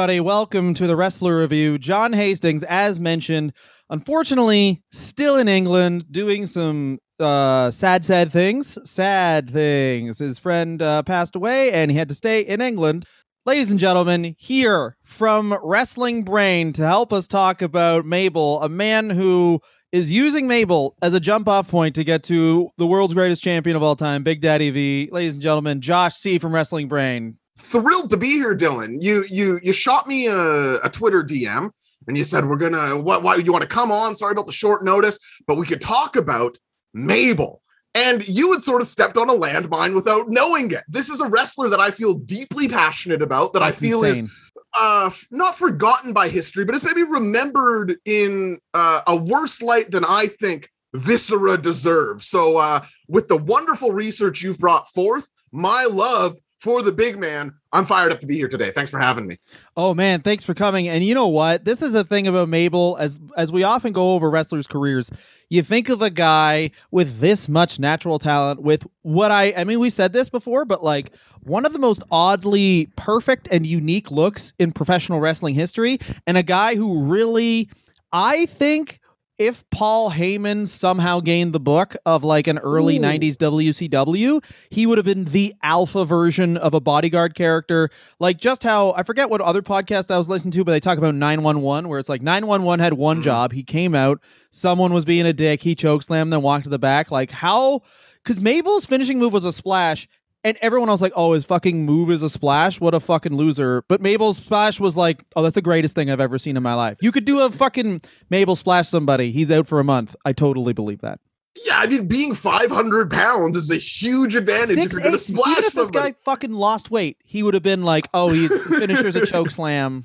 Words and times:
everybody. 0.00 0.20
Welcome 0.20 0.72
to 0.72 0.86
the 0.86 0.96
Wrestler 0.96 1.40
Review. 1.40 1.76
John 1.76 2.14
Hastings, 2.14 2.64
as 2.64 2.98
mentioned, 2.98 3.52
unfortunately, 3.90 4.82
still 4.90 5.36
in 5.36 5.46
England 5.46 6.06
doing 6.10 6.46
some 6.46 7.00
uh, 7.18 7.70
sad, 7.70 8.06
sad 8.06 8.32
things. 8.32 8.78
Sad 8.88 9.50
things. 9.50 10.20
His 10.20 10.38
friend 10.38 10.80
uh, 10.80 11.02
passed 11.02 11.36
away 11.36 11.70
and 11.72 11.90
he 11.90 11.98
had 11.98 12.08
to 12.08 12.14
stay 12.14 12.40
in 12.40 12.62
England. 12.62 13.04
Ladies 13.44 13.70
and 13.70 13.78
gentlemen, 13.78 14.36
here 14.38 14.96
from 15.02 15.58
Wrestling 15.62 16.22
Brain 16.22 16.72
to 16.72 16.86
help 16.86 17.12
us 17.12 17.28
talk 17.28 17.60
about 17.60 18.06
Mabel, 18.06 18.62
a 18.62 18.70
man 18.70 19.10
who 19.10 19.60
is 19.92 20.10
using 20.10 20.48
Mabel 20.48 20.96
as 21.02 21.12
a 21.12 21.20
jump 21.20 21.46
off 21.46 21.68
point 21.68 21.94
to 21.96 22.04
get 22.04 22.22
to 22.22 22.70
the 22.78 22.86
world's 22.86 23.12
greatest 23.12 23.42
champion 23.42 23.76
of 23.76 23.82
all 23.82 23.96
time, 23.96 24.22
Big 24.22 24.40
Daddy 24.40 24.70
V. 24.70 25.10
Ladies 25.12 25.34
and 25.34 25.42
gentlemen, 25.42 25.82
Josh 25.82 26.16
C 26.16 26.38
from 26.38 26.54
Wrestling 26.54 26.88
Brain. 26.88 27.36
Thrilled 27.60 28.10
to 28.10 28.16
be 28.16 28.30
here, 28.30 28.56
Dylan. 28.56 28.96
You 29.00 29.24
you 29.28 29.60
you 29.62 29.72
shot 29.72 30.06
me 30.06 30.26
a, 30.26 30.80
a 30.80 30.90
Twitter 30.90 31.22
DM 31.22 31.70
and 32.08 32.16
you 32.16 32.24
said 32.24 32.46
we're 32.46 32.56
gonna 32.56 32.96
what 32.96 33.22
why 33.22 33.36
you 33.36 33.52
want 33.52 33.62
to 33.62 33.68
come 33.68 33.92
on? 33.92 34.16
Sorry 34.16 34.32
about 34.32 34.46
the 34.46 34.52
short 34.52 34.84
notice, 34.84 35.18
but 35.46 35.56
we 35.56 35.66
could 35.66 35.80
talk 35.80 36.16
about 36.16 36.56
Mabel. 36.92 37.62
And 37.94 38.26
you 38.28 38.52
had 38.52 38.62
sort 38.62 38.82
of 38.82 38.88
stepped 38.88 39.16
on 39.16 39.28
a 39.28 39.34
landmine 39.34 39.94
without 39.94 40.28
knowing 40.28 40.70
it. 40.70 40.84
This 40.88 41.08
is 41.08 41.20
a 41.20 41.28
wrestler 41.28 41.68
that 41.70 41.80
I 41.80 41.90
feel 41.90 42.14
deeply 42.14 42.68
passionate 42.68 43.20
about, 43.20 43.52
that 43.52 43.60
That's 43.60 43.78
I 43.78 43.86
feel 43.86 44.04
insane. 44.04 44.24
is 44.26 44.30
uh 44.78 45.10
not 45.30 45.56
forgotten 45.56 46.12
by 46.12 46.28
history, 46.28 46.64
but 46.64 46.74
is 46.74 46.84
maybe 46.84 47.02
remembered 47.02 47.96
in 48.04 48.58
uh, 48.74 49.02
a 49.06 49.16
worse 49.16 49.60
light 49.60 49.90
than 49.90 50.04
I 50.04 50.28
think 50.28 50.68
Viscera 50.94 51.58
deserves. 51.58 52.26
So 52.26 52.56
uh 52.56 52.84
with 53.08 53.28
the 53.28 53.36
wonderful 53.36 53.92
research 53.92 54.42
you've 54.42 54.58
brought 54.58 54.88
forth, 54.88 55.28
my 55.52 55.84
love 55.84 56.38
for 56.60 56.82
the 56.82 56.92
big 56.92 57.18
man, 57.18 57.54
I'm 57.72 57.86
fired 57.86 58.12
up 58.12 58.20
to 58.20 58.26
be 58.26 58.34
here 58.34 58.48
today. 58.48 58.70
Thanks 58.70 58.90
for 58.90 59.00
having 59.00 59.26
me. 59.26 59.38
Oh 59.78 59.94
man, 59.94 60.20
thanks 60.20 60.44
for 60.44 60.52
coming. 60.52 60.88
And 60.88 61.02
you 61.02 61.14
know 61.14 61.26
what? 61.26 61.64
This 61.64 61.80
is 61.80 61.94
a 61.94 62.04
thing 62.04 62.26
about 62.26 62.50
Mabel 62.50 62.96
as 63.00 63.18
as 63.36 63.50
we 63.50 63.62
often 63.62 63.92
go 63.92 64.14
over 64.14 64.30
wrestlers' 64.30 64.66
careers. 64.66 65.10
You 65.48 65.62
think 65.62 65.88
of 65.88 66.02
a 66.02 66.10
guy 66.10 66.70
with 66.90 67.18
this 67.18 67.48
much 67.48 67.78
natural 67.78 68.18
talent 68.18 68.62
with 68.62 68.86
what 69.02 69.30
I 69.32 69.54
I 69.56 69.64
mean 69.64 69.80
we 69.80 69.88
said 69.88 70.12
this 70.12 70.28
before, 70.28 70.66
but 70.66 70.84
like 70.84 71.12
one 71.42 71.64
of 71.64 71.72
the 71.72 71.78
most 71.78 72.02
oddly 72.10 72.90
perfect 72.94 73.48
and 73.50 73.66
unique 73.66 74.10
looks 74.10 74.52
in 74.58 74.72
professional 74.72 75.18
wrestling 75.18 75.54
history 75.54 75.98
and 76.26 76.36
a 76.36 76.42
guy 76.42 76.74
who 76.74 77.04
really 77.04 77.70
I 78.12 78.44
think 78.46 78.99
if 79.40 79.64
Paul 79.70 80.10
Heyman 80.10 80.68
somehow 80.68 81.20
gained 81.20 81.54
the 81.54 81.60
book 81.60 81.96
of 82.04 82.22
like 82.22 82.46
an 82.46 82.58
early 82.58 82.98
Ooh. 82.98 83.00
90s 83.00 83.36
WCW, 83.38 84.44
he 84.68 84.84
would 84.84 84.98
have 84.98 85.06
been 85.06 85.24
the 85.24 85.54
alpha 85.62 86.04
version 86.04 86.58
of 86.58 86.74
a 86.74 86.80
bodyguard 86.80 87.34
character. 87.34 87.88
Like 88.18 88.36
just 88.36 88.62
how 88.62 88.92
I 88.98 89.02
forget 89.02 89.30
what 89.30 89.40
other 89.40 89.62
podcast 89.62 90.10
I 90.10 90.18
was 90.18 90.28
listening 90.28 90.52
to, 90.52 90.64
but 90.64 90.72
they 90.72 90.80
talk 90.80 90.98
about 90.98 91.14
911, 91.14 91.88
where 91.88 91.98
it's 91.98 92.10
like 92.10 92.20
911 92.20 92.80
had 92.84 92.92
one 92.92 93.20
Mhm. 93.20 93.24
job. 93.24 93.52
He 93.52 93.62
came 93.62 93.94
out, 93.94 94.20
someone 94.50 94.92
was 94.92 95.06
being 95.06 95.24
a 95.24 95.32
dick, 95.32 95.62
he 95.62 95.74
chokeslammed, 95.74 96.30
then 96.30 96.42
walked 96.42 96.64
to 96.64 96.70
the 96.70 96.78
back. 96.78 97.10
Like 97.10 97.30
how 97.30 97.80
because 98.22 98.38
Mabel's 98.38 98.84
finishing 98.84 99.18
move 99.18 99.32
was 99.32 99.46
a 99.46 99.52
splash. 99.52 100.06
And 100.42 100.56
everyone 100.62 100.88
else 100.88 101.02
like, 101.02 101.12
oh, 101.14 101.32
his 101.32 101.44
fucking 101.44 101.84
move 101.84 102.10
is 102.10 102.22
a 102.22 102.30
splash. 102.30 102.80
What 102.80 102.94
a 102.94 103.00
fucking 103.00 103.34
loser. 103.34 103.84
But 103.88 104.00
Mabel's 104.00 104.38
splash 104.38 104.80
was 104.80 104.96
like, 104.96 105.22
oh, 105.36 105.42
that's 105.42 105.54
the 105.54 105.62
greatest 105.62 105.94
thing 105.94 106.10
I've 106.10 106.20
ever 106.20 106.38
seen 106.38 106.56
in 106.56 106.62
my 106.62 106.74
life. 106.74 106.98
You 107.02 107.12
could 107.12 107.26
do 107.26 107.40
a 107.40 107.50
fucking 107.50 108.00
Mabel 108.30 108.56
splash 108.56 108.88
somebody. 108.88 109.32
He's 109.32 109.50
out 109.50 109.66
for 109.66 109.80
a 109.80 109.84
month. 109.84 110.16
I 110.24 110.32
totally 110.32 110.72
believe 110.72 111.02
that. 111.02 111.20
Yeah, 111.66 111.78
I 111.78 111.86
mean, 111.88 112.06
being 112.06 112.34
500 112.34 113.10
pounds 113.10 113.56
is 113.56 113.70
a 113.70 113.76
huge 113.76 114.36
advantage 114.36 114.78
if 114.78 114.92
you're 114.92 115.00
going 115.00 115.12
to 115.12 115.18
splash 115.18 115.50
even 115.50 115.64
if 115.64 115.72
this 115.72 115.90
guy 115.90 116.14
fucking 116.24 116.52
lost 116.52 116.90
weight, 116.90 117.18
he 117.24 117.42
would 117.42 117.54
have 117.54 117.62
been 117.62 117.82
like, 117.82 118.08
oh, 118.14 118.30
he 118.30 118.48
finishes 118.78 119.16
a 119.16 119.26
choke 119.26 119.50
slam. 119.50 120.04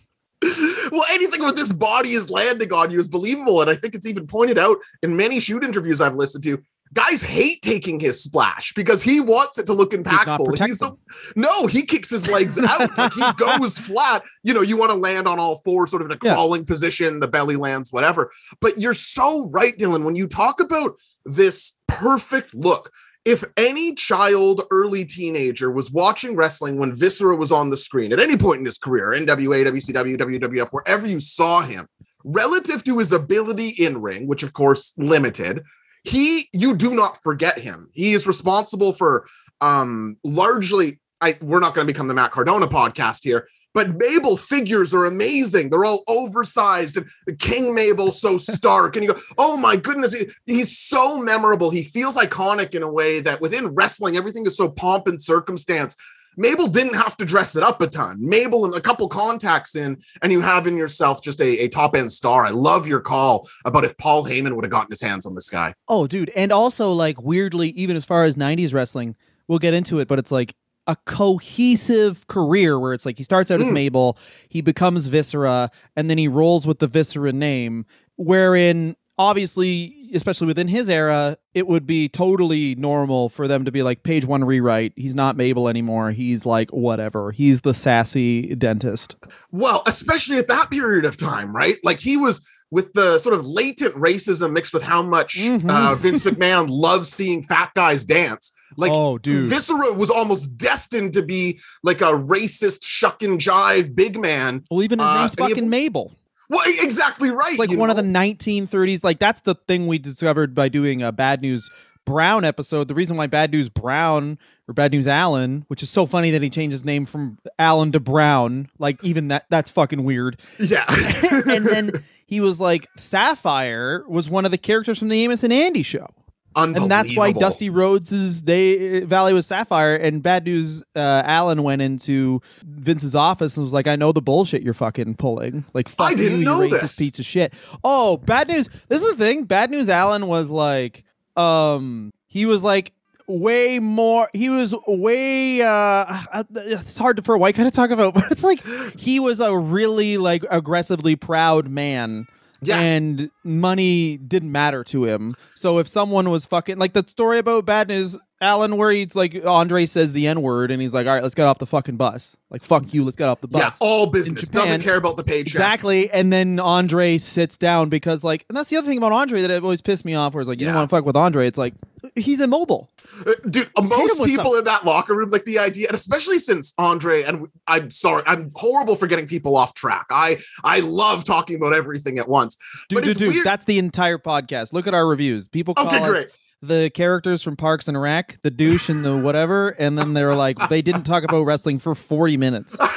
well, 0.92 1.06
anything 1.12 1.42
where 1.42 1.52
this 1.52 1.72
body 1.72 2.10
is 2.10 2.30
landing 2.30 2.74
on 2.74 2.92
you 2.92 3.00
is 3.00 3.08
believable. 3.08 3.62
And 3.62 3.70
I 3.70 3.76
think 3.76 3.96
it's 3.96 4.08
even 4.08 4.28
pointed 4.28 4.58
out 4.58 4.78
in 5.02 5.16
many 5.16 5.40
shoot 5.40 5.64
interviews 5.64 6.02
I've 6.02 6.16
listened 6.16 6.44
to. 6.46 6.62
Guys 6.96 7.22
hate 7.22 7.62
taking 7.62 8.00
his 8.00 8.24
splash 8.24 8.74
because 8.74 9.04
he 9.04 9.20
wants 9.20 9.60
it 9.60 9.66
to 9.68 9.74
look 9.74 9.92
impactful. 9.92 10.66
He's 10.66 10.82
a, 10.82 10.94
no, 11.36 11.68
he 11.68 11.84
kicks 11.84 12.10
his 12.10 12.28
legs 12.28 12.58
out. 12.58 12.98
like 12.98 13.14
he 13.14 13.24
goes 13.38 13.78
flat. 13.78 14.24
You 14.44 14.54
know, 14.54 14.62
you 14.62 14.78
want 14.78 14.92
to 14.92 14.98
land 14.98 15.28
on 15.28 15.38
all 15.38 15.58
fours, 15.58 15.92
sort 15.92 16.02
of 16.02 16.08
in 16.10 16.14
a 16.14 16.20
Yeah. 16.24 16.34
crawling 16.34 16.66
position, 16.66 17.20
the 17.20 17.28
belly 17.28 17.58
lands, 17.58 17.92
whatever. 17.92 18.32
But 18.62 18.80
you're 18.80 18.94
so 18.94 19.50
right, 19.50 19.78
Dylan, 19.78 20.04
when 20.04 20.16
you 20.16 20.26
talk 20.26 20.60
about 20.62 20.96
this 21.26 21.74
perfect 21.88 22.56
look. 22.56 22.92
If 23.26 23.44
any 23.58 23.96
child, 23.96 24.62
early 24.70 25.04
teenager 25.04 25.72
was 25.72 25.92
watching 25.92 26.36
wrestling 26.36 26.78
when 26.78 26.94
Viscera 26.96 27.36
was 27.36 27.52
on 27.52 27.72
the 27.72 27.78
screen 27.78 28.14
at 28.14 28.20
any 28.20 28.38
point 28.38 28.60
in 28.60 28.66
his 28.66 28.78
career, 28.78 29.08
NWA, 29.18 29.66
WCW, 29.66 30.16
WWF, 30.16 30.70
wherever 30.70 31.08
you 31.08 31.20
saw 31.20 31.62
him, 31.62 31.88
relative 32.24 32.84
to 32.84 33.00
his 33.00 33.12
ability 33.12 33.70
in 33.70 34.00
ring, 34.00 34.28
which 34.28 34.44
of 34.44 34.54
course 34.54 34.94
limited, 34.98 35.64
he 36.06 36.48
you 36.54 36.76
do 36.76 36.92
not 36.94 37.22
forget 37.24 37.60
him. 37.60 37.90
He 37.94 38.14
is 38.14 38.28
responsible 38.28 38.94
for 38.94 39.28
um 39.62 40.18
largely 40.24 41.00
I 41.22 41.38
we're 41.42 41.60
not 41.60 41.74
going 41.74 41.88
to 41.88 41.94
become 41.94 42.08
the 42.08 42.14
Matt 42.14 42.32
Cardona 42.32 42.68
podcast 42.68 43.24
here, 43.24 43.48
but 43.74 43.96
Mabel 43.96 44.38
figures 44.38 44.94
are 44.94 45.06
amazing. 45.06 45.70
They're 45.70 45.86
all 45.86 46.04
oversized 46.08 46.98
and 46.98 47.40
King 47.40 47.74
Mabel 47.74 48.12
so 48.12 48.38
stark. 48.38 48.96
And 48.96 49.06
you 49.06 49.14
go, 49.14 49.20
oh 49.38 49.58
my 49.58 49.76
goodness, 49.76 50.14
he- 50.14 50.28
he's 50.46 50.78
so 50.78 51.18
memorable. 51.18 51.70
He 51.72 51.84
feels 51.84 52.18
iconic 52.18 52.76
in 52.76 52.84
a 52.84 52.92
way 52.92 53.20
that 53.22 53.42
within 53.42 53.70
wrestling, 53.70 54.18
everything 54.18 54.46
is 54.46 54.58
so 54.58 54.70
pomp 54.70 55.08
and 55.08 55.22
circumstance. 55.22 55.96
Mabel 56.38 56.68
didn't 56.68 56.96
have 56.96 57.18
to 57.18 57.26
dress 57.26 57.56
it 57.56 57.64
up 57.64 57.82
a 57.82 57.88
ton. 57.88 58.18
Mabel 58.20 58.66
and 58.66 58.76
a 58.76 58.82
couple 58.82 59.08
contacts 59.08 59.76
in, 59.76 59.98
and 60.22 60.32
you 60.32 60.42
have 60.42 60.68
in 60.68 60.78
yourself 60.78 61.22
just 61.22 61.40
a, 61.42 61.64
a 61.64 61.68
top 61.68 61.96
end 61.96 62.12
star. 62.12 62.46
I 62.46 62.50
love 62.50 62.88
your 62.88 63.00
call 63.00 63.48
about 63.66 63.86
if 63.86 63.98
Paul 63.98 64.26
Heyman 64.26 64.54
would 64.56 64.66
have 64.66 64.72
gotten 64.72 64.92
his 64.92 65.02
hands 65.02 65.26
on 65.26 65.36
this 65.36 65.50
guy. 65.50 65.74
Oh, 65.88 66.08
dude. 66.08 66.30
And 66.36 66.52
also, 66.52 66.92
like, 66.92 67.22
weirdly, 67.22 67.70
even 67.70 67.96
as 67.96 68.06
far 68.06 68.26
as 68.26 68.36
90s 68.36 68.74
wrestling, 68.74 69.16
we'll 69.48 69.60
get 69.60 69.74
into 69.74 70.00
it, 70.00 70.08
but 70.08 70.20
it's 70.20 70.32
like 70.32 70.54
a 70.88 70.96
cohesive 71.06 72.28
career 72.28 72.80
where 72.80 72.94
it's 72.94 73.06
like 73.06 73.18
he 73.18 73.24
starts 73.24 73.50
out 73.50 73.60
as 73.60 73.68
Mm. 73.68 73.74
Mabel, 73.74 74.18
he 74.50 74.62
becomes 74.62 75.08
Viscera, 75.08 75.72
and 75.96 76.10
then 76.10 76.18
he 76.18 76.28
rolls 76.28 76.68
with 76.68 76.80
the 76.80 76.88
Viscera 76.88 77.34
name, 77.34 77.86
wherein 78.18 78.96
obviously, 79.18 80.10
especially 80.14 80.48
within 80.48 80.68
his 80.68 80.90
era, 80.90 81.38
it 81.54 81.68
would 81.68 81.86
be 81.86 82.08
totally 82.10 82.76
normal 82.76 83.30
for 83.30 83.48
them 83.48 83.66
to 83.66 83.72
be 83.72 83.84
like 83.84 84.04
page 84.04 84.26
one 84.26 84.44
rewrite. 84.44 84.94
He's 84.96 85.16
not 85.16 85.36
Mabel 85.38 85.68
anymore. 85.68 86.12
He's 86.12 86.46
like 86.46 86.70
whatever. 86.72 87.32
He's 87.32 87.62
the 87.62 87.74
sassy 87.74 88.56
dentist. 88.56 89.16
Well, 89.52 89.84
especially 89.88 90.38
at 90.38 90.48
that 90.48 90.70
period 90.70 91.06
of 91.06 91.18
time, 91.18 91.56
right? 91.56 91.78
Like 91.84 92.00
he 92.00 92.18
was 92.18 92.48
with 92.72 92.94
the 92.94 93.20
sort 93.20 93.36
of 93.36 93.46
latent 93.46 93.96
racism 93.96 94.52
mixed 94.52 94.74
with 94.74 94.84
how 94.84 95.02
much 95.04 95.38
Mhm. 95.38 95.70
uh, 95.70 95.96
Vince 95.96 96.24
McMahon 96.24 96.68
loves 96.70 97.10
seeing 97.12 97.44
fat 97.44 97.72
guys 97.76 98.06
dance. 98.06 98.52
Like 98.76 98.92
oh, 98.92 99.18
dude. 99.18 99.48
Viscera 99.50 99.94
was 99.94 100.10
almost 100.10 100.58
destined 100.58 101.14
to 101.14 101.22
be 101.22 101.60
like 101.84 102.02
a 102.02 102.06
racist 102.12 102.80
shuck 102.84 103.24
and 103.24 103.40
jive 103.40 103.96
big 103.96 104.20
man. 104.20 104.64
well, 104.70 104.84
even 104.84 105.00
his 105.00 105.06
uh, 105.08 105.20
name's 105.20 105.32
and 105.34 105.40
you 105.40 105.44
have- 105.46 105.52
fucking 105.52 105.70
Mabel. 105.70 106.14
Well, 106.50 106.62
exactly 106.66 107.32
right. 107.32 107.52
It's 107.52 107.60
like 107.60 107.72
one 107.72 107.90
of 107.90 107.96
the 107.96 108.04
1930s. 108.04 109.04
Like 109.04 109.20
that's 109.20 109.42
the 109.42 109.56
thing 109.56 109.88
we 109.88 109.98
discovered 109.98 110.54
by 110.54 110.70
doing 110.70 111.02
a 111.02 111.12
Bad 111.12 111.42
News 111.42 111.70
Brown 112.06 112.46
episode. 112.46 112.88
The 112.88 112.96
reason 112.96 113.18
why 113.18 113.28
Bad 113.28 113.52
News 113.52 113.70
Brown 113.70 114.38
or 114.68 114.74
Bad 114.74 114.92
News 114.92 115.08
Allen, 115.08 115.66
which 115.68 115.82
is 115.84 115.90
so 115.90 116.06
funny 116.06 116.32
that 116.32 116.42
he 116.42 116.50
changed 116.50 116.72
his 116.72 116.86
name 116.86 117.06
from 117.06 117.40
Allen 117.58 117.92
to 117.92 118.00
Brown. 118.00 118.70
Like 118.80 119.04
even 119.04 119.30
that 119.30 119.46
that's 119.50 119.72
fucking 119.72 120.04
weird. 120.04 120.40
Yeah. 120.60 120.86
and 121.48 121.66
then 121.66 121.92
he 122.26 122.40
was 122.42 122.60
like 122.60 122.88
Sapphire 122.98 124.04
was 124.08 124.30
one 124.30 124.46
of 124.46 124.52
the 124.52 124.58
characters 124.58 125.00
from 125.00 125.10
the 125.10 125.24
Amos 125.24 125.44
and 125.44 125.54
Andy 125.54 125.84
show. 125.84 126.10
And 126.56 126.90
that's 126.90 127.16
why 127.16 127.32
Dusty 127.32 127.70
Rhodes's 127.70 128.42
day 128.42 129.02
Valley 129.02 129.34
was 129.34 129.46
Sapphire 129.46 129.96
and 129.96 130.24
Bad 130.24 130.46
News 130.46 130.84
uh, 130.96 131.22
Allen 131.26 131.64
went 131.64 131.82
into 131.82 132.42
Vince's 132.64 133.16
office 133.16 133.58
and 133.58 133.64
was 133.64 133.74
like, 133.74 133.88
"I 133.88 133.96
know 133.96 134.12
the 134.12 134.22
bullshit 134.22 134.62
you're 134.62 134.74
fucking 134.74 135.16
pulling. 135.16 135.66
Like, 135.74 135.90
fuck 135.90 136.12
I 136.12 136.14
didn't 136.16 136.40
you, 136.40 136.46
know 136.46 136.62
you 136.62 136.74
racist 136.76 136.82
this. 136.82 136.96
piece 136.98 137.20
of 137.20 137.26
shit." 137.26 137.54
Oh, 137.84 138.18
Bad 138.18 138.48
News. 138.48 138.70
This 138.88 139.04
is 139.04 139.10
the 139.12 139.18
thing. 139.18 139.44
Bad 139.44 139.70
News 139.72 139.90
Allen 139.90 140.28
was 140.28 140.50
like, 140.50 141.04
um, 141.36 142.12
he 142.28 142.46
was 142.46 142.64
like 142.64 142.94
way 143.28 143.80
more. 143.80 144.30
He 144.34 144.50
was 144.50 144.74
way. 144.88 145.62
uh 145.62 146.44
It's 146.56 146.98
hard 146.98 147.18
to 147.18 147.24
for 147.24 147.36
a 147.36 147.38
white 147.38 147.56
guy 147.56 147.64
to 147.64 147.72
talk 147.72 147.90
about, 147.90 148.14
but 148.16 148.32
it's 148.32 148.44
like 148.44 148.64
he 148.98 149.20
was 149.20 149.40
a 149.40 149.58
really 149.58 150.18
like 150.18 150.46
aggressively 150.50 151.16
proud 151.16 151.68
man 151.68 152.28
Yes. 152.68 152.88
and 152.90 153.32
money 153.44 154.18
didn't 154.18 154.52
matter 154.52 154.84
to 154.86 155.06
him. 155.06 155.36
So 155.56 155.80
if 155.80 155.88
someone 155.88 156.30
was 156.30 156.46
fucking 156.46 156.78
like 156.78 156.94
the 156.94 157.06
story 157.08 157.40
about 157.40 157.66
Bad 157.66 157.88
News 157.88 158.18
Allen, 158.42 158.76
where 158.78 158.92
he's 158.92 159.16
like 159.16 159.44
Andre 159.46 159.86
says 159.86 160.12
the 160.14 160.28
N 160.28 160.42
word, 160.42 160.70
and 160.72 160.82
he's 160.82 160.94
like, 160.94 161.08
"All 161.08 161.14
right, 161.14 161.24
let's 161.24 161.36
get 161.36 161.46
off 161.46 161.58
the 161.58 161.66
fucking 161.66 161.96
bus. 161.96 162.36
Like, 162.50 162.64
fuck 162.64 162.94
you, 162.94 163.04
let's 163.06 163.16
get 163.16 163.30
off 163.30 163.40
the 163.42 163.48
bus." 163.48 163.62
Yeah, 163.62 163.70
all 163.88 164.08
business. 164.08 164.48
Japan- 164.50 164.66
Doesn't 164.66 164.82
care 164.82 164.98
about 164.98 165.16
the 165.18 165.24
paycheck. 165.24 165.56
Exactly, 165.56 166.12
and 166.12 166.34
then 166.34 166.60
Andre 166.60 167.18
sits 167.18 167.56
down 167.58 167.88
because, 167.90 168.24
like, 168.26 168.46
and 168.50 168.58
that's 168.58 168.70
the 168.70 168.76
other 168.78 168.88
thing 168.88 168.98
about 168.98 169.14
Andre 169.14 169.42
that 169.42 169.64
always 169.64 169.82
pissed 169.82 170.04
me 170.04 170.16
off. 170.16 170.34
Where 170.34 170.42
it's 170.42 170.50
like, 170.50 170.60
you 170.60 170.66
don't 170.66 170.74
Yeah. 170.76 170.80
want 170.82 170.90
to 170.90 170.96
fuck 170.96 171.06
with 171.06 171.16
Andre. 171.16 171.48
It's 171.48 171.58
like 171.58 171.74
he's 172.16 172.42
immobile. 172.42 172.90
Uh, 173.26 173.32
Dude, 173.50 173.70
uh, 173.78 173.82
most 173.82 174.22
people 174.26 174.56
in 174.56 174.66
that 174.66 174.84
locker 174.86 175.16
room, 175.16 175.30
like 175.30 175.46
the 175.46 175.58
idea, 175.58 175.88
and 175.88 175.96
especially 175.96 176.38
since 176.38 176.74
Andre, 176.78 177.24
and 177.24 177.48
I'm 177.68 177.90
sorry, 177.90 178.24
I'm 178.28 178.50
horrible 178.56 178.96
for 178.98 179.08
getting 179.08 179.28
people 179.28 179.56
off 179.56 179.74
track. 179.74 180.08
I 180.12 180.40
I 180.64 180.82
love 180.82 181.24
talking 181.24 181.56
about 181.56 181.74
everything 181.74 182.20
at 182.20 182.28
once. 182.28 182.58
Dude, 182.90 182.98
But 182.98 183.04
dude, 183.06 183.12
it's 183.12 183.20
dude, 183.38 183.46
that's 183.46 183.64
the 183.66 183.80
entire 183.80 184.18
podcast. 184.18 184.74
Look 184.74 184.88
at 184.88 184.94
our 184.94 185.08
reviews. 185.08 185.48
People 185.48 185.74
call 185.74 185.88
Okay, 185.88 186.00
us 186.00 186.10
great. 186.10 186.28
The 186.62 186.90
characters 186.94 187.44
from 187.44 187.56
Parks 187.58 187.88
and 187.88 188.00
Rec, 188.02 188.40
the 188.42 188.52
douche 188.52 188.90
and 188.90 189.04
the 189.06 189.18
whatever, 189.18 189.70
and 189.70 189.98
then 189.98 190.14
they 190.14 190.24
were 190.24 190.36
like, 190.36 190.58
they 190.70 190.82
didn't 190.82 191.04
talk 191.04 191.24
about 191.24 191.44
wrestling 191.44 191.80
for 191.80 191.96
forty 191.96 192.38
minutes. 192.38 192.78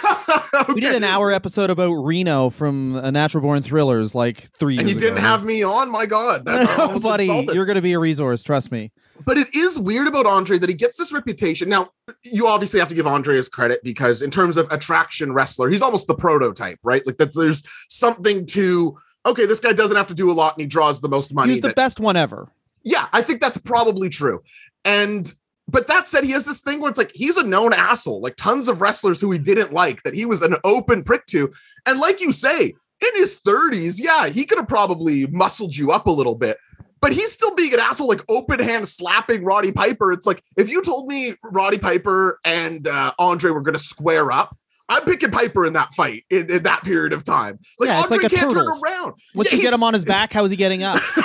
We 0.74 0.80
did 0.80 0.94
an 0.94 1.04
hour 1.04 1.30
episode 1.30 1.70
about 1.70 1.92
Reno 1.92 2.50
from 2.50 2.96
uh, 2.96 3.10
Natural 3.10 3.40
Born 3.40 3.62
Thrillers 3.62 4.14
like 4.14 4.50
three 4.58 4.74
years 4.74 4.80
and 4.80 4.90
you 4.90 4.96
ago. 4.96 5.06
didn't 5.06 5.20
have 5.20 5.44
me 5.44 5.62
on. 5.62 5.90
My 5.90 6.04
God, 6.04 6.44
that's 6.44 7.02
buddy. 7.02 7.24
insulted. 7.24 7.54
You're 7.54 7.64
gonna 7.64 7.80
be 7.80 7.92
a 7.92 7.98
resource. 7.98 8.42
Trust 8.42 8.72
me. 8.72 8.90
But 9.24 9.38
it 9.38 9.54
is 9.54 9.78
weird 9.78 10.08
about 10.08 10.26
Andre 10.26 10.58
that 10.58 10.68
he 10.68 10.74
gets 10.74 10.96
this 10.98 11.12
reputation. 11.12 11.68
Now, 11.68 11.90
you 12.22 12.48
obviously 12.48 12.80
have 12.80 12.88
to 12.88 12.94
give 12.94 13.06
Andre 13.06 13.36
his 13.36 13.48
credit 13.48 13.80
because, 13.84 14.20
in 14.20 14.30
terms 14.30 14.56
of 14.56 14.66
attraction 14.72 15.32
wrestler, 15.32 15.70
he's 15.70 15.80
almost 15.82 16.06
the 16.06 16.14
prototype, 16.14 16.78
right? 16.82 17.06
Like 17.06 17.16
that. 17.18 17.34
There's 17.34 17.62
something 17.88 18.44
to 18.46 18.98
okay. 19.26 19.46
This 19.46 19.60
guy 19.60 19.72
doesn't 19.72 19.96
have 19.96 20.08
to 20.08 20.14
do 20.14 20.30
a 20.30 20.34
lot, 20.34 20.54
and 20.56 20.60
he 20.62 20.66
draws 20.66 21.00
the 21.00 21.08
most 21.08 21.32
money. 21.32 21.52
He's 21.52 21.62
the 21.62 21.68
that- 21.68 21.76
best 21.76 22.00
one 22.00 22.16
ever. 22.16 22.48
Yeah, 22.88 23.06
I 23.12 23.22
think 23.22 23.40
that's 23.40 23.58
probably 23.58 24.08
true. 24.08 24.42
And 24.84 25.32
but 25.70 25.86
that 25.88 26.08
said, 26.08 26.24
he 26.24 26.30
has 26.30 26.46
this 26.46 26.62
thing 26.62 26.80
where 26.80 26.88
it's 26.88 26.98
like 26.98 27.12
he's 27.14 27.36
a 27.36 27.44
known 27.44 27.74
asshole. 27.74 28.22
Like 28.22 28.36
tons 28.36 28.68
of 28.68 28.80
wrestlers 28.80 29.20
who 29.20 29.30
he 29.30 29.38
didn't 29.38 29.72
like 29.72 30.02
that 30.02 30.14
he 30.14 30.24
was 30.24 30.40
an 30.40 30.56
open 30.64 31.04
prick 31.04 31.26
to. 31.26 31.52
And 31.84 32.00
like 32.00 32.20
you 32.22 32.32
say, 32.32 32.72
in 33.00 33.10
his 33.16 33.38
30s, 33.46 34.00
yeah, 34.02 34.28
he 34.28 34.44
could 34.44 34.58
have 34.58 34.66
probably 34.66 35.26
muscled 35.26 35.76
you 35.76 35.92
up 35.92 36.06
a 36.06 36.10
little 36.10 36.34
bit. 36.34 36.56
But 37.00 37.12
he's 37.12 37.30
still 37.30 37.54
being 37.54 37.74
an 37.74 37.80
asshole, 37.80 38.08
like 38.08 38.24
open 38.28 38.58
hand 38.58 38.88
slapping 38.88 39.44
Roddy 39.44 39.70
Piper. 39.70 40.12
It's 40.12 40.26
like 40.26 40.42
if 40.56 40.70
you 40.70 40.82
told 40.82 41.06
me 41.06 41.34
Roddy 41.44 41.78
Piper 41.78 42.40
and 42.44 42.88
uh, 42.88 43.12
Andre 43.18 43.50
were 43.50 43.60
going 43.60 43.76
to 43.76 43.78
square 43.78 44.32
up, 44.32 44.56
I'm 44.88 45.02
picking 45.04 45.30
Piper 45.30 45.66
in 45.66 45.74
that 45.74 45.92
fight 45.92 46.24
in, 46.30 46.50
in 46.50 46.62
that 46.62 46.82
period 46.82 47.12
of 47.12 47.22
time. 47.24 47.58
Like 47.78 47.88
Yeah, 47.88 48.00
it's 48.00 48.10
Andre 48.10 48.24
like 48.24 48.32
a 48.32 48.36
can't 48.36 48.50
turn 48.50 48.64
turtle. 48.64 48.82
around. 48.82 49.14
Once 49.34 49.50
Yeah, 49.52 49.58
you 49.58 49.62
get 49.62 49.74
him 49.74 49.82
on 49.82 49.92
his 49.94 50.04
back, 50.06 50.32
how 50.32 50.44
is 50.44 50.50
he 50.50 50.56
getting 50.56 50.82
up? 50.82 51.00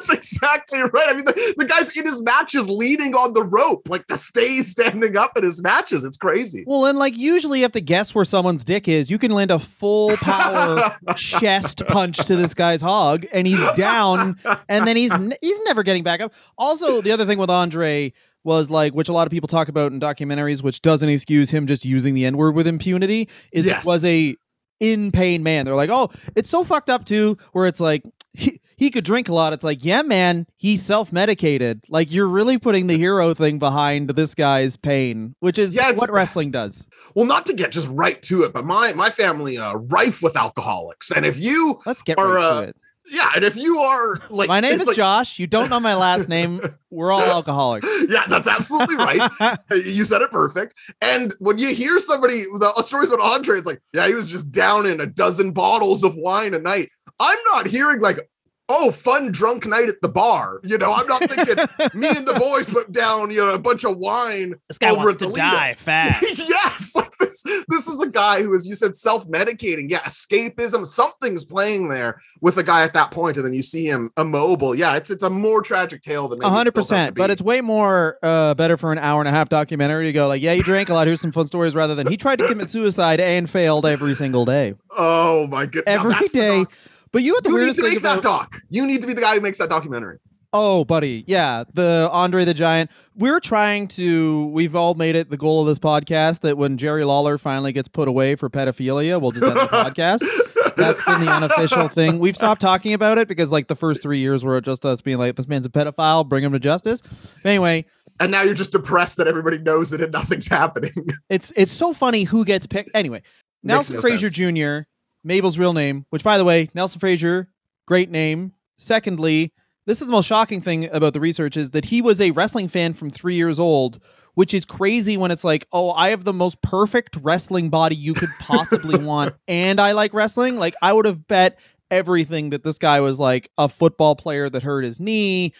That's 0.00 0.10
exactly 0.10 0.80
right. 0.80 1.08
I 1.08 1.12
mean, 1.14 1.24
the, 1.26 1.54
the 1.58 1.64
guy's 1.66 1.94
in 1.96 2.06
his 2.06 2.22
matches 2.22 2.68
leaning 2.70 3.14
on 3.14 3.34
the 3.34 3.42
rope, 3.42 3.88
like 3.88 4.06
to 4.06 4.16
stay 4.16 4.62
standing 4.62 5.16
up 5.16 5.36
in 5.36 5.42
his 5.44 5.62
matches. 5.62 6.04
It's 6.04 6.16
crazy. 6.16 6.64
Well, 6.66 6.86
and 6.86 6.98
like 6.98 7.16
usually 7.16 7.58
you 7.58 7.64
have 7.64 7.72
to 7.72 7.80
guess 7.80 8.14
where 8.14 8.24
someone's 8.24 8.64
dick 8.64 8.88
is. 8.88 9.10
You 9.10 9.18
can 9.18 9.30
land 9.32 9.50
a 9.50 9.58
full 9.58 10.16
power 10.16 10.96
chest 11.16 11.82
punch 11.86 12.16
to 12.18 12.36
this 12.36 12.54
guy's 12.54 12.80
hog, 12.80 13.26
and 13.32 13.46
he's 13.46 13.64
down, 13.72 14.38
and 14.68 14.86
then 14.86 14.96
he's 14.96 15.12
he's 15.42 15.58
never 15.64 15.82
getting 15.82 16.02
back 16.02 16.20
up. 16.20 16.32
Also, 16.56 17.00
the 17.02 17.12
other 17.12 17.26
thing 17.26 17.38
with 17.38 17.50
Andre 17.50 18.12
was 18.42 18.70
like, 18.70 18.94
which 18.94 19.10
a 19.10 19.12
lot 19.12 19.26
of 19.26 19.30
people 19.30 19.48
talk 19.48 19.68
about 19.68 19.92
in 19.92 20.00
documentaries, 20.00 20.62
which 20.62 20.80
doesn't 20.80 21.08
excuse 21.10 21.50
him 21.50 21.66
just 21.66 21.84
using 21.84 22.14
the 22.14 22.24
N 22.24 22.38
word 22.38 22.54
with 22.54 22.66
impunity, 22.66 23.28
is 23.52 23.66
Yes. 23.66 23.84
it 23.84 23.88
was 23.88 24.04
a 24.04 24.34
in 24.80 25.12
pain 25.12 25.42
man. 25.42 25.66
They're 25.66 25.74
like, 25.74 25.90
oh, 25.92 26.10
it's 26.34 26.48
so 26.48 26.64
fucked 26.64 26.88
up 26.88 27.04
too, 27.04 27.36
where 27.52 27.66
it's 27.66 27.80
like. 27.80 28.02
He, 28.32 28.59
he 28.80 28.90
could 28.90 29.04
drink 29.04 29.28
a 29.28 29.32
lot. 29.34 29.52
It's 29.52 29.62
like, 29.62 29.84
yeah, 29.84 30.02
man, 30.02 30.46
he 30.56 30.76
self 30.76 31.12
medicated. 31.12 31.84
Like, 31.88 32.10
you're 32.10 32.26
really 32.26 32.58
putting 32.58 32.88
the 32.88 32.96
hero 32.96 33.32
thing 33.34 33.60
behind 33.60 34.08
this 34.10 34.34
guy's 34.34 34.76
pain, 34.76 35.36
which 35.38 35.58
is 35.58 35.76
Yeah, 35.76 35.92
what 35.92 36.10
wrestling 36.10 36.50
does. 36.50 36.88
Well, 37.14 37.26
not 37.26 37.46
to 37.46 37.52
get 37.52 37.70
just 37.70 37.86
right 37.88 38.20
to 38.22 38.42
it, 38.42 38.52
but 38.52 38.64
my 38.64 38.92
my 38.94 39.10
family 39.10 39.58
uh, 39.58 39.74
rife 39.74 40.22
with 40.22 40.36
alcoholics, 40.36 41.10
and 41.12 41.24
if 41.24 41.38
you, 41.38 41.78
Let's 41.86 42.02
get 42.02 42.18
Or, 42.18 42.34
right 42.34 42.42
uh, 42.42 42.60
to 42.62 42.68
it. 42.68 42.76
yeah, 43.12 43.30
and 43.36 43.44
if 43.44 43.54
you 43.54 43.78
are 43.80 44.18
like, 44.30 44.48
My 44.48 44.60
name 44.60 44.80
is 44.80 44.86
like- 44.86 44.96
Josh. 44.96 45.38
You 45.38 45.46
don't 45.46 45.68
know 45.68 45.78
my 45.80 45.94
last 45.94 46.28
name. 46.36 46.60
We're 46.90 47.12
all 47.12 47.20
alcoholics. 47.22 47.86
Yeah, 48.08 48.24
that's 48.28 48.48
absolutely 48.48 48.96
right. 48.96 49.30
you 49.70 50.04
said 50.04 50.20
it 50.22 50.32
perfect. 50.32 50.76
And 51.00 51.32
when 51.38 51.58
you 51.58 51.72
hear 51.74 51.98
somebody 52.00 52.42
the 52.58 52.72
uh, 52.76 52.82
stories 52.82 53.08
about 53.10 53.20
Andre, 53.20 53.58
it's 53.58 53.66
like, 53.66 53.80
yeah, 53.92 54.08
he 54.08 54.14
was 54.14 54.28
just 54.30 54.50
down 54.50 54.84
in 54.86 55.00
a 55.00 55.06
dozen 55.06 55.52
bottles 55.52 56.02
of 56.02 56.16
wine 56.16 56.54
a 56.54 56.58
night. 56.58 56.90
I'm 57.20 57.38
not 57.52 57.66
hearing 57.68 58.00
like, 58.00 58.28
oh, 58.72 58.90
fun 58.92 59.32
drunk 59.32 59.66
night 59.66 59.88
at 59.88 60.00
the 60.00 60.08
bar. 60.08 60.60
You 60.62 60.78
know, 60.78 60.92
I'm 60.92 61.06
not 61.06 61.20
thinking 61.28 61.56
me 62.00 62.08
and 62.08 62.26
the 62.26 62.36
boys 62.38 62.70
put 62.70 62.92
down, 62.92 63.30
you 63.30 63.38
know, 63.38 63.52
a 63.54 63.58
bunch 63.58 63.84
of 63.84 63.98
wine 63.98 64.54
this 64.68 64.78
guy 64.78 64.90
over 64.90 65.06
wants 65.06 65.14
at 65.14 65.18
to 65.18 65.24
Toledo. 65.26 65.40
die 65.40 65.74
fast. 65.78 66.22
yes, 66.48 66.94
like 66.94 67.16
this. 67.18 67.42
This 67.68 67.86
is 67.86 68.00
a 68.00 68.08
guy 68.08 68.42
who, 68.42 68.54
as 68.54 68.66
you 68.66 68.74
said, 68.74 68.94
self-medicating. 68.94 69.90
Yeah, 69.90 70.00
escapism. 70.00 70.86
Something's 70.86 71.44
playing 71.44 71.88
there 71.88 72.20
with 72.40 72.56
a 72.58 72.62
guy 72.62 72.84
at 72.84 72.94
that 72.94 73.10
point, 73.10 73.36
and 73.36 73.44
then 73.44 73.54
you 73.54 73.62
see 73.62 73.86
him 73.86 74.10
immobile. 74.16 74.74
Yeah, 74.74 74.96
it's 74.96 75.10
it's 75.10 75.22
a 75.22 75.30
more 75.30 75.62
tragic 75.62 76.02
tale 76.02 76.28
than 76.28 76.38
maybe 76.38 76.48
hundred 76.50 76.74
feels 76.74 76.92
out 76.92 76.96
to 76.96 77.00
percent. 77.02 77.16
But 77.16 77.30
it's 77.30 77.42
way 77.42 77.60
more 77.60 78.18
uh, 78.22 78.54
better 78.54 78.76
for 78.76 78.92
an 78.92 78.98
hour 78.98 79.20
and 79.20 79.28
a 79.28 79.32
half 79.32 79.48
documentary 79.48 80.06
to 80.06 80.12
go 80.12 80.28
like, 80.28 80.42
yeah, 80.42 80.52
you 80.52 80.62
drank 80.62 80.88
a 80.88 80.94
lot. 80.94 81.06
Here's 81.06 81.20
some 81.20 81.32
fun 81.32 81.46
stories, 81.46 81.74
rather 81.74 81.94
than 81.94 82.06
he 82.06 82.16
tried 82.16 82.38
to 82.38 82.46
commit 82.46 82.70
suicide 82.70 83.20
and 83.20 83.48
failed 83.48 83.86
every 83.86 84.14
single 84.14 84.44
day, 84.44 84.74
oh 84.96 85.46
my 85.48 85.66
goodness, 85.66 85.84
every 85.86 86.28
day. 86.28 86.64
But 87.12 87.22
you 87.22 87.34
had 87.34 87.44
the 87.44 87.50
You 87.50 87.58
need 87.66 87.74
to 87.74 87.82
make 87.82 88.02
that 88.02 88.18
about 88.18 88.22
doc. 88.22 88.60
You 88.68 88.86
need 88.86 89.00
to 89.00 89.06
be 89.06 89.12
the 89.14 89.20
guy 89.20 89.34
who 89.34 89.40
makes 89.40 89.58
that 89.58 89.68
documentary. 89.68 90.18
Oh, 90.52 90.84
buddy. 90.84 91.24
Yeah. 91.28 91.64
The 91.74 92.08
Andre 92.12 92.44
the 92.44 92.54
Giant. 92.54 92.90
We're 93.14 93.38
trying 93.38 93.86
to, 93.88 94.46
we've 94.46 94.74
all 94.74 94.94
made 94.94 95.14
it 95.14 95.30
the 95.30 95.36
goal 95.36 95.60
of 95.60 95.68
this 95.68 95.78
podcast 95.78 96.40
that 96.40 96.56
when 96.56 96.76
Jerry 96.76 97.04
Lawler 97.04 97.38
finally 97.38 97.72
gets 97.72 97.86
put 97.88 98.08
away 98.08 98.34
for 98.34 98.50
pedophilia, 98.50 99.20
we'll 99.20 99.30
just 99.30 99.46
end 99.46 99.54
the 99.56 99.60
podcast. 99.68 100.76
That's 100.76 101.04
been 101.04 101.20
the 101.20 101.30
unofficial 101.30 101.86
thing. 101.88 102.18
We've 102.18 102.34
stopped 102.34 102.60
talking 102.60 102.94
about 102.94 103.18
it 103.18 103.28
because, 103.28 103.52
like, 103.52 103.68
the 103.68 103.76
first 103.76 104.02
three 104.02 104.18
years 104.18 104.44
were 104.44 104.60
just 104.60 104.84
us 104.84 105.00
being 105.00 105.18
like, 105.18 105.36
this 105.36 105.46
man's 105.46 105.66
a 105.66 105.68
pedophile, 105.68 106.28
bring 106.28 106.42
him 106.42 106.52
to 106.52 106.58
justice. 106.58 107.00
But 107.42 107.48
anyway, 107.48 107.84
And 108.18 108.32
now 108.32 108.42
you're 108.42 108.54
just 108.54 108.72
depressed 108.72 109.18
that 109.18 109.28
everybody 109.28 109.58
knows 109.58 109.92
it 109.92 110.00
and 110.00 110.12
nothing's 110.12 110.48
happening. 110.48 110.92
it's 111.28 111.52
it's 111.54 111.72
so 111.72 111.92
funny 111.92 112.24
who 112.24 112.44
gets 112.44 112.66
picked. 112.66 112.90
Anyway, 112.94 113.22
Nelson 113.62 113.96
no 113.96 114.00
Frazier 114.02 114.28
sense. 114.30 114.32
Jr., 114.34 114.78
Mabel's 115.24 115.58
real 115.58 115.72
name, 115.72 116.06
which, 116.10 116.24
by 116.24 116.38
the 116.38 116.44
way, 116.44 116.70
Nelson 116.74 117.00
Frazier, 117.00 117.48
great 117.86 118.10
name. 118.10 118.52
Secondly, 118.78 119.52
this 119.86 120.00
is 120.00 120.06
the 120.06 120.12
most 120.12 120.26
shocking 120.26 120.60
thing 120.60 120.88
about 120.90 121.12
the 121.12 121.20
research 121.20 121.56
is 121.56 121.70
that 121.70 121.86
he 121.86 122.00
was 122.00 122.20
a 122.20 122.30
wrestling 122.30 122.68
fan 122.68 122.94
from 122.94 123.10
three 123.10 123.34
years 123.34 123.58
old, 123.58 124.00
which 124.34 124.54
is 124.54 124.64
crazy 124.64 125.16
when 125.16 125.30
it's 125.30 125.44
like, 125.44 125.66
oh, 125.72 125.90
I 125.92 126.10
have 126.10 126.24
the 126.24 126.32
most 126.32 126.62
perfect 126.62 127.16
wrestling 127.20 127.70
body 127.70 127.96
you 127.96 128.14
could 128.14 128.30
possibly 128.38 128.98
want, 129.04 129.34
and 129.48 129.80
I 129.80 129.92
like 129.92 130.14
wrestling. 130.14 130.58
Like, 130.58 130.74
I 130.80 130.92
would 130.92 131.06
have 131.06 131.26
bet 131.26 131.58
everything 131.90 132.50
that 132.50 132.62
this 132.64 132.78
guy 132.78 133.00
was 133.00 133.18
like 133.18 133.50
a 133.58 133.68
football 133.68 134.14
player 134.14 134.48
that 134.48 134.62
hurt 134.62 134.84
his 134.84 135.00
knee 135.00 135.52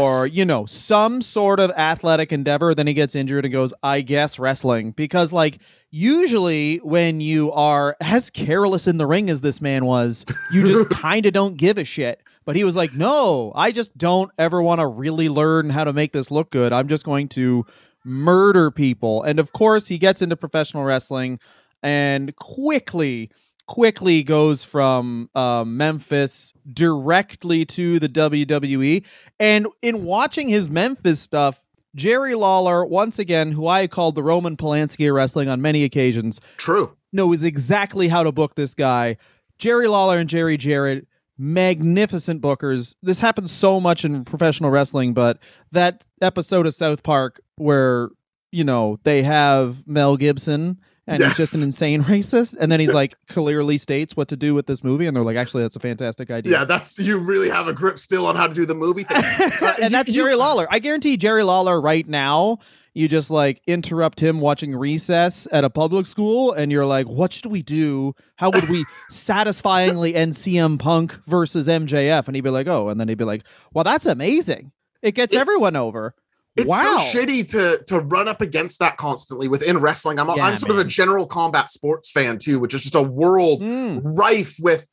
or 0.00 0.26
you 0.26 0.44
know 0.44 0.66
some 0.66 1.20
sort 1.20 1.60
of 1.60 1.70
athletic 1.72 2.32
endeavor 2.32 2.74
then 2.74 2.86
he 2.86 2.94
gets 2.94 3.14
injured 3.14 3.44
and 3.44 3.52
goes 3.52 3.74
i 3.82 4.00
guess 4.00 4.38
wrestling. 4.38 4.92
Because 4.92 5.32
like 5.32 5.58
usually 5.90 6.78
when 6.78 7.20
you 7.20 7.52
are 7.52 7.96
as 8.00 8.30
careless 8.30 8.86
in 8.86 8.98
the 8.98 9.06
ring 9.06 9.30
as 9.30 9.40
this 9.40 9.60
man 9.60 9.84
was 9.84 10.24
you 10.52 10.66
just 10.66 10.90
kind 11.02 11.26
of 11.26 11.32
don't 11.32 11.56
give 11.56 11.78
a 11.78 11.84
shit. 11.84 12.22
But 12.44 12.54
he 12.56 12.64
was 12.64 12.76
like 12.76 12.94
no 12.94 13.52
i 13.54 13.72
just 13.72 13.96
don't 13.98 14.30
ever 14.38 14.62
want 14.62 14.80
to 14.80 14.86
really 14.86 15.28
learn 15.28 15.70
how 15.70 15.84
to 15.84 15.92
make 15.92 16.12
this 16.12 16.30
look 16.30 16.50
good. 16.50 16.72
I'm 16.72 16.88
just 16.88 17.04
going 17.04 17.28
to 17.30 17.66
murder 18.04 18.70
people. 18.70 19.22
And 19.24 19.38
of 19.40 19.52
course 19.52 19.88
he 19.88 19.98
gets 19.98 20.22
into 20.22 20.36
professional 20.36 20.84
wrestling 20.84 21.40
and 21.82 22.34
quickly 22.36 23.30
quickly 23.66 24.22
goes 24.22 24.64
from 24.64 25.28
um, 25.34 25.76
Memphis 25.76 26.54
directly 26.72 27.64
to 27.66 27.98
the 27.98 28.08
WWE. 28.08 29.04
And 29.40 29.66
in 29.82 30.04
watching 30.04 30.48
his 30.48 30.68
Memphis 30.70 31.20
stuff, 31.20 31.62
Jerry 31.94 32.34
Lawler, 32.34 32.84
once 32.84 33.18
again, 33.18 33.52
who 33.52 33.66
I 33.66 33.86
called 33.86 34.14
the 34.14 34.22
Roman 34.22 34.56
Polanski 34.56 35.08
of 35.08 35.14
wrestling 35.14 35.48
on 35.48 35.62
many 35.62 35.82
occasions, 35.82 36.40
True. 36.58 36.94
knows 37.12 37.42
exactly 37.42 38.08
how 38.08 38.22
to 38.22 38.32
book 38.32 38.54
this 38.54 38.74
guy. 38.74 39.16
Jerry 39.58 39.88
Lawler 39.88 40.18
and 40.18 40.28
Jerry 40.28 40.58
Jarrett, 40.58 41.08
magnificent 41.38 42.42
bookers. 42.42 42.94
This 43.02 43.20
happens 43.20 43.50
so 43.50 43.80
much 43.80 44.04
in 44.04 44.24
professional 44.24 44.70
wrestling, 44.70 45.14
but 45.14 45.38
that 45.72 46.04
episode 46.20 46.66
of 46.66 46.74
South 46.74 47.02
Park 47.02 47.40
where, 47.56 48.10
you 48.52 48.64
know, 48.64 48.98
they 49.04 49.22
have 49.22 49.86
Mel 49.86 50.16
Gibson 50.18 50.78
and 51.06 51.22
he's 51.22 51.36
just 51.36 51.54
an 51.54 51.62
insane 51.62 52.02
racist. 52.04 52.56
And 52.58 52.70
then 52.72 52.80
he's 52.80 52.92
like 52.94 53.14
clearly 53.28 53.78
states 53.78 54.16
what 54.16 54.28
to 54.28 54.36
do 54.36 54.54
with 54.54 54.66
this 54.66 54.82
movie. 54.82 55.06
And 55.06 55.16
they're 55.16 55.24
like, 55.24 55.36
actually, 55.36 55.62
that's 55.62 55.76
a 55.76 55.80
fantastic 55.80 56.30
idea. 56.30 56.52
Yeah, 56.52 56.64
that's 56.64 56.98
you 56.98 57.18
really 57.18 57.48
have 57.50 57.68
a 57.68 57.72
grip 57.72 57.98
still 57.98 58.26
on 58.26 58.36
how 58.36 58.46
to 58.46 58.54
do 58.54 58.66
the 58.66 58.74
movie 58.74 59.04
thing. 59.04 59.22
Uh, 59.62 59.74
and 59.82 59.92
that's 59.94 60.08
you- 60.08 60.14
Jerry 60.22 60.34
Lawler. 60.34 60.66
I 60.70 60.78
guarantee 60.78 61.16
Jerry 61.16 61.42
Lawler 61.42 61.80
right 61.80 62.06
now. 62.06 62.58
You 62.94 63.08
just 63.08 63.30
like 63.30 63.60
interrupt 63.66 64.20
him 64.20 64.40
watching 64.40 64.74
recess 64.74 65.46
at 65.52 65.64
a 65.64 65.70
public 65.70 66.06
school, 66.06 66.52
and 66.52 66.72
you're 66.72 66.86
like, 66.86 67.06
"What 67.06 67.30
should 67.30 67.46
we 67.46 67.60
do? 67.60 68.14
How 68.36 68.50
would 68.50 68.70
we 68.70 68.86
satisfyingly 69.10 70.14
end 70.14 70.32
CM 70.32 70.78
Punk 70.78 71.12
versus 71.26 71.68
MJF?" 71.68 72.26
And 72.26 72.34
he'd 72.34 72.40
be 72.40 72.48
like, 72.50 72.66
"Oh," 72.66 72.88
and 72.88 72.98
then 72.98 73.08
he'd 73.08 73.18
be 73.18 73.24
like, 73.24 73.42
"Well, 73.74 73.84
that's 73.84 74.06
amazing. 74.06 74.72
It 75.02 75.12
gets 75.12 75.34
It's- 75.34 75.40
everyone 75.40 75.76
over." 75.76 76.14
It's 76.56 76.66
Wow. 76.66 76.98
so 77.10 77.18
shitty 77.18 77.48
to 77.48 77.82
to 77.86 78.00
run 78.00 78.28
up 78.28 78.40
against 78.40 78.78
that 78.80 78.96
constantly 78.96 79.46
within 79.48 79.78
wrestling. 79.78 80.18
I'm, 80.18 80.28
a- 80.30 80.36
Yeah, 80.36 80.46
I'm 80.46 80.56
sort 80.56 80.70
of 80.70 80.78
a 80.78 80.84
general 80.84 81.26
combat 81.26 81.70
sports 81.70 82.10
fan 82.10 82.38
too, 82.38 82.58
which 82.58 82.72
is 82.74 82.80
just 82.82 82.94
a 82.94 83.02
world 83.02 83.60
Mm. 83.62 84.00
rife 84.02 84.56
with 84.60 84.86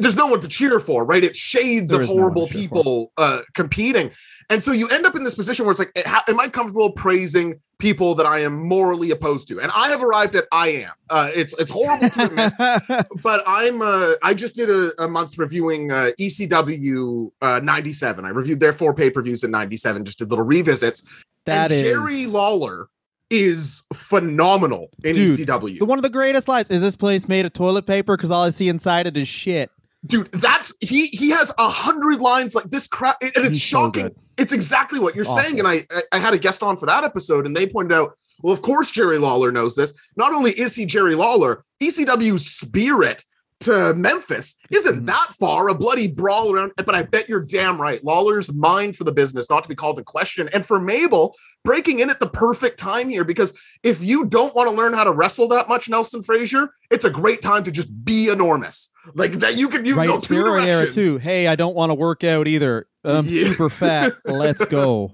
there's 0.00 0.16
no 0.16 0.26
one 0.26 0.40
to 0.40 0.48
cheer 0.48 0.80
for, 0.80 1.04
right? 1.04 1.22
It's 1.22 1.38
shades 1.38 1.90
There 1.90 2.00
of 2.00 2.04
is 2.04 2.10
no 2.10 2.16
horrible 2.16 2.48
people 2.48 3.12
uh, 3.16 3.42
competing. 3.54 4.10
And 4.48 4.62
so 4.62 4.72
you 4.72 4.88
end 4.88 5.04
up 5.04 5.16
in 5.16 5.24
this 5.24 5.34
position 5.34 5.66
where 5.66 5.72
it's 5.72 5.80
like, 5.80 5.92
am 6.28 6.40
I 6.40 6.48
comfortable 6.48 6.92
praising 6.92 7.60
people 7.78 8.14
that 8.14 8.26
I 8.26 8.40
am 8.40 8.56
morally 8.56 9.10
opposed 9.10 9.48
to? 9.48 9.60
And 9.60 9.70
I 9.74 9.88
have 9.88 10.02
arrived 10.02 10.34
at 10.36 10.46
I 10.52 10.68
am. 10.68 10.92
Uh, 11.10 11.30
it's 11.34 11.52
it's 11.58 11.70
horrible 11.70 12.08
to 12.10 12.24
admit, 12.24 12.52
but 13.22 13.42
I'm 13.46 13.82
uh, 13.82 14.12
I 14.22 14.34
just 14.34 14.54
did 14.54 14.70
a, 14.70 14.92
a 15.02 15.08
month 15.08 15.36
reviewing 15.36 15.90
uh, 15.90 16.12
ECW 16.18 17.30
uh, 17.42 17.60
97. 17.62 18.24
I 18.24 18.28
reviewed 18.28 18.60
their 18.60 18.72
four 18.72 18.94
pay 18.94 19.10
per 19.10 19.20
views 19.20 19.42
in 19.42 19.50
97, 19.50 20.04
just 20.04 20.20
did 20.20 20.30
little 20.30 20.44
revisits. 20.44 21.02
That 21.44 21.70
and 21.70 21.72
is 21.72 21.82
Jerry 21.82 22.26
Lawler 22.26 22.88
is 23.30 23.82
phenomenal 23.94 24.88
in 25.04 25.14
Dude, 25.14 25.38
ECW. 25.40 25.78
the 25.78 25.84
one 25.84 25.98
of 25.98 26.02
the 26.02 26.10
greatest 26.10 26.48
lines. 26.48 26.70
Is 26.70 26.82
this 26.82 26.96
place 26.96 27.28
made 27.28 27.44
of 27.46 27.52
toilet 27.52 27.86
paper? 27.86 28.16
Because 28.16 28.30
all 28.30 28.44
I 28.44 28.50
see 28.50 28.68
inside 28.68 29.06
it 29.06 29.16
is 29.16 29.26
shit. 29.28 29.70
dude 30.06 30.30
that's 30.32 30.72
he 30.80 31.06
he 31.08 31.30
has 31.30 31.52
a 31.58 31.68
hundred 31.68 32.20
lines 32.20 32.54
like 32.54 32.70
this 32.70 32.86
crap 32.86 33.16
and 33.22 33.32
it's 33.36 33.48
He's 33.48 33.60
shocking 33.60 34.04
good. 34.04 34.16
it's 34.38 34.52
exactly 34.52 35.00
what 35.00 35.14
you're 35.16 35.24
It's 35.24 35.34
saying 35.42 35.58
and 35.58 35.66
I, 35.66 35.84
I 35.90 36.02
i 36.12 36.18
had 36.18 36.34
a 36.34 36.38
guest 36.38 36.62
on 36.62 36.76
for 36.76 36.86
that 36.86 37.02
episode 37.02 37.46
and 37.46 37.56
they 37.56 37.66
pointed 37.66 37.92
out 37.96 38.16
well 38.42 38.52
of 38.52 38.62
course 38.62 38.90
jerry 38.92 39.18
lawler 39.18 39.50
knows 39.50 39.74
this 39.74 39.92
not 40.16 40.32
only 40.32 40.52
is 40.52 40.76
he 40.76 40.86
jerry 40.86 41.16
lawler 41.16 41.64
ecw 41.82 42.38
spirit 42.38 43.24
to 43.60 43.94
memphis 43.94 44.54
isn't 44.70 45.02
Mhm. 45.02 45.06
that 45.06 45.28
far 45.40 45.68
a 45.68 45.74
bloody 45.74 46.08
brawl 46.08 46.52
around 46.54 46.72
but 46.76 46.94
i 46.94 47.02
bet 47.02 47.28
you're 47.28 47.40
damn 47.40 47.80
right 47.80 48.04
lawler's 48.04 48.52
mind 48.52 48.94
for 48.96 49.04
the 49.04 49.12
business 49.12 49.48
not 49.48 49.62
to 49.62 49.68
be 49.68 49.74
called 49.74 49.98
in 49.98 50.04
question 50.04 50.48
and 50.52 50.66
for 50.66 50.78
mabel 50.78 51.34
breaking 51.64 52.00
in 52.00 52.10
at 52.10 52.20
the 52.20 52.28
perfect 52.28 52.78
time 52.78 53.08
here 53.08 53.24
because 53.24 53.54
if 53.82 54.02
you 54.04 54.26
don't 54.26 54.54
want 54.54 54.68
to 54.68 54.76
learn 54.76 54.92
how 54.92 55.04
to 55.04 55.10
wrestle 55.10 55.48
that 55.48 55.68
much 55.68 55.88
nelson 55.88 56.22
frazier 56.22 56.68
it's 56.90 57.06
a 57.06 57.10
great 57.10 57.40
time 57.40 57.62
to 57.64 57.70
just 57.70 57.88
be 58.04 58.28
enormous 58.28 58.90
like 59.14 59.32
that 59.32 59.56
you 59.56 59.68
can 59.68 59.86
you 59.86 59.96
right 59.96 60.06
go 60.06 60.18
two 60.20 60.34
steroid 60.34 60.64
era 60.66 60.92
too. 60.92 61.16
Hey, 61.18 61.46
I 61.46 61.54
don't 61.56 61.74
want 61.76 61.90
to 61.90 61.94
work 61.94 62.24
out 62.24 62.46
either. 62.48 62.86
I'm 63.04 63.26
Yeah. 63.28 63.50
super 63.50 63.70
fat. 63.70 64.14
Let's 64.24 64.64
go. 64.64 65.12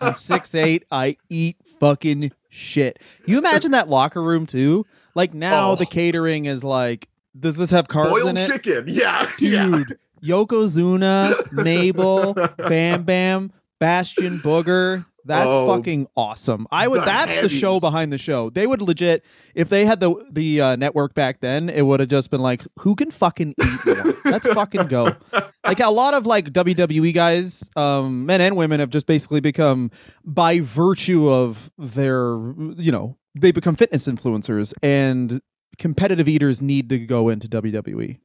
I'm 0.00 0.12
six 0.14 0.54
eight. 0.54 0.84
I 0.92 1.16
eat 1.30 1.56
fucking 1.80 2.32
shit. 2.50 2.98
You 3.26 3.38
imagine 3.38 3.70
that 3.70 3.88
locker 3.88 4.22
room 4.22 4.44
too? 4.44 4.84
Like 5.14 5.32
now 5.32 5.70
Oh. 5.72 5.76
the 5.76 5.86
catering 5.86 6.44
is 6.44 6.62
like, 6.62 7.08
does 7.38 7.56
this 7.56 7.70
have 7.70 7.88
carbs 7.88 8.06
in 8.06 8.10
boiled 8.12 8.38
it? 8.38 8.46
chicken 8.46 8.84
yeah 8.88 9.28
yeah 9.38 9.66
Dude, 9.68 9.98
Yokozuna, 10.22 11.52
Mabel, 11.52 12.34
Bam 12.56 13.02
Bam, 13.04 13.52
Bastion 13.78 14.38
Booger. 14.38 15.04
That's 15.26 15.46
Oh, 15.48 15.74
fucking 15.74 16.06
awesome. 16.16 16.66
I 16.70 16.86
would. 16.86 17.00
the 17.00 17.04
That's 17.06 17.40
the 17.40 17.48
show 17.48 17.80
behind 17.80 18.12
the 18.12 18.18
show. 18.18 18.50
They 18.50 18.66
would 18.66 18.82
legit, 18.82 19.24
if 19.54 19.70
they 19.70 19.86
had 19.86 20.00
the 20.00 20.14
the 20.30 20.60
uh, 20.60 20.76
network 20.76 21.14
back 21.14 21.40
then, 21.40 21.68
it 21.70 21.82
would 21.82 22.00
have 22.00 22.10
just 22.10 22.30
been 22.30 22.40
like, 22.42 22.62
who 22.80 22.94
can 22.94 23.10
fucking 23.10 23.54
eat 23.62 23.86
more? 23.86 24.14
Let's 24.26 24.46
fucking 24.52 24.86
go. 24.88 25.14
Like 25.66 25.80
a 25.80 25.88
lot 25.88 26.12
of 26.12 26.26
like 26.26 26.50
WWE 26.52 27.14
guys, 27.14 27.70
um, 27.74 28.26
men 28.26 28.42
and 28.42 28.54
women 28.54 28.80
have 28.80 28.90
just 28.90 29.06
basically 29.06 29.40
become 29.40 29.90
by 30.22 30.60
virtue 30.60 31.26
of 31.30 31.70
their, 31.78 32.36
you 32.76 32.92
know, 32.92 33.16
they 33.34 33.50
become 33.50 33.74
fitness 33.74 34.06
influencers 34.06 34.74
and 34.82 35.40
competitive 35.78 36.28
eaters 36.28 36.60
need 36.62 36.88
to 36.88 36.98
go 36.98 37.28
into. 37.28 37.48
WWE. 37.48 38.18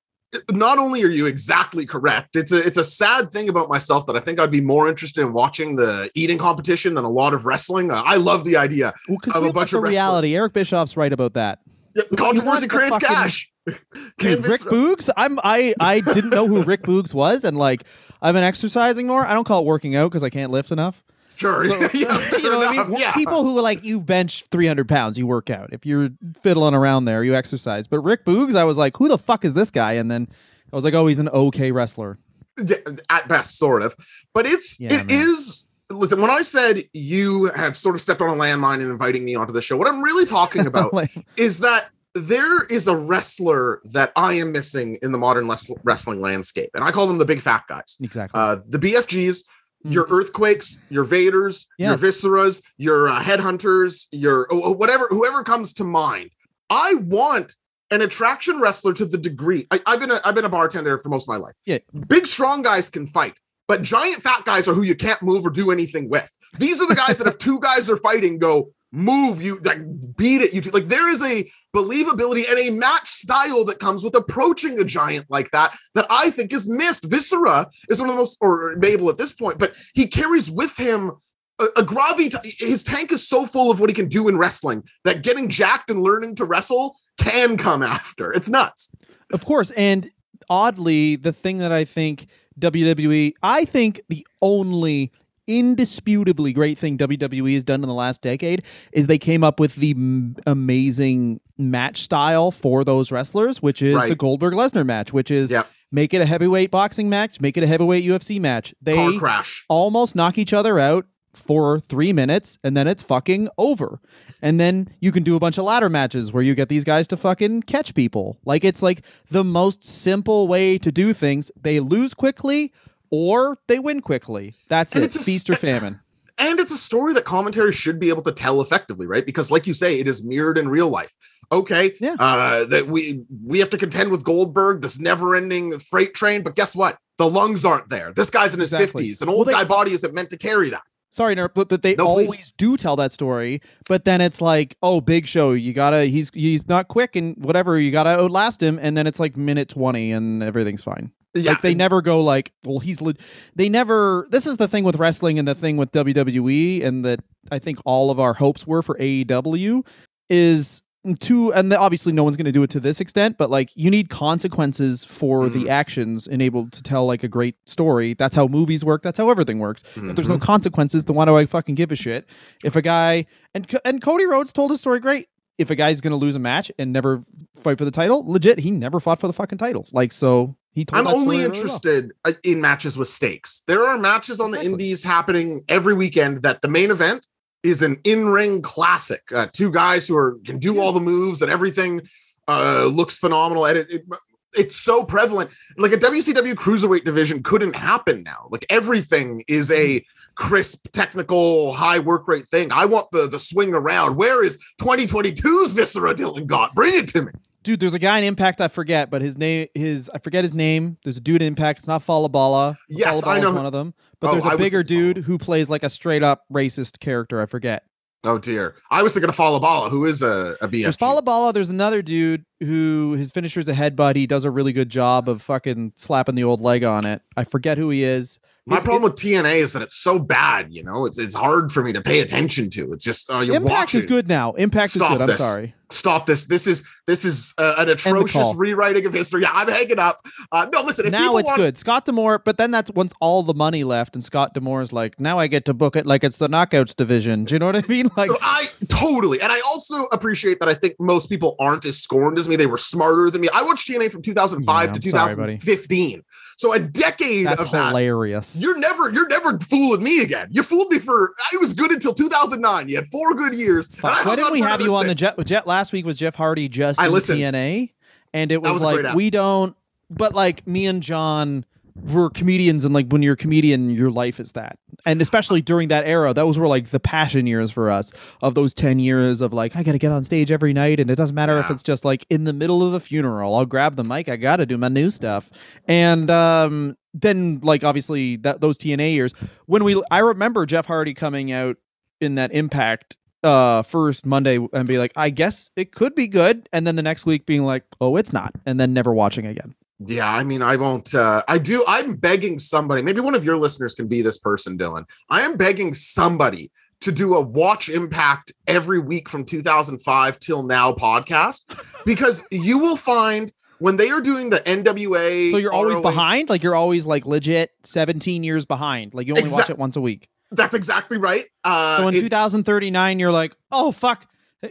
not 0.51 0.77
only 0.77 1.03
are 1.03 1.09
you 1.09 1.25
exactly 1.25 1.85
correct 1.87 2.35
it's 2.35 2.51
a 2.51 2.57
it's 2.57 2.77
a 2.77 2.83
sad 2.83 3.31
thing 3.31 3.49
about 3.49 3.67
myself 3.67 4.05
that 4.05 4.15
i 4.15 4.19
think 4.19 4.39
i'd 4.39 4.51
be 4.51 4.61
more 4.61 4.87
interested 4.87 5.21
in 5.21 5.33
watching 5.33 5.75
the 5.75 6.07
eating 6.13 6.37
competition 6.37 6.93
than 6.93 7.03
a 7.03 7.09
lot 7.09 7.33
of 7.33 7.47
wrestling 7.47 7.89
Uh, 7.89 8.03
i 8.05 8.15
love 8.15 8.45
the 8.45 8.55
idea 8.55 8.93
Well, 9.07 9.17
Of 9.33 9.43
a 9.45 9.51
bunch 9.51 9.73
of 9.73 9.81
reality. 9.81 10.35
Eric 10.35 10.53
Bischoff's 10.53 10.95
right 10.95 11.11
about 11.11 11.33
that. 11.33 11.57
Yeah, 11.95 12.03
controversy 12.15 12.67
creates 12.67 12.91
fucking- 12.97 13.07
cash 13.07 13.51
Dude, 14.19 14.47
Rick 14.47 14.61
Boogs. 14.61 15.09
I'm 15.17 15.39
I 15.43 15.73
I 15.79 15.99
didn't 16.01 16.29
know 16.31 16.47
who 16.47 16.61
Rick 16.63 16.83
Boogs 16.83 17.13
was, 17.13 17.43
and 17.43 17.57
like 17.57 17.83
I've 18.21 18.33
been 18.33 18.43
exercising 18.43 19.05
more. 19.07 19.25
I 19.25 19.33
don't 19.33 19.43
call 19.45 19.61
it 19.61 19.65
working 19.65 19.95
out 19.95 20.09
because 20.09 20.23
I 20.23 20.29
can't 20.29 20.51
lift 20.51 20.71
enough. 20.71 21.03
Sure 21.39 21.65
So, 21.67 21.79
yeah, 21.93 22.19
you 22.37 22.49
know 22.49 22.59
what 22.59 22.67
I 22.79 22.83
mean? 22.87 22.97
yeah. 22.99 23.13
People 23.13 23.43
who 23.43 23.59
like 23.61 23.83
you 23.85 23.99
bench 24.01 24.45
300 24.51 24.87
pounds, 24.89 25.17
you 25.17 25.25
work 25.27 25.49
out. 25.49 25.69
If 25.71 25.85
you're 25.85 26.09
fiddling 26.41 26.73
around 26.73 27.05
there, 27.05 27.23
you 27.23 27.35
exercise. 27.35 27.87
But 27.87 27.99
Rick 28.01 28.25
Boogs, 28.25 28.55
I 28.55 28.63
was 28.63 28.77
like, 28.77 28.97
who 28.97 29.07
the 29.07 29.17
fuck 29.17 29.45
is 29.45 29.53
this 29.53 29.71
guy? 29.71 29.93
And 29.93 30.09
then 30.11 30.27
I 30.71 30.75
was 30.75 30.85
like, 30.85 30.93
oh, 30.93 31.07
he's 31.07 31.19
an 31.19 31.29
okay 31.29 31.71
wrestler. 31.71 32.17
Yeah, 32.63 32.75
at 33.09 33.27
best 33.29 33.57
sort 33.57 33.81
of 33.83 33.95
but 34.33 34.45
it's 34.45 34.77
Yeah, 34.81 34.89
it 34.99 35.09
is. 35.09 35.65
listen 35.89 36.19
when 36.19 36.29
i 36.29 36.41
said 36.41 36.83
you 36.91 37.45
have 37.55 37.77
sort 37.77 37.95
of 37.95 38.01
stepped 38.01 38.21
on 38.21 38.27
a 38.27 38.33
landmine 38.33 38.81
in 38.81 38.91
inviting 38.91 39.23
me 39.23 39.33
onto 39.33 39.53
the 39.53 39.61
show 39.61 39.77
what 39.77 39.87
i'm 39.87 40.03
really 40.03 40.25
talking 40.25 40.67
about 40.71 40.93
Like, 40.93 41.09
is 41.37 41.59
that 41.59 41.87
there 42.15 42.63
is 42.65 42.89
a 42.89 42.97
wrestler 42.97 43.79
that 43.85 44.11
i 44.17 44.33
am 44.33 44.51
missing 44.51 44.97
in 45.01 45.13
the 45.13 45.17
modern 45.17 45.49
wrestling 45.83 46.19
landscape 46.19 46.69
and 46.73 46.83
i 46.83 46.91
call 46.91 47.07
them 47.07 47.17
the 47.17 47.23
big 47.23 47.39
fat 47.39 47.63
guys 47.69 47.97
exactly. 48.01 48.37
uh 48.37 48.57
the 48.67 48.77
bfgs 48.79 49.45
your 49.83 50.05
Mhm. 50.05 50.11
earthquakes, 50.19 50.77
your 50.89 51.05
Vaders, 51.05 51.65
Yes. 51.77 52.01
your 52.01 52.11
Visceras, 52.11 52.61
your 52.77 53.09
uh, 53.09 53.21
headhunters, 53.21 54.07
your 54.11 54.47
oh, 54.51 54.71
whatever, 54.71 55.07
whoever 55.09 55.43
comes 55.43 55.73
to 55.73 55.83
mind. 55.83 56.31
I 56.69 56.95
want 56.95 57.55
an 57.91 58.01
attraction 58.01 58.59
wrestler 58.59 58.93
to 58.93 59.05
the 59.05 59.17
degree. 59.17 59.65
I, 59.71 59.79
I've 59.85 59.99
been 59.99 60.11
a, 60.11 60.21
I've 60.23 60.35
been 60.35 60.45
a 60.45 60.49
bartender 60.49 60.97
for 60.99 61.09
most 61.09 61.23
of 61.23 61.29
my 61.29 61.37
life. 61.37 61.55
Yeah. 61.65 61.79
big 62.07 62.27
strong 62.27 62.61
guys 62.61 62.89
can 62.89 63.07
fight, 63.07 63.35
but 63.67 63.81
giant 63.81 64.21
fat 64.21 64.43
guys 64.45 64.67
are 64.67 64.73
who 64.73 64.83
you 64.83 64.95
can't 64.95 65.21
move 65.21 65.45
or 65.45 65.49
do 65.49 65.71
anything 65.71 66.09
with. 66.09 66.31
These 66.59 66.79
are 66.81 66.87
the 66.87 66.95
guys 66.95 67.17
that 67.17 67.27
if 67.27 67.37
two 67.37 67.59
guys 67.59 67.89
are 67.89 67.97
fighting, 67.97 68.37
go 68.37 68.71
move 68.91 69.41
you 69.41 69.59
like 69.63 69.81
beat 70.17 70.41
it 70.41 70.53
you 70.53 70.61
two. 70.61 70.71
like 70.71 70.87
there 70.87 71.09
is 71.09 71.21
a 71.21 71.47
believability 71.75 72.49
and 72.49 72.57
a 72.57 72.71
match 72.71 73.07
style 73.09 73.63
that 73.63 73.79
comes 73.79 74.03
with 74.03 74.15
approaching 74.15 74.79
a 74.79 74.83
giant 74.83 75.25
like 75.29 75.51
that 75.51 75.75
that 75.93 76.07
i 76.09 76.31
think 76.31 76.51
is 76.51 76.67
missed 76.67 77.05
viscera 77.05 77.67
is 77.89 77.99
one 77.99 78.09
of 78.09 78.15
the 78.15 78.19
most 78.19 78.37
or 78.41 78.75
mabel 78.77 79.09
at 79.09 79.17
this 79.17 79.31
point 79.31 79.59
but 79.59 79.75
he 79.93 80.07
carries 80.07 80.49
with 80.49 80.75
him 80.75 81.11
a, 81.59 81.67
a 81.75 82.41
his 82.57 82.81
tank 82.81 83.11
is 83.11 83.27
so 83.27 83.45
full 83.45 83.69
of 83.69 83.79
what 83.79 83.89
he 83.89 83.93
can 83.93 84.07
do 84.07 84.27
in 84.27 84.37
wrestling 84.37 84.83
that 85.03 85.21
getting 85.21 85.49
jacked 85.49 85.91
and 85.91 86.01
learning 86.01 86.33
to 86.33 86.45
wrestle 86.45 86.95
can 87.19 87.57
come 87.57 87.83
after 87.83 88.31
it's 88.33 88.49
nuts 88.49 88.95
Of 89.31 89.45
course, 89.45 89.71
and 89.71 90.09
oddly, 90.49 91.15
the 91.15 91.33
thing 91.33 91.59
that 91.59 91.71
I 91.71 91.85
think 91.85 92.27
WWE, 92.59 93.33
I 93.43 93.65
think 93.65 94.01
the 94.09 94.25
only 94.41 95.11
indisputably 95.49 96.53
great 96.53 96.77
thing 96.77 96.97
WWE 96.97 97.53
has 97.55 97.63
done 97.63 97.81
in 97.83 97.87
the 97.89 97.93
last 97.95 98.21
decade 98.21 98.63
is 98.91 99.07
they 99.07 99.17
came 99.17 99.43
up 99.43 99.59
with 99.59 99.75
the 99.75 99.91
m- 99.91 100.35
amazing 100.45 101.39
match 101.57 102.01
style 102.01 102.51
for 102.51 102.83
those 102.83 103.11
wrestlers, 103.11 103.61
which 103.61 103.81
is 103.81 103.95
the 104.09 104.15
Goldberg 104.15 104.53
Lesnar 104.53 104.85
match, 104.85 105.11
which 105.11 105.31
is 105.31 105.51
Yep. 105.51 105.67
make 105.91 106.13
it 106.13 106.21
a 106.21 106.25
heavyweight 106.25 106.71
boxing 106.71 107.09
match, 107.09 107.41
make 107.41 107.57
it 107.57 107.63
a 107.63 107.67
heavyweight 107.67 108.03
UFC 108.03 108.39
match. 108.39 108.73
They 108.81 109.17
crash 109.17 109.65
almost 109.69 110.15
knock 110.15 110.37
each 110.37 110.53
other 110.53 110.79
out 110.79 111.05
for 111.33 111.79
three 111.79 112.11
minutes 112.11 112.57
and 112.63 112.75
then 112.75 112.87
it's 112.87 113.03
fucking 113.03 113.49
over. 113.57 113.99
And 114.41 114.59
then 114.59 114.89
you 114.99 115.11
can 115.11 115.23
do 115.23 115.35
a 115.35 115.39
bunch 115.39 115.57
of 115.57 115.65
ladder 115.65 115.89
matches 115.89 116.31
where 116.33 116.41
you 116.43 116.55
get 116.55 116.69
these 116.69 116.83
guys 116.83 117.07
to 117.09 117.17
fucking 117.17 117.63
catch 117.63 117.93
people. 117.93 118.39
Like 118.45 118.63
it's 118.63 118.81
like 118.81 119.01
the 119.29 119.43
most 119.43 119.83
simple 119.85 120.47
way 120.47 120.77
to 120.79 120.91
do 120.91 121.13
things. 121.13 121.51
They 121.61 121.79
lose 121.79 122.13
quickly 122.13 122.71
or 123.11 123.57
they 123.67 123.79
win 123.79 124.01
quickly. 124.01 124.55
That's 124.67 124.93
And 124.95 125.03
it. 125.03 125.07
it's 125.07 125.15
a 125.15 125.23
Feast 125.23 125.49
or 125.49 125.53
famine. 125.53 125.99
and 126.37 126.59
it's 126.59 126.71
a 126.71 126.77
story 126.77 127.13
that 127.13 127.25
commentary 127.25 127.71
should 127.71 127.99
be 127.99 128.09
able 128.09 128.21
to 128.23 128.31
tell 128.31 128.61
effectively 128.61 129.05
right 129.05 129.25
because 129.25 129.51
like 129.51 129.67
you 129.67 129.73
say 129.73 129.99
it 129.99 130.07
is 130.07 130.23
mirrored 130.23 130.57
in 130.57 130.69
real 130.69 130.87
life 130.89 131.13
okay 131.51 131.93
Yeah. 131.99 132.15
uh 132.19 132.63
that 132.65 132.87
we 132.87 133.23
we 133.45 133.59
have 133.59 133.69
to 133.71 133.77
contend 133.77 134.09
with 134.11 134.23
goldberg 134.23 134.81
this 134.81 134.99
never-ending 134.99 135.79
freight 135.79 136.13
train 136.13 136.41
but 136.43 136.55
guess 136.55 136.75
what 136.75 136.97
the 137.17 137.29
lungs 137.29 137.65
aren't 137.65 137.89
there 137.89 138.13
this 138.13 138.29
guy's 138.29 138.53
in 138.53 138.59
his 138.61 138.71
Exactly. 138.71 139.09
50s 139.09 139.21
an 139.21 139.27
old 139.29 139.37
Well, 139.39 139.45
they- 139.47 139.53
guy 139.53 139.63
body 139.65 139.91
isn't 139.91 140.13
meant 140.13 140.29
to 140.29 140.37
carry 140.37 140.69
that 140.69 140.83
Sorry, 141.11 141.35
Nerp, 141.35 141.51
but 141.55 141.69
that 141.69 141.81
they 141.81 141.95
No, 141.95 142.05
please. 142.13 142.25
always 142.27 142.53
do 142.57 142.77
tell 142.77 142.95
that 142.97 143.11
story. 143.11 143.61
But 143.87 144.05
then 144.05 144.21
it's 144.21 144.41
like, 144.41 144.75
oh, 144.83 145.01
Big 145.01 145.25
Show, 145.27 145.53
you 145.53 145.73
gotta 145.73 146.05
he's 146.05 146.29
he's 146.33 146.67
not 146.67 146.87
quick 146.87 147.15
and 147.15 147.35
whatever, 147.43 147.79
you 147.79 147.91
gotta 147.91 148.11
outlast 148.11 148.61
him. 148.61 148.79
And 148.81 148.95
then 148.95 149.07
it's 149.07 149.19
like 149.19 149.35
minute 149.35 149.69
twenty 149.69 150.11
and 150.11 150.43
everything's 150.43 150.83
fine. 150.83 151.11
yeah 151.35 151.51
Like 151.51 151.61
they 151.61 151.73
never 151.73 152.01
go 152.01 152.21
like, 152.21 152.51
well, 152.63 152.79
he's. 152.79 153.01
Le-. 153.01 153.15
They 153.55 153.69
never. 153.69 154.27
This 154.31 154.45
is 154.45 154.57
the 154.57 154.67
thing 154.67 154.83
with 154.83 154.97
wrestling 154.97 155.39
and 155.39 155.47
the 155.47 155.55
thing 155.55 155.77
with 155.77 155.91
WWE, 155.91 156.83
and 156.85 157.03
that 157.05 157.21
I 157.51 157.59
think 157.59 157.79
all 157.85 158.11
of 158.11 158.19
our 158.19 158.35
hopes 158.35 158.67
were 158.67 158.81
for 158.83 158.95
AEW 158.95 159.85
is 160.29 160.81
to, 161.21 161.53
and 161.53 161.73
obviously 161.73 162.11
no 162.11 162.23
one's 162.23 162.35
going 162.35 162.45
to 162.45 162.51
do 162.51 162.61
it 162.63 162.69
to 162.71 162.79
this 162.79 162.99
extent, 162.99 163.37
but 163.37 163.49
like 163.49 163.69
you 163.75 163.89
need 163.89 164.09
consequences 164.09 165.03
for 165.03 165.43
Mm. 165.45 165.53
the 165.53 165.69
actions 165.69 166.27
enabled 166.27 166.71
to 166.73 166.83
tell 166.83 167.05
like 167.05 167.23
a 167.23 167.27
great 167.27 167.55
story. 167.65 168.13
That's 168.13 168.35
how 168.35 168.47
movies 168.47 168.83
work. 168.83 169.01
That's 169.03 169.17
how 169.17 169.29
everything 169.29 169.59
works. 169.59 169.83
If 169.95 170.15
there's 170.15 170.27
no 170.27 170.35
Mm-hmm. 170.35 170.43
consequences, 170.43 171.05
then 171.05 171.15
why 171.15 171.25
do 171.25 171.35
I 171.37 171.45
fucking 171.45 171.75
give 171.75 171.91
a 171.91 171.95
shit? 171.95 172.27
If 172.63 172.75
a 172.75 172.81
guy 172.81 173.25
and 173.55 173.65
and 173.85 174.01
Cody 174.01 174.25
Rhodes 174.25 174.51
told 174.53 174.71
his 174.71 174.81
story 174.81 174.99
great. 174.99 175.27
If 175.57 175.69
a 175.69 175.75
guy's 175.75 175.99
going 175.99 176.11
to 176.11 176.17
lose 176.17 176.37
a 176.37 176.39
match 176.39 176.71
and 176.79 176.93
never 176.93 177.21
fight 177.57 177.77
for 177.77 177.83
the 177.83 177.91
title, 177.91 178.23
legit, 178.25 178.59
he 178.59 178.71
never 178.71 179.01
fought 179.01 179.19
for 179.19 179.27
the 179.27 179.33
fucking 179.33 179.57
title. 179.57 179.85
Like 179.91 180.13
so, 180.13 180.55
He 180.71 180.85
told 180.85 181.05
I'm 181.05 181.13
only 181.13 181.37
really 181.39 181.49
well. 181.49 181.55
interested 181.57 182.13
uh, 182.23 182.31
in 182.43 182.61
matches 182.61 182.97
with 182.97 183.09
stakes. 183.09 183.63
There 183.67 183.85
are 183.85 183.97
matches 183.97 184.39
on 184.39 184.51
the 184.51 184.63
indies 184.63 185.03
happening 185.03 185.63
every 185.67 185.93
weekend 185.95 186.43
that 186.43 186.61
the 186.61 186.69
main 186.69 186.91
event 186.91 187.27
is 187.63 187.81
an 187.81 187.99
in-ring 188.03 188.61
classic. 188.61 189.21
Uh, 189.33 189.47
two 189.51 189.71
guys 189.71 190.07
who 190.07 190.15
are 190.15 190.39
can 190.45 190.59
do 190.59 190.79
all 190.79 190.91
the 190.91 190.99
moves 190.99 191.41
and 191.41 191.51
everything 191.51 192.01
uh, 192.47 192.85
looks 192.85 193.17
phenomenal. 193.17 193.65
And 193.65 193.77
it, 193.77 193.91
it, 193.91 194.05
it's 194.53 194.75
so 194.75 195.03
prevalent. 195.03 195.51
Like 195.77 195.91
a 195.91 195.97
WCW 195.97 196.53
cruiserweight 196.55 197.03
division 197.03 197.43
couldn't 197.43 197.75
happen 197.75 198.23
now. 198.23 198.47
Like 198.49 198.65
everything 198.69 199.43
is 199.47 199.71
a 199.71 200.03
crisp, 200.35 200.87
technical, 200.93 201.73
high 201.73 201.99
work 201.99 202.27
rate 202.27 202.47
thing. 202.47 202.71
I 202.71 202.85
want 202.85 203.11
the 203.11 203.27
the 203.27 203.39
swing 203.39 203.73
around. 203.73 204.15
Where 204.15 204.43
is 204.43 204.57
2022's 204.81 205.73
Viscera 205.73 206.15
Dylan 206.15 206.47
Gott? 206.47 206.73
Bring 206.73 206.95
it 206.95 207.07
to 207.09 207.23
me. 207.23 207.31
Dude, 207.69 207.79
there's 207.81 207.93
a 207.93 207.99
guy 207.99 208.17
in 208.17 208.23
Impact 208.23 208.61
I 208.61 208.67
forget, 208.67 209.11
but 209.11 209.21
his 209.21 209.37
name 209.37 209.67
his 209.75 210.09
I 210.11 210.17
forget 210.17 210.43
his 210.43 210.55
name. 210.55 210.97
There's 211.03 211.17
a 211.17 211.21
dude 211.21 211.43
in 211.43 211.49
Impact. 211.49 211.77
It's 211.77 211.87
not 211.87 212.01
Fallah 212.01 212.27
Bahh. 212.29 212.75
Yes, 212.89 213.17
I 213.17 213.21
Fallah 213.21 213.35
Bahh's 213.35 213.43
know. 213.43 213.53
one 213.53 213.65
of 213.67 213.71
them. 213.73 213.93
But 214.19 214.29
Oh, 214.29 214.31
there's 214.31 214.43
I 214.45 214.53
a 214.53 214.57
was 214.57 214.65
bigger 214.65 214.81
dude 214.81 215.17
who 215.17 215.37
plays 215.37 215.69
like 215.69 215.83
a 215.83 215.89
straight 215.91 216.23
up 216.23 216.45
racist 216.51 216.99
character. 216.99 217.39
I 217.39 217.45
forget. 217.45 217.83
Oh 218.23 218.39
dear. 218.39 218.73
I 218.89 219.03
was 219.03 219.13
thinking 219.13 219.29
of 219.29 219.35
Fallah 219.35 219.59
Bahh, 219.59 219.91
who 219.91 220.05
is 220.05 220.23
a, 220.23 220.55
a 220.61 220.67
BFG. 220.67 220.81
There's 220.81 220.95
Fallah 220.95 221.21
Bahh. 221.21 221.53
There's 221.53 221.69
another 221.69 222.01
dude 222.01 222.43
who 222.59 223.13
his 223.19 223.31
finisher's 223.31 223.69
a 223.69 223.73
headbutt. 223.73 224.15
He 224.15 224.25
does 224.25 224.45
a 224.45 224.49
really 224.51 224.73
good 224.73 224.89
job 224.89 225.29
of 225.29 225.43
fucking 225.43 225.93
slapping 225.95 226.33
the 226.33 226.43
old 226.45 226.61
leg 226.61 226.83
on 226.83 227.05
it. 227.05 227.21
I 227.37 227.43
forget 227.43 227.77
who 227.77 227.91
he 227.91 228.03
is. 228.03 228.39
My 228.65 228.79
problem 228.79 229.03
with 229.03 229.13
TNA 229.13 229.57
is 229.59 229.73
that 229.73 229.83
it's 229.83 229.95
so 229.95 230.17
bad, 230.17 230.73
you 230.73 230.83
know. 230.83 231.05
It's 231.05 231.19
it's 231.19 231.35
hard 231.35 231.71
for 231.71 231.83
me 231.83 231.93
to 231.93 232.01
pay 232.01 232.19
attention 232.21 232.71
to. 232.71 232.93
It's 232.93 233.03
just 233.05 233.29
uh, 233.29 233.41
you're 233.41 233.55
Impact 233.57 233.79
watching. 233.79 233.99
is 233.99 234.05
good 234.07 234.27
now. 234.27 234.53
Impact 234.53 234.91
Stop 234.93 235.11
is 235.11 235.13
good. 235.17 235.21
I'm 235.21 235.27
this. 235.27 235.37
sorry. 235.37 235.75
Stop 235.91 236.27
this. 236.27 236.45
This 236.45 236.67
is 236.67 236.83
this 237.07 237.25
is 237.25 237.53
uh, 237.57 237.73
an 237.79 237.89
atrocious 237.89 238.53
rewriting 238.55 239.05
of 239.07 239.13
history. 239.13 239.41
Yeah, 239.41 239.49
I'm 239.53 239.67
hanging 239.67 239.97
up. 239.97 240.21
Uh, 240.51 240.67
no, 240.71 240.81
listen. 240.83 241.07
If 241.07 241.11
now 241.11 241.37
it's 241.37 241.47
want, 241.47 241.57
good. 241.57 241.77
Scott 241.79 242.05
D'Amore, 242.05 242.37
but 242.39 242.57
then 242.57 242.69
that's 242.69 242.91
once 242.91 243.11
all 243.19 243.41
the 243.41 243.55
money 243.55 243.83
left, 243.83 244.13
and 244.13 244.23
Scott 244.23 244.53
D'Amore 244.53 244.81
is 244.83 244.93
like, 244.93 245.19
now 245.19 245.39
I 245.39 245.47
get 245.47 245.65
to 245.65 245.73
book 245.73 245.95
it 245.95 246.05
like 246.05 246.23
it's 246.23 246.37
the 246.37 246.47
knockouts 246.47 246.95
division. 246.95 247.45
Do 247.45 247.55
you 247.55 247.59
know 247.59 247.65
what 247.65 247.75
I 247.75 247.83
mean? 247.87 248.09
Like, 248.17 248.31
I 248.41 248.67
totally, 248.89 249.39
and 249.41 249.51
I 249.51 249.59
also 249.61 250.05
appreciate 250.05 250.59
that. 250.59 250.67
I 250.69 250.73
think 250.73 250.95
most 250.99 251.27
people 251.29 251.55
aren't 251.59 251.85
as 251.85 251.97
scorned 251.97 252.37
as 252.37 252.49
me. 252.49 252.55
They 252.55 252.65
were 252.65 252.77
smarter 252.77 253.29
than 253.31 253.41
me. 253.41 253.49
I 253.53 253.63
watched 253.63 253.87
TNA 253.87 254.11
from 254.11 254.21
2005 254.21 254.85
Yeah, 254.87 254.91
to 254.93 255.07
I'm 255.07 255.11
sorry, 255.11 255.35
buddy. 255.35 255.53
2015, 255.57 256.23
so 256.57 256.73
a 256.73 256.79
decade 256.79 257.45
that's 257.47 257.61
of 257.61 257.71
that. 257.71 257.89
hilarious. 257.89 258.57
You're 258.59 258.77
never, 258.77 259.09
you're 259.11 259.27
never 259.27 259.57
fooling 259.59 260.03
me 260.03 260.21
again. 260.21 260.49
You 260.51 260.63
fooled 260.63 260.91
me 260.91 260.99
for. 260.99 261.33
I 261.53 261.57
was 261.57 261.73
good 261.73 261.91
until 261.91 262.13
2009. 262.13 262.89
You 262.89 262.95
had 262.97 263.07
four 263.07 263.33
good 263.35 263.55
years. 263.55 263.87
and 263.89 264.05
I 264.05 264.15
Fuck, 264.17 264.25
Why 264.25 264.35
didn't 264.35 264.51
we 264.51 264.59
have 264.61 264.81
you 264.81 264.87
another 264.87 264.99
on 264.99 265.05
the 265.05 265.17
six. 265.17 265.35
jet? 265.37 265.45
Jet 265.45 265.67
last 265.79 265.93
week 265.93 266.05
was 266.05 266.17
Jeff 266.17 266.35
Hardy 266.35 266.67
just 266.67 266.99
I 266.99 267.05
in 267.07 267.13
listened. 267.13 267.39
TNA, 267.39 267.91
and 268.33 268.51
it 268.51 268.61
was, 268.61 268.73
was 268.73 268.83
like 268.83 269.15
we 269.15 269.29
don't. 269.29 269.75
But 270.09 270.33
like 270.33 270.67
me 270.67 270.87
and 270.87 271.01
John 271.01 271.65
were 271.95 272.29
comedians, 272.29 272.83
and 272.83 272.93
like 272.93 273.07
when 273.07 273.21
you're 273.21 273.35
a 273.35 273.37
comedian, 273.37 273.89
your 273.89 274.11
life 274.11 274.39
is 274.39 274.51
that. 274.53 274.77
And 275.05 275.21
especially 275.21 275.61
during 275.61 275.87
that 275.87 276.05
era, 276.05 276.33
those 276.33 276.57
were 276.57 276.67
like 276.67 276.87
the 276.87 276.99
passion 276.99 277.47
years 277.47 277.71
for 277.71 277.89
us. 277.89 278.11
Of 278.41 278.55
those 278.55 278.73
ten 278.73 278.99
years 278.99 279.39
of 279.39 279.53
like, 279.53 279.77
I 279.77 279.83
got 279.83 279.93
to 279.93 279.97
get 279.97 280.11
on 280.11 280.25
stage 280.25 280.51
every 280.51 280.73
night, 280.73 280.99
and 280.99 281.09
it 281.09 281.15
doesn't 281.15 281.35
matter 281.35 281.57
if 281.59 281.69
it's 281.69 281.83
just 281.83 282.03
like 282.03 282.25
in 282.29 282.43
the 282.43 282.53
middle 282.53 282.85
of 282.85 282.93
a 282.93 282.99
funeral. 282.99 283.55
I'll 283.55 283.65
grab 283.65 283.95
the 283.95 284.03
mic. 284.03 284.27
I 284.27 284.35
got 284.35 284.57
to 284.57 284.65
do 284.65 284.77
my 284.77 284.89
new 284.89 285.09
stuff, 285.09 285.49
and 285.87 286.29
um. 286.29 286.95
Then, 287.11 287.59
like 287.63 287.83
obviously, 287.83 288.35
that 288.35 288.61
those 288.61 288.77
TNA 288.77 289.13
years 289.13 289.33
when 289.65 289.83
we, 289.83 289.99
I 290.11 290.19
remember 290.19 290.67
Jeff 290.67 290.85
Hardy 290.85 291.15
coming 291.15 291.51
out 291.51 291.77
in 292.21 292.35
that 292.35 292.51
Impact 292.53 293.17
uh 293.43 293.81
first 293.83 294.25
Monday 294.25 294.59
and 294.73 294.87
be 294.87 294.97
like, 294.97 295.11
I 295.15 295.29
guess 295.29 295.71
it 295.75 295.91
could 295.91 296.15
be 296.15 296.27
good, 296.27 296.69
and 296.73 296.85
then 296.85 296.95
the 296.95 297.03
next 297.03 297.25
week 297.25 297.45
being 297.45 297.63
like, 297.63 297.83
oh, 298.01 298.15
it's 298.17 298.33
not, 298.33 298.53
and 298.65 298.79
then 298.79 298.93
never 298.93 299.13
watching 299.13 299.45
again. 299.45 299.75
Yeah, 300.05 300.33
I 300.33 300.43
mean, 300.45 300.61
I 300.61 300.77
won't. 300.77 301.13
Uh, 301.13 301.43
I 301.47 301.57
do. 301.57 301.83
I'm 301.87 302.15
begging 302.15 302.57
somebody. 302.57 303.01
Maybe 303.01 303.19
one 303.19 303.35
of 303.35 303.43
your 303.43 303.57
listeners 303.57 303.93
can 303.93 304.07
be 304.07 304.21
this 304.21 304.37
person, 304.37 304.77
Dylan. 304.77 305.03
I 305.29 305.41
am 305.41 305.57
begging 305.57 305.93
somebody 305.93 306.71
to 307.01 307.11
do 307.11 307.35
a 307.35 307.41
watch 307.41 307.89
impact 307.89 308.51
every 308.67 308.99
week 308.99 309.29
from 309.29 309.45
2005 309.45 310.39
till 310.39 310.63
now 310.63 310.93
podcast 310.93 311.63
because 312.05 312.43
you 312.51 312.77
will 312.77 312.97
find 312.97 313.51
when 313.79 313.97
they 313.97 314.09
are 314.09 314.21
doing 314.21 314.49
the 314.49 314.59
NWA. 314.59 315.51
So 315.51 315.57
you're 315.57 315.73
always 315.73 315.95
ROH 315.95 316.01
behind, 316.01 316.49
like 316.49 316.63
you're 316.63 316.75
always 316.75 317.05
like 317.05 317.25
legit 317.25 317.71
17 317.83 318.43
years 318.43 318.65
behind. 318.65 319.13
Like 319.13 319.27
you 319.27 319.35
only 319.35 319.51
watch 319.51 319.69
it 319.69 319.77
once 319.77 319.95
a 319.95 320.01
week. 320.01 320.29
That's 320.51 320.73
exactly 320.73 321.17
right. 321.17 321.45
Uh, 321.63 321.97
So 321.97 322.07
in 322.07 322.13
2039, 322.15 323.19
you're 323.19 323.31
like, 323.31 323.55
oh 323.71 323.91
fuck, 323.91 324.25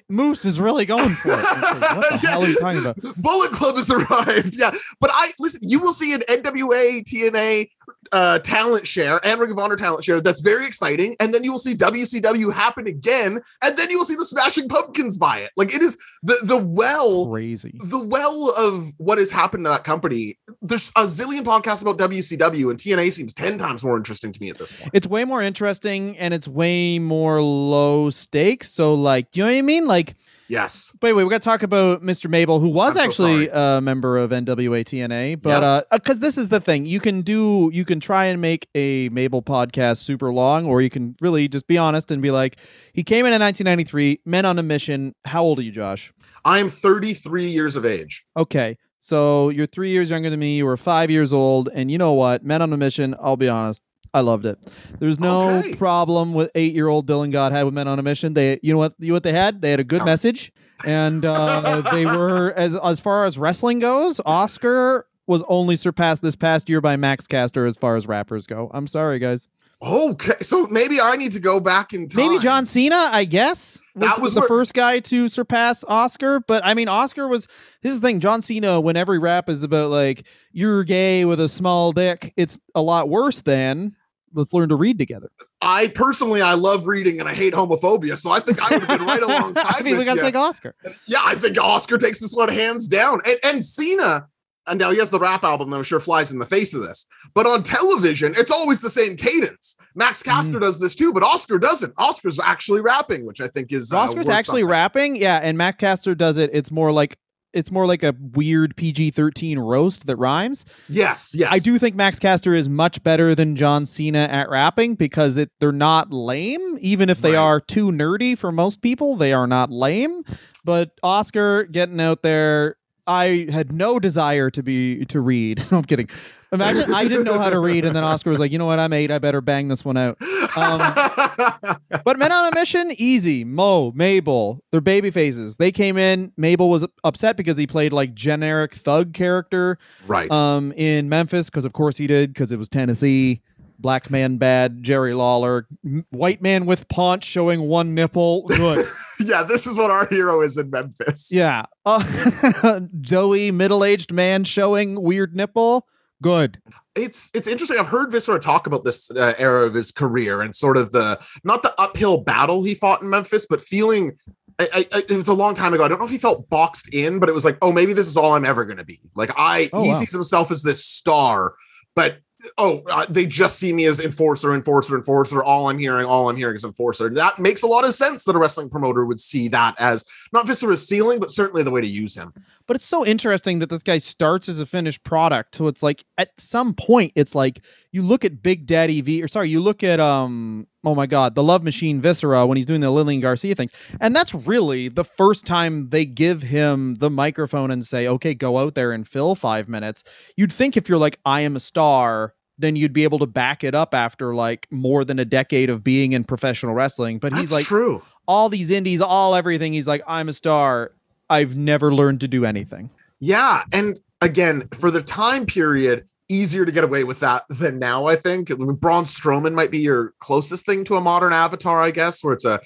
Moose 0.08 0.44
is 0.44 0.60
really 0.60 0.84
going 0.84 1.08
for 1.10 1.32
it. 1.32 1.42
Like, 1.42 1.96
what 1.96 2.10
the 2.10 2.18
hell 2.28 2.42
are 2.44 2.48
you 2.48 2.56
talking 2.56 2.80
about? 2.80 2.96
Bullet 3.16 3.52
Club 3.52 3.76
has 3.76 3.90
arrived. 3.90 4.54
Yeah, 4.58 4.70
but 5.00 5.10
I 5.12 5.30
listen. 5.38 5.60
You 5.68 5.78
will 5.80 5.92
see 5.92 6.12
an 6.14 6.20
NWA 6.28 7.02
TNA 7.04 7.70
uh, 8.12 8.38
talent 8.40 8.86
share 8.86 9.20
and 9.24 9.40
Ring 9.40 9.50
of 9.50 9.58
Honor 9.58 9.76
talent 9.76 10.04
share 10.04 10.20
that's 10.20 10.40
very 10.40 10.66
exciting, 10.66 11.16
and 11.20 11.32
then 11.32 11.44
you 11.44 11.52
will 11.52 11.58
see 11.58 11.74
WCW 11.74 12.52
happen 12.52 12.86
again, 12.86 13.40
and 13.62 13.76
then 13.76 13.90
you 13.90 13.98
will 13.98 14.04
see 14.04 14.14
the 14.14 14.24
Smashing 14.24 14.68
Pumpkins 14.68 15.18
buy 15.18 15.38
it. 15.38 15.50
Like 15.56 15.74
it 15.74 15.82
is 15.82 15.98
the 16.22 16.36
the 16.44 16.56
well. 16.56 17.26
Crazy. 17.28 17.78
The 17.84 17.98
well 17.98 18.52
of 18.56 18.92
what 18.98 19.18
has 19.18 19.30
happened 19.30 19.64
to 19.64 19.70
that 19.70 19.84
company. 19.84 20.38
There's 20.62 20.90
a 20.96 21.04
zillion 21.04 21.42
podcasts 21.44 21.82
about 21.82 21.98
WCW, 21.98 22.70
and 22.70 22.78
TNA 22.78 23.12
seems 23.12 23.34
ten 23.34 23.58
times 23.58 23.84
more 23.84 23.96
interesting 23.96 24.32
to 24.32 24.40
me 24.40 24.50
at 24.50 24.58
this 24.58 24.72
point. 24.72 24.90
It's 24.92 25.06
way 25.06 25.24
more 25.24 25.42
interesting 25.42 26.16
and 26.18 26.34
it's 26.34 26.48
way 26.48 26.98
more 26.98 27.42
low 27.42 28.10
stakes. 28.10 28.70
So 28.70 28.94
like, 28.94 29.36
you 29.36 29.44
know 29.44 29.50
what 29.50 29.58
I 29.58 29.62
mean? 29.62 29.86
Like, 29.86 30.14
Yes, 30.48 30.96
wait, 31.02 31.12
wait, 31.12 31.24
we 31.24 31.30
got 31.30 31.42
to 31.42 31.48
talk 31.48 31.62
about 31.62 32.02
Mr. 32.02 32.30
Mabel, 32.30 32.58
who 32.58 32.68
was 32.68 32.96
I'm 32.96 33.00
so 33.02 33.04
actually 33.26 33.48
a 33.52 33.80
member 33.82 34.16
of 34.16 34.30
NWA 34.30 34.82
TNA, 34.82 35.42
but 35.42 35.62
Yes. 35.62 35.62
uh, 35.62 35.82
because 35.98 36.20
this 36.20 36.38
is 36.38 36.48
the 36.48 36.58
thing, 36.60 36.86
you 36.86 37.00
can 37.00 37.20
do, 37.20 37.70
you 37.72 37.84
can 37.84 38.00
try 38.00 38.24
and 38.26 38.40
make 38.40 38.66
a 38.74 39.10
Mabel 39.10 39.42
podcast 39.42 39.98
super 39.98 40.32
long, 40.32 40.64
or 40.64 40.80
you 40.80 40.88
can 40.88 41.16
really 41.20 41.48
just 41.48 41.66
be 41.66 41.76
honest 41.76 42.10
and 42.10 42.22
be 42.22 42.30
like, 42.30 42.56
he 42.94 43.04
came 43.04 43.26
in 43.26 43.32
in 43.34 43.40
1993, 43.40 44.20
men 44.24 44.46
on 44.46 44.58
a 44.58 44.62
mission. 44.62 45.14
How 45.26 45.42
old 45.42 45.58
are 45.58 45.62
you, 45.62 45.70
Josh? 45.72 46.12
I 46.44 46.58
am 46.60 46.70
33 46.70 47.46
years 47.48 47.76
of 47.76 47.84
age. 47.84 48.24
Okay. 48.36 48.78
So 49.00 49.50
you're 49.50 49.66
three 49.66 49.90
years 49.90 50.10
younger 50.10 50.28
than 50.30 50.40
me. 50.40 50.56
You 50.56 50.66
were 50.66 50.76
five 50.76 51.10
years 51.10 51.32
old, 51.32 51.68
and 51.72 51.90
you 51.90 51.98
know 51.98 52.12
what? 52.14 52.42
Men 52.42 52.62
on 52.62 52.72
a 52.72 52.76
Mission. 52.76 53.14
I'll 53.20 53.36
be 53.36 53.48
honest. 53.48 53.82
I 54.14 54.20
loved 54.20 54.46
it. 54.46 54.58
There's 54.98 55.18
no 55.20 55.50
Okay. 55.58 55.74
problem 55.74 56.32
with 56.32 56.50
eight-year-old 56.54 57.06
Dylan 57.06 57.30
Gott 57.30 57.52
had 57.52 57.64
with 57.64 57.74
Men 57.74 57.88
on 57.88 57.98
a 57.98 58.02
Mission. 58.02 58.34
They, 58.34 58.58
you 58.62 58.72
know 58.72 58.78
what? 58.78 58.94
You 58.98 59.08
know 59.08 59.14
what 59.14 59.22
they 59.22 59.32
had? 59.32 59.60
They 59.62 59.70
had 59.70 59.80
a 59.80 59.84
good 59.84 60.04
message, 60.04 60.50
and 60.86 61.24
uh, 61.24 61.82
they 61.92 62.06
were 62.06 62.52
as 62.56 62.74
as 62.76 63.00
far 63.00 63.26
as 63.26 63.38
wrestling 63.38 63.78
goes. 63.80 64.20
Oscar 64.24 65.06
was 65.26 65.42
only 65.48 65.76
surpassed 65.76 66.22
this 66.22 66.36
past 66.36 66.68
year 66.70 66.80
by 66.80 66.96
Max 66.96 67.26
Caster 67.26 67.66
as 67.66 67.76
far 67.76 67.96
as 67.96 68.06
rappers 68.08 68.46
go. 68.46 68.70
I'm 68.72 68.86
sorry, 68.86 69.18
guys. 69.18 69.46
Okay, 69.80 70.32
so 70.40 70.66
maybe 70.66 71.00
I 71.00 71.14
need 71.14 71.30
to 71.32 71.38
go 71.38 71.60
back 71.60 71.92
in 71.92 72.08
time. 72.08 72.26
Maybe 72.26 72.42
John 72.42 72.66
Cena, 72.66 73.10
I 73.12 73.22
guess, 73.24 73.78
was, 73.94 74.10
That 74.10 74.20
was 74.20 74.34
the 74.34 74.40
where- 74.40 74.48
first 74.48 74.74
guy 74.74 74.98
to 74.98 75.28
surpass 75.28 75.84
Oscar. 75.86 76.40
But 76.40 76.64
I 76.66 76.74
mean, 76.74 76.88
Oscar 76.88 77.28
was 77.28 77.46
his 77.80 78.00
thing. 78.00 78.18
John 78.18 78.42
Cena, 78.42 78.80
when 78.80 78.96
every 78.96 79.20
rap 79.20 79.48
is 79.48 79.62
about 79.62 79.90
like 79.92 80.26
you're 80.50 80.82
gay 80.82 81.24
with 81.24 81.38
a 81.38 81.48
small 81.48 81.92
dick, 81.92 82.32
it's 82.36 82.58
a 82.74 82.82
lot 82.82 83.08
worse 83.08 83.40
than 83.42 83.94
let's 84.32 84.52
learn 84.52 84.68
to 84.68 84.76
read 84.76 84.98
together. 84.98 85.30
I 85.60 85.88
personally, 85.88 86.42
I 86.42 86.54
love 86.54 86.86
reading 86.86 87.20
and 87.20 87.28
I 87.28 87.34
hate 87.34 87.54
homophobia, 87.54 88.18
so 88.18 88.30
I 88.30 88.40
think 88.40 88.60
I 88.62 88.74
would 88.74 88.84
have 88.84 88.98
been 88.98 89.06
right 89.06 89.22
alongside 89.28 89.66
I 89.66 89.82
we 89.82 90.04
got 90.04 90.14
to 90.16 90.20
take 90.20 90.36
Oscar. 90.36 90.74
Yeah, 91.06 91.22
I 91.24 91.34
think 91.34 91.58
Oscar 91.58 91.98
takes 91.98 92.20
this 92.20 92.32
one 92.32 92.48
hands 92.48 92.88
down. 92.88 93.20
And, 93.26 93.38
and 93.44 93.64
Cena, 93.64 94.28
and 94.66 94.78
now 94.78 94.90
he 94.90 94.98
has 94.98 95.10
the 95.10 95.18
rap 95.18 95.44
album 95.44 95.70
that 95.70 95.76
I'm 95.76 95.82
sure 95.82 96.00
flies 96.00 96.30
in 96.30 96.38
the 96.38 96.46
face 96.46 96.74
of 96.74 96.82
this. 96.82 97.06
But 97.34 97.46
on 97.46 97.62
television, 97.62 98.34
it's 98.36 98.50
always 98.50 98.80
the 98.80 98.90
same 98.90 99.16
cadence. 99.16 99.76
Max 99.94 100.22
Mm-hmm. 100.22 100.58
Does 100.60 100.78
this 100.78 100.94
too, 100.94 101.12
but 101.12 101.22
Oscar 101.22 101.58
doesn't. 101.58 101.92
Oscar's 101.96 102.38
actually 102.38 102.80
rapping, 102.80 103.26
which 103.26 103.40
I 103.40 103.48
think 103.48 103.72
is 103.72 103.92
uh, 103.92 103.98
Oscar's 103.98 104.28
actually 104.28 104.60
something. 104.60 104.66
rapping, 104.70 105.16
yeah, 105.16 105.40
and 105.42 105.56
Max 105.58 105.76
Caster 105.78 106.14
does 106.14 106.36
it. 106.38 106.50
It's 106.52 106.70
more 106.70 106.92
like 106.92 107.16
it's 107.52 107.70
more 107.70 107.86
like 107.86 108.02
a 108.02 108.14
weird 108.34 108.76
PG-13 108.76 109.58
roast 109.58 110.06
that 110.06 110.16
rhymes. 110.16 110.64
Yes, 110.88 111.32
yes. 111.34 111.48
I 111.50 111.58
do 111.58 111.78
think 111.78 111.96
Max 111.96 112.18
Caster 112.18 112.54
is 112.54 112.68
much 112.68 113.02
better 113.02 113.34
than 113.34 113.56
John 113.56 113.86
Cena 113.86 114.20
at 114.30 114.50
rapping 114.50 114.94
because 114.94 115.36
it 115.36 115.50
they're 115.60 115.72
not 115.72 116.12
lame. 116.12 116.78
Even 116.80 117.08
if 117.08 117.20
they 117.20 117.32
Right. 117.32 117.38
are 117.38 117.60
too 117.60 117.90
nerdy 117.90 118.36
for 118.36 118.52
most 118.52 118.82
people, 118.82 119.16
they 119.16 119.32
are 119.32 119.46
not 119.46 119.70
lame. 119.70 120.22
But 120.64 120.90
Oscar 121.02 121.64
getting 121.64 122.00
out 122.00 122.22
there, 122.22 122.76
I 123.08 123.46
had 123.50 123.72
no 123.72 123.98
desire 123.98 124.50
to 124.50 124.62
be 124.62 125.04
to 125.06 125.20
read. 125.20 125.64
no, 125.72 125.78
I'm 125.78 125.84
kidding. 125.84 126.08
Imagine 126.52 126.94
I 126.94 127.08
didn't 127.08 127.24
know 127.24 127.38
how 127.38 127.50
to 127.50 127.58
read, 127.58 127.84
and 127.84 127.94
then 127.94 128.04
Oscar 128.04 128.30
was 128.30 128.38
like, 128.38 128.52
"You 128.52 128.58
know 128.58 128.66
what? 128.66 128.78
I'm 128.78 128.92
eight. 128.92 129.10
I 129.10 129.18
better 129.18 129.40
bang 129.40 129.68
this 129.68 129.84
one 129.84 129.96
out." 129.96 130.16
Um, 130.56 130.80
But 132.04 132.18
Men 132.18 132.32
on 132.32 132.52
a 132.52 132.54
Mission, 132.54 132.92
easy. 132.96 133.44
Mo, 133.44 133.92
Mabel, 133.92 134.62
they're 134.70 134.80
baby 134.80 135.10
faces. 135.10 135.58
They 135.58 135.70
came 135.70 135.98
in. 135.98 136.32
Mabel 136.36 136.70
was 136.70 136.86
upset 137.04 137.36
because 137.36 137.58
he 137.58 137.66
played 137.66 137.92
like 137.92 138.14
generic 138.14 138.74
thug 138.74 139.12
character 139.12 139.78
right. 140.06 140.30
um 140.30 140.72
in 140.72 141.08
Memphis 141.08 141.50
because 141.50 141.64
of 141.64 141.72
course 141.74 141.98
he 141.98 142.06
did 142.06 142.32
because 142.32 142.50
it 142.50 142.58
was 142.58 142.68
Tennessee. 142.68 143.42
Black 143.78 144.10
man 144.10 144.38
bad, 144.38 144.82
Jerry 144.82 145.14
Lawler, 145.14 145.66
white 146.10 146.42
man 146.42 146.66
with 146.66 146.88
paunch 146.88 147.24
showing 147.24 147.62
one 147.62 147.94
nipple. 147.94 148.42
Good. 148.48 148.86
yeah, 149.20 149.42
this 149.44 149.66
is 149.66 149.78
what 149.78 149.90
our 149.90 150.06
hero 150.06 150.40
is 150.40 150.56
in 150.56 150.70
Memphis. 150.70 151.28
yeah. 151.30 151.64
Uh, 151.86 152.80
Joey, 153.00 153.50
middle 153.52 153.84
aged 153.84 154.12
man 154.12 154.44
showing 154.44 155.00
weird 155.00 155.36
nipple. 155.36 155.86
Good. 156.20 156.60
it's 156.96 157.30
it's 157.32 157.46
interesting. 157.46 157.78
I've 157.78 157.86
heard 157.86 158.10
Viscera 158.10 158.40
talk 158.40 158.66
about 158.66 158.84
this 158.84 159.08
uh, 159.12 159.34
era 159.38 159.64
of 159.66 159.74
his 159.74 159.92
career 159.92 160.42
and 160.42 160.56
sort 160.56 160.76
of 160.76 160.90
the 160.90 161.20
not 161.44 161.62
the 161.62 161.72
uphill 161.80 162.18
battle 162.18 162.64
he 162.64 162.74
fought 162.74 163.02
in 163.02 163.10
Memphis, 163.10 163.46
but 163.48 163.60
feeling. 163.60 164.18
I, 164.60 164.88
I, 164.92 165.02
it 165.08 165.12
was 165.16 165.28
a 165.28 165.34
long 165.34 165.54
time 165.54 165.72
ago. 165.72 165.84
I 165.84 165.88
don't 165.88 166.00
know 166.00 166.04
if 166.04 166.10
he 166.10 166.18
felt 166.18 166.50
boxed 166.50 166.92
in, 166.92 167.20
but 167.20 167.28
it 167.28 167.32
was 167.32 167.44
like, 167.44 167.56
oh, 167.62 167.70
maybe 167.70 167.92
this 167.92 168.08
is 168.08 168.16
all 168.16 168.32
I'm 168.34 168.44
ever 168.44 168.64
going 168.64 168.78
to 168.78 168.84
be. 168.84 168.98
Like 169.14 169.30
I, 169.36 169.70
Oh, 169.72 169.84
he 169.84 169.90
wow. 169.90 169.94
sees 169.94 170.10
himself 170.12 170.50
as 170.50 170.64
this 170.64 170.84
star, 170.84 171.54
but 171.94 172.18
oh, 172.56 172.82
uh, 172.90 173.06
they 173.08 173.26
just 173.26 173.58
see 173.58 173.72
me 173.72 173.86
as 173.86 174.00
enforcer, 174.00 174.54
enforcer, 174.54 174.96
enforcer. 174.96 175.42
All 175.42 175.68
I'm 175.68 175.78
hearing, 175.78 176.06
all 176.06 176.28
I'm 176.28 176.36
hearing 176.36 176.56
is 176.56 176.64
enforcer. 176.64 177.08
That 177.10 177.38
makes 177.38 177.62
a 177.62 177.66
lot 177.66 177.84
of 177.84 177.94
sense 177.94 178.24
that 178.24 178.36
a 178.36 178.38
wrestling 178.38 178.68
promoter 178.68 179.04
would 179.04 179.20
see 179.20 179.48
that 179.48 179.74
as 179.78 180.04
not 180.32 180.46
Viscera's 180.46 180.86
ceiling, 180.86 181.18
but 181.18 181.30
certainly 181.30 181.62
the 181.62 181.70
way 181.70 181.80
to 181.80 181.88
use 181.88 182.14
him. 182.14 182.32
But 182.66 182.76
it's 182.76 182.84
so 182.84 183.04
interesting 183.04 183.58
that 183.58 183.70
this 183.70 183.82
guy 183.82 183.98
starts 183.98 184.48
as 184.48 184.60
a 184.60 184.66
finished 184.66 185.02
product. 185.02 185.56
So 185.56 185.66
it's 185.66 185.82
like 185.82 186.04
at 186.16 186.38
some 186.38 186.74
point, 186.74 187.12
it's 187.14 187.34
like 187.34 187.60
you 187.98 188.04
look 188.04 188.24
at 188.24 188.42
Big 188.42 188.64
Daddy 188.64 189.00
V, 189.00 189.22
or 189.22 189.26
sorry, 189.28 189.48
you 189.50 189.60
look 189.60 189.82
at 189.82 189.98
um, 189.98 190.68
oh 190.84 190.94
my 190.94 191.06
God, 191.06 191.34
the 191.34 191.42
Love 191.42 191.64
Machine 191.64 192.00
Viscera 192.00 192.46
when 192.46 192.56
he's 192.56 192.64
doing 192.66 192.80
the 192.80 192.90
Lillian 192.90 193.20
Garcia 193.20 193.56
things, 193.56 193.72
and 194.00 194.14
that's 194.14 194.32
really 194.32 194.88
the 194.88 195.02
first 195.02 195.44
time 195.44 195.88
they 195.90 196.04
give 196.06 196.42
him 196.42 196.94
the 196.96 197.10
microphone 197.10 197.72
and 197.72 197.84
say, 197.84 198.06
"Okay, 198.06 198.34
go 198.34 198.58
out 198.58 198.76
there 198.76 198.92
and 198.92 199.06
fill 199.06 199.34
five 199.34 199.68
minutes." 199.68 200.04
You'd 200.36 200.52
think 200.52 200.76
if 200.76 200.88
you're 200.88 200.98
like, 200.98 201.18
"I 201.24 201.40
am 201.40 201.56
a 201.56 201.60
star." 201.60 202.34
Then 202.60 202.74
you'd 202.74 202.92
be 202.92 203.04
able 203.04 203.20
to 203.20 203.26
back 203.26 203.62
it 203.62 203.72
up 203.72 203.94
after 203.94 204.34
like 204.34 204.66
more 204.72 205.04
than 205.04 205.20
a 205.20 205.24
decade 205.24 205.70
of 205.70 205.84
being 205.84 206.10
in 206.10 206.24
professional 206.24 206.74
wrestling. 206.74 207.20
But 207.20 207.30
That's 207.30 207.42
he's 207.42 207.52
like, 207.52 207.66
true. 207.66 208.02
all 208.26 208.48
these 208.48 208.68
indies, 208.70 209.00
all 209.00 209.36
everything. 209.36 209.74
He's 209.74 209.86
like, 209.86 210.02
I'm 210.08 210.28
a 210.28 210.32
star. 210.32 210.90
I've 211.30 211.56
never 211.56 211.94
learned 211.94 212.18
to 212.22 212.26
do 212.26 212.44
anything. 212.44 212.90
Yeah, 213.20 213.62
and 213.72 214.00
again, 214.20 214.68
for 214.74 214.90
the 214.90 215.02
time 215.02 215.46
period, 215.46 216.08
easier 216.28 216.64
to 216.64 216.72
get 216.72 216.84
away 216.84 217.04
with 217.04 217.20
that 217.20 217.44
than 217.48 217.78
now. 217.78 218.06
I 218.06 218.16
think 218.16 218.48
Braun 218.80 219.04
Strowman 219.04 219.54
might 219.54 219.70
be 219.70 219.78
your 219.78 220.14
closest 220.20 220.66
thing 220.66 220.84
to 220.84 220.96
a 220.96 221.00
modern 221.00 221.32
avatar, 221.32 221.82
I 221.82 221.90
guess, 221.90 222.22
where 222.22 222.34
it's 222.34 222.44
a 222.44 222.60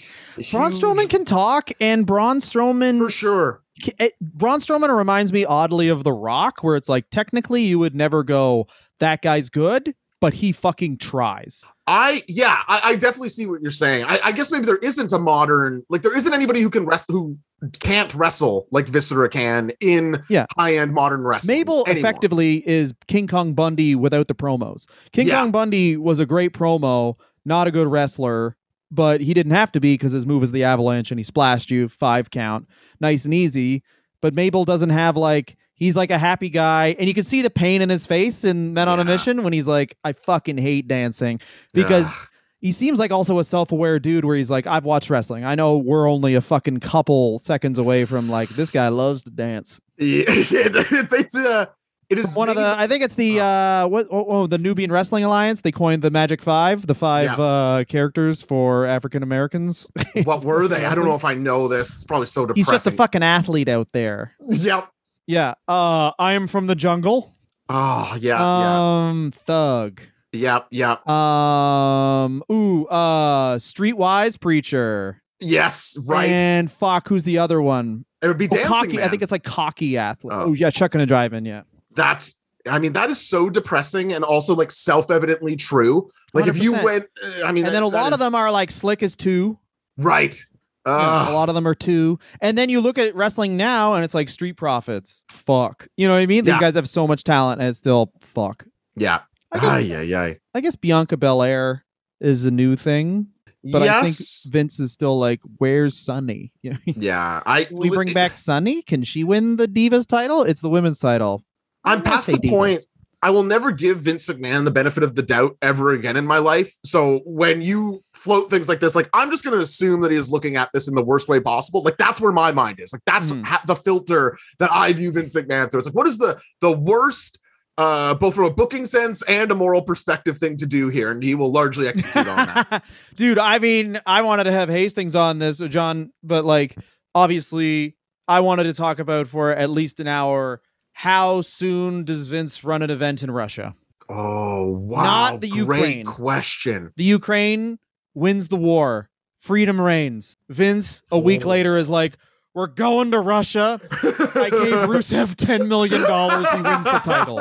Braun 0.50 0.70
huge- 0.70 0.82
Strowman 0.82 1.08
can 1.08 1.24
talk, 1.24 1.70
and 1.80 2.06
Braun 2.06 2.40
Strowman 2.40 2.98
for 2.98 3.10
sure. 3.10 3.62
it, 3.86 3.94
eh, 3.98 4.08
Braun 4.20 4.60
Strowman 4.60 4.96
reminds 4.96 5.32
me 5.32 5.44
oddly 5.44 5.88
of 5.88 6.04
The 6.04 6.12
Rock, 6.12 6.62
where 6.62 6.76
it's 6.76 6.88
like 6.88 7.10
technically 7.10 7.62
you 7.62 7.78
would 7.78 7.94
never 7.94 8.22
go, 8.22 8.66
that 9.00 9.22
guy's 9.22 9.48
good, 9.48 9.94
but 10.20 10.34
he 10.34 10.52
fucking 10.52 10.98
tries. 10.98 11.64
I 11.86 12.22
yeah, 12.28 12.58
I, 12.68 12.80
I 12.84 12.96
definitely 12.96 13.28
see 13.30 13.46
what 13.46 13.60
you're 13.60 13.70
saying. 13.72 14.04
I, 14.08 14.18
I 14.24 14.32
guess 14.32 14.52
maybe 14.52 14.66
there 14.66 14.76
isn't 14.78 15.12
a 15.12 15.18
modern 15.18 15.82
like 15.88 16.02
there 16.02 16.16
isn't 16.16 16.32
anybody 16.32 16.60
who 16.60 16.70
can 16.70 16.86
wrestle 16.86 17.12
who 17.14 17.38
can't 17.80 18.12
wrestle 18.14 18.66
like 18.70 18.86
Viscera 18.88 19.28
can 19.28 19.72
in 19.80 20.22
Yeah. 20.28 20.46
high 20.56 20.76
end 20.76 20.92
modern 20.94 21.24
wrestling. 21.24 21.58
Mabel 21.58 21.84
anymore. 21.86 21.98
effectively 21.98 22.68
is 22.68 22.92
King 23.08 23.26
Kong 23.26 23.52
Bundy 23.54 23.94
without 23.96 24.28
the 24.28 24.34
promos. 24.34 24.86
King 25.12 25.26
Yeah. 25.28 25.40
Kong 25.40 25.50
Bundy 25.50 25.96
was 25.96 26.18
a 26.20 26.26
great 26.26 26.52
promo, 26.52 27.16
not 27.44 27.66
a 27.66 27.70
good 27.72 27.88
wrestler, 27.88 28.56
but 28.90 29.20
he 29.20 29.34
didn't 29.34 29.52
have 29.52 29.72
to 29.72 29.80
be 29.80 29.94
because 29.94 30.12
his 30.12 30.26
move 30.26 30.42
is 30.42 30.52
the 30.52 30.64
avalanche 30.64 31.10
and 31.10 31.18
he 31.18 31.24
splashed 31.24 31.70
you 31.70 31.88
five 31.88 32.30
count, 32.30 32.68
nice 33.00 33.24
and 33.24 33.34
easy. 33.34 33.82
But 34.20 34.34
Mabel 34.34 34.64
doesn't 34.64 34.90
have 34.90 35.16
like 35.16 35.56
he's 35.74 35.96
like 35.96 36.10
a 36.10 36.18
happy 36.18 36.48
guy, 36.48 36.94
and 36.98 37.08
you 37.08 37.14
can 37.14 37.24
see 37.24 37.42
the 37.42 37.50
pain 37.50 37.82
in 37.82 37.88
his 37.88 38.06
face 38.06 38.44
in 38.44 38.74
Men 38.74 38.88
on 38.88 39.00
a 39.00 39.04
Mission 39.04 39.42
when 39.42 39.52
he's 39.52 39.66
like, 39.66 39.96
I 40.04 40.12
fucking 40.12 40.58
hate 40.58 40.88
dancing 40.88 41.40
because 41.74 42.06
Ugh. 42.06 42.28
he 42.60 42.72
seems 42.72 42.98
like 42.98 43.10
also 43.10 43.38
a 43.38 43.44
self-aware 43.44 43.98
dude 43.98 44.24
where 44.24 44.36
he's 44.36 44.50
like 44.50 44.66
i've 44.68 44.84
watched 44.84 45.10
wrestling 45.10 45.44
i 45.44 45.54
know 45.56 45.78
we're 45.78 46.08
only 46.08 46.34
a 46.36 46.40
fucking 46.40 46.78
couple 46.78 47.38
seconds 47.40 47.78
away 47.78 48.04
from 48.04 48.28
like 48.28 48.48
this 48.50 48.70
guy 48.70 48.86
loves 48.88 49.24
to 49.24 49.30
dance 49.30 49.80
Yeah, 49.98 50.24
it's 50.28 51.12
it's 51.12 51.34
uh, 51.36 51.66
it 52.08 52.18
is 52.18 52.36
one 52.36 52.48
of 52.48 52.54
the 52.56 52.74
i 52.78 52.86
think 52.86 53.02
it's 53.02 53.14
the 53.16 53.40
uh 53.40 53.86
what 53.88 54.06
oh, 54.12 54.24
oh, 54.28 54.46
the 54.46 54.58
nubian 54.58 54.92
wrestling 54.92 55.24
alliance 55.24 55.62
they 55.62 55.72
coined 55.72 56.02
the 56.02 56.10
magic 56.10 56.40
five 56.42 56.86
the 56.86 56.94
five 56.94 57.38
uh 57.40 57.84
characters 57.88 58.42
for 58.42 58.86
african 58.86 59.22
americans 59.22 59.90
what 60.24 60.44
were 60.44 60.68
they? 60.68 60.84
I 60.84 60.94
don't 60.94 61.04
know 61.06 61.14
if 61.14 61.24
I 61.24 61.34
know 61.34 61.66
this. 61.68 61.94
It's 61.94 62.04
probably 62.04 62.26
so 62.26 62.42
depressing. 62.46 62.56
he's 62.56 62.68
just 62.70 62.86
a 62.86 62.90
fucking 62.92 63.22
athlete 63.24 63.68
out 63.68 63.90
there 63.92 64.34
Yep. 64.50 64.88
Yeah 65.32 65.54
uh 65.68 66.10
i 66.18 66.32
am 66.34 66.46
from 66.46 66.66
the 66.66 66.74
jungle 66.74 67.34
Oh 67.68 68.16
yeah, 68.20 69.06
um 69.08 69.32
thug 69.34 70.00
Yep. 70.32 70.66
yeah, 70.70 70.96
yeah. 71.06 72.24
um 72.26 72.42
ooh 72.52 72.84
uh 72.86 73.56
streetwise 73.58 74.38
preacher 74.38 75.22
Yes, 75.40 75.96
right. 76.06 76.28
and 76.30 76.70
fuck 76.70 77.08
who's 77.08 77.24
the 77.24 77.38
other 77.38 77.60
one 77.62 78.04
it 78.20 78.28
would 78.28 78.36
be 78.38 78.46
Oh, 78.52 78.56
dancing. 78.56 78.68
cocky. 78.72 79.02
I 79.02 79.08
think 79.08 79.22
it's 79.22 79.32
like 79.32 79.42
cocky 79.42 79.96
athlete. 79.98 80.32
Oh. 80.32 80.42
Oh, 80.42 80.52
yeah, 80.52 80.70
chucking 80.70 81.00
a 81.00 81.06
drive 81.06 81.32
in. 81.32 81.44
Yeah, 81.44 81.62
that's. 81.90 82.38
I 82.64 82.78
mean, 82.78 82.92
that 82.92 83.10
is 83.10 83.20
so 83.20 83.50
depressing 83.50 84.12
and 84.12 84.22
also 84.22 84.54
like 84.54 84.70
self-evidently 84.70 85.56
true. 85.56 86.08
Like 86.32 86.46
if 86.46 86.62
you 86.62 86.70
went, 86.72 87.06
uh, 87.20 87.44
I 87.44 87.50
mean, 87.50 87.66
and 87.66 87.74
then 87.74 87.82
a 87.82 87.86
that- 87.86 87.90
that 87.96 88.02
lot 88.04 88.12
of 88.12 88.20
them 88.20 88.36
are 88.36 88.52
like 88.52 88.70
slick 88.70 89.02
as 89.02 89.16
two. 89.16 89.58
right. 89.96 90.40
Uh, 90.84 91.26
a 91.28 91.32
lot 91.32 91.48
of 91.48 91.54
them 91.54 91.66
are 91.66 91.74
two. 91.74 92.18
And 92.40 92.58
then 92.58 92.68
you 92.68 92.80
look 92.80 92.98
at 92.98 93.14
wrestling 93.14 93.56
now, 93.56 93.94
and 93.94 94.04
it's 94.04 94.14
like 94.14 94.28
Street 94.28 94.56
Profits. 94.56 95.24
Fuck. 95.30 95.86
You 95.96 96.08
know 96.08 96.14
what 96.14 96.20
I 96.20 96.26
mean? 96.26 96.44
These 96.44 96.54
Yeah. 96.54 96.60
guys 96.60 96.74
have 96.74 96.88
so 96.88 97.06
much 97.06 97.22
talent, 97.24 97.60
and 97.60 97.68
it's 97.68 97.78
still 97.78 98.12
fuck. 98.20 98.64
yeah. 98.96 99.20
I 99.54 99.58
guess, 99.58 99.68
Ay, 99.70 99.94
ay, 99.96 100.14
ay. 100.16 100.38
I 100.54 100.60
guess 100.62 100.76
Bianca 100.76 101.16
Belair 101.18 101.84
is 102.20 102.46
a 102.46 102.50
new 102.50 102.74
thing, 102.74 103.26
but 103.70 103.82
I 103.82 104.02
think. 104.06 104.16
Vince 104.50 104.80
is 104.80 104.92
still 104.92 105.18
like, 105.18 105.40
"Where's 105.58 105.94
Sunny? 105.94 106.52
You 106.62 106.78
yeah. 106.86 107.42
I 107.44 107.66
we 107.70 107.90
bring 107.90 108.14
back 108.14 108.38
Sunny. 108.38 108.80
Can 108.80 109.02
she 109.02 109.24
win 109.24 109.56
the 109.56 109.68
Divas 109.68 110.06
title? 110.06 110.42
It's 110.42 110.62
the 110.62 110.70
women's 110.70 110.98
title. 110.98 111.44
I'm 111.84 111.98
I'm 111.98 112.02
past 112.04 112.28
the 112.28 112.38
Divas. 112.38 112.48
point. 112.48 112.86
I 113.24 113.28
will 113.30 113.42
never 113.44 113.70
give 113.72 113.98
Vince 114.00 114.24
McMahon 114.26 114.64
the 114.64 114.70
benefit 114.70 115.02
of 115.02 115.14
the 115.16 115.22
doubt 115.22 115.56
ever 115.60 115.90
again 115.92 116.16
in 116.16 116.26
my 116.26 116.38
life. 116.38 116.78
So 116.84 117.20
when 117.26 117.60
you 117.60 118.02
float 118.22 118.50
things 118.50 118.68
like 118.68 118.80
this, 118.80 118.94
like 118.94 119.08
I'm 119.12 119.30
just 119.30 119.44
going 119.44 119.56
to 119.56 119.62
assume 119.62 120.00
that 120.02 120.10
he 120.10 120.16
is 120.16 120.30
looking 120.30 120.56
at 120.56 120.70
this 120.72 120.88
in 120.88 120.94
the 120.94 121.02
worst 121.02 121.28
way 121.28 121.40
possible. 121.40 121.82
Like 121.82 121.96
that's 121.96 122.20
where 122.20 122.32
my 122.32 122.52
mind 122.52 122.78
is. 122.80 122.92
Like 122.92 123.02
that's 123.06 123.30
Mhm. 123.30 123.44
ha- 123.44 123.62
the 123.66 123.76
filter 123.76 124.36
that 124.58 124.70
I 124.72 124.92
view 124.92 125.10
Vince 125.12 125.32
McMahon 125.34 125.70
through. 125.70 125.78
It's 125.80 125.86
like 125.88 125.94
what 125.94 126.06
is 126.06 126.18
the 126.18 126.40
the 126.60 126.70
worst, 126.72 127.38
uh, 127.78 128.14
both 128.14 128.34
from 128.34 128.44
a 128.44 128.50
booking 128.50 128.86
sense 128.86 129.22
and 129.22 129.50
a 129.50 129.54
moral 129.54 129.82
perspective 129.82 130.38
thing 130.38 130.56
to 130.58 130.66
do 130.66 130.88
here, 130.88 131.10
and 131.10 131.22
he 131.22 131.34
will 131.34 131.50
largely 131.50 131.88
execute 131.88 132.28
on 132.28 132.36
that. 132.46 132.84
Dude, 133.16 133.38
I 133.38 133.58
mean, 133.58 134.00
I 134.06 134.22
wanted 134.22 134.44
to 134.44 134.52
have 134.52 134.68
Hastings 134.68 135.16
on 135.16 135.38
this, 135.38 135.58
John, 135.58 136.12
but 136.22 136.44
like, 136.44 136.76
obviously, 137.14 137.96
I 138.28 138.40
wanted 138.40 138.64
to 138.64 138.74
talk 138.74 138.98
about 138.98 139.26
for 139.28 139.50
at 139.50 139.70
least 139.70 140.00
an 140.00 140.06
hour 140.06 140.60
how 140.94 141.40
soon 141.40 142.04
does 142.04 142.28
Vince 142.28 142.62
run 142.62 142.82
an 142.82 142.90
event 142.90 143.22
in 143.22 143.30
Russia? 143.30 143.74
Oh 144.08 144.66
wow! 144.68 145.02
Not 145.02 145.40
the 145.40 145.48
Great 145.48 145.58
Ukraine. 145.96 146.06
question. 146.06 146.90
The 146.96 147.04
Ukraine 147.04 147.78
wins 148.14 148.48
the 148.48 148.56
war, 148.56 149.08
freedom 149.38 149.80
reigns. 149.80 150.36
Vince, 150.48 151.02
a 151.10 151.18
week 151.18 151.44
later, 151.44 151.76
is 151.78 151.88
like, 151.88 152.14
We're 152.54 152.66
going 152.66 153.10
to 153.12 153.20
Russia. 153.20 153.80
I 153.92 154.50
gave 154.50 154.74
Rusev 154.88 155.34
$10 155.36 155.68
million. 155.68 156.00
He 156.00 156.62
wins 156.62 156.84
the 156.84 157.00
title. 157.02 157.38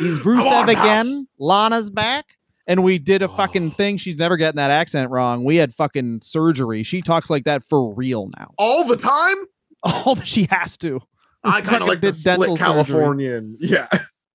He's 0.00 0.18
Rusev 0.20 0.68
again. 0.68 1.26
Lana's 1.38 1.90
back. 1.90 2.36
And 2.66 2.84
we 2.84 2.98
did 2.98 3.22
a 3.22 3.28
fucking 3.28 3.66
Oh. 3.68 3.70
thing. 3.70 3.96
She's 3.96 4.16
never 4.16 4.36
getting 4.36 4.56
that 4.56 4.70
accent 4.70 5.10
wrong. 5.10 5.44
We 5.44 5.56
had 5.56 5.74
fucking 5.74 6.20
surgery. 6.22 6.82
She 6.84 7.02
talks 7.02 7.28
like 7.28 7.44
that 7.44 7.62
for 7.64 7.92
real 7.94 8.30
now. 8.38 8.52
all 8.56 8.84
the 8.84 8.96
time. 8.96 9.36
All 9.84 10.14
that 10.14 10.28
she 10.28 10.46
has 10.48 10.76
to. 10.78 11.00
I 11.42 11.60
kind 11.60 11.82
of 11.82 11.88
like 11.88 12.00
dental 12.00 12.12
split 12.14 12.48
surgery. 12.50 12.56
Californian. 12.64 13.56
Yeah. 13.60 13.88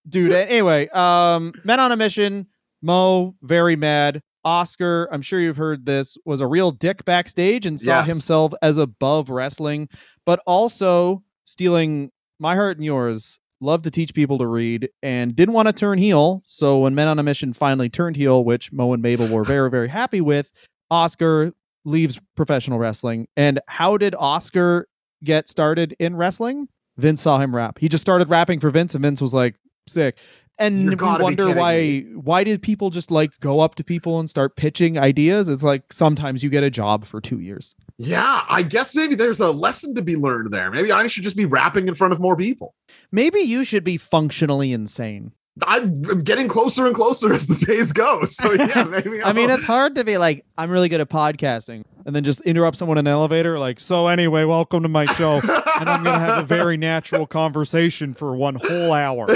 Dude, 0.09 0.33
anyway, 0.33 0.89
um, 0.89 1.53
Men 1.63 1.79
on 1.79 1.91
a 1.93 1.95
Mission, 1.95 2.47
Mo, 2.81 3.33
very 3.41 3.77
mad. 3.77 4.21
Oscar, 4.43 5.09
I'm 5.11 5.21
sure 5.21 5.39
you've 5.39 5.57
heard 5.57 5.85
this, 5.85 6.17
was 6.25 6.39
a 6.41 6.47
real 6.47 6.71
dick 6.71 7.03
backstage 7.05 7.65
and 7.65 7.79
saw 7.79 7.99
Yes. 7.99 8.07
himself 8.09 8.53
as 8.61 8.77
above 8.77 9.29
wrestling, 9.29 9.89
but 10.25 10.39
also 10.47 11.23
stealing 11.45 12.11
my 12.39 12.55
heart 12.55 12.77
and 12.77 12.85
yours. 12.85 13.39
Loved 13.59 13.83
to 13.85 13.91
teach 13.91 14.13
people 14.13 14.37
to 14.37 14.45
read 14.45 14.89
and 15.01 15.35
didn't 15.35 15.53
want 15.55 15.67
to 15.67 15.73
turn 15.73 15.97
heel. 15.97 16.43
So 16.45 16.77
when 16.79 16.93
Men 16.93 17.07
on 17.07 17.17
a 17.17 17.23
Mission 17.23 17.53
finally 17.53 17.89
turned 17.89 18.15
heel, 18.15 18.43
which 18.43 18.71
Mo 18.71 18.93
and 18.93 19.01
Mabel 19.01 19.27
were 19.27 19.43
very, 19.55 19.69
very 19.71 19.87
happy 19.89 20.21
with, 20.21 20.51
Oscar 20.91 21.53
leaves 21.83 22.19
professional 22.35 22.77
wrestling. 22.77 23.27
And 23.35 23.59
how 23.67 23.97
did 23.97 24.13
Oscar 24.19 24.87
get 25.23 25.49
started 25.49 25.95
in 25.99 26.15
wrestling? 26.15 26.67
Vince 26.97 27.21
saw 27.21 27.39
him 27.39 27.55
rap. 27.55 27.79
He 27.79 27.89
just 27.89 28.01
started 28.01 28.29
rapping 28.29 28.59
for 28.59 28.69
Vince, 28.69 28.93
and 28.93 29.01
Vince 29.01 29.21
was 29.21 29.33
like, 29.33 29.55
sick. 29.87 30.17
And 30.59 30.89
we 30.89 30.95
wonder 30.95 31.53
why 31.53 31.77
me. 31.77 32.15
why 32.15 32.43
did 32.43 32.61
people 32.61 32.89
just 32.89 33.11
like 33.11 33.39
go 33.39 33.59
up 33.59 33.75
to 33.75 33.83
people 33.83 34.19
and 34.19 34.29
start 34.29 34.55
pitching 34.55 34.97
ideas? 34.97 35.49
It's 35.49 35.63
like 35.63 35.93
sometimes 35.93 36.43
you 36.43 36.49
get 36.49 36.63
a 36.63 36.69
job 36.69 37.05
for 37.05 37.21
two 37.21 37.39
years. 37.39 37.75
Yeah. 37.97 38.43
I 38.49 38.63
guess 38.63 38.95
maybe 38.95 39.15
there's 39.15 39.39
a 39.39 39.51
lesson 39.51 39.93
to 39.95 40.01
be 40.01 40.15
learned 40.15 40.51
there. 40.51 40.71
Maybe 40.71 40.91
I 40.91 41.07
should 41.07 41.23
just 41.23 41.37
be 41.37 41.45
rapping 41.45 41.87
in 41.87 41.93
front 41.93 42.13
of 42.13 42.19
more 42.19 42.35
people. 42.35 42.73
Maybe 43.11 43.39
you 43.39 43.63
should 43.63 43.83
be 43.83 43.97
functionally 43.97 44.73
insane. 44.73 45.33
I'm 45.65 45.93
getting 46.23 46.47
closer 46.47 46.85
and 46.85 46.95
closer 46.95 47.33
as 47.33 47.47
the 47.47 47.65
days 47.65 47.91
go. 47.91 48.21
So 48.27 48.53
yeah, 48.53 48.83
maybe. 48.89 49.23
I 49.23 49.33
mean, 49.33 49.49
it's 49.49 49.63
hard 49.63 49.95
to 49.95 50.03
be 50.03 50.17
like, 50.17 50.45
I'm 50.57 50.69
really 50.69 50.89
good 50.89 51.01
at 51.01 51.09
podcasting, 51.09 51.85
and 52.05 52.15
then 52.15 52.23
just 52.23 52.41
interrupt 52.41 52.77
someone 52.77 52.97
in 52.97 53.07
an 53.07 53.11
elevator, 53.11 53.57
like, 53.57 53.79
so 53.79 54.07
anyway, 54.07 54.43
welcome 54.43 54.83
to 54.83 54.89
my 54.89 55.05
show, 55.05 55.39
and 55.79 55.89
I'm 55.89 56.03
gonna 56.03 56.19
have 56.19 56.43
a 56.43 56.45
very 56.45 56.77
natural 56.89 57.25
conversation 57.25 58.13
for 58.13 58.35
one 58.35 58.55
whole 58.55 58.91
hour. 58.91 59.27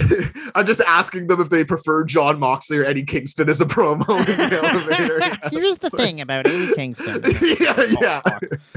I'm 0.55 0.65
just 0.65 0.81
asking 0.81 1.27
them 1.27 1.41
if 1.41 1.49
they 1.49 1.63
prefer 1.63 2.03
Jon 2.03 2.39
Moxley 2.39 2.77
or 2.77 2.85
Eddie 2.85 3.03
Kingston 3.03 3.49
as 3.49 3.61
a 3.61 3.65
promo 3.65 4.19
in 4.27 4.37
the 4.37 4.61
elevator. 4.61 5.49
Here's 5.51 5.79
the 5.79 5.89
thing 5.89 6.21
about 6.21 6.47
Eddie 6.47 6.73
Kingston. 6.75 7.23
yeah, 7.59 8.21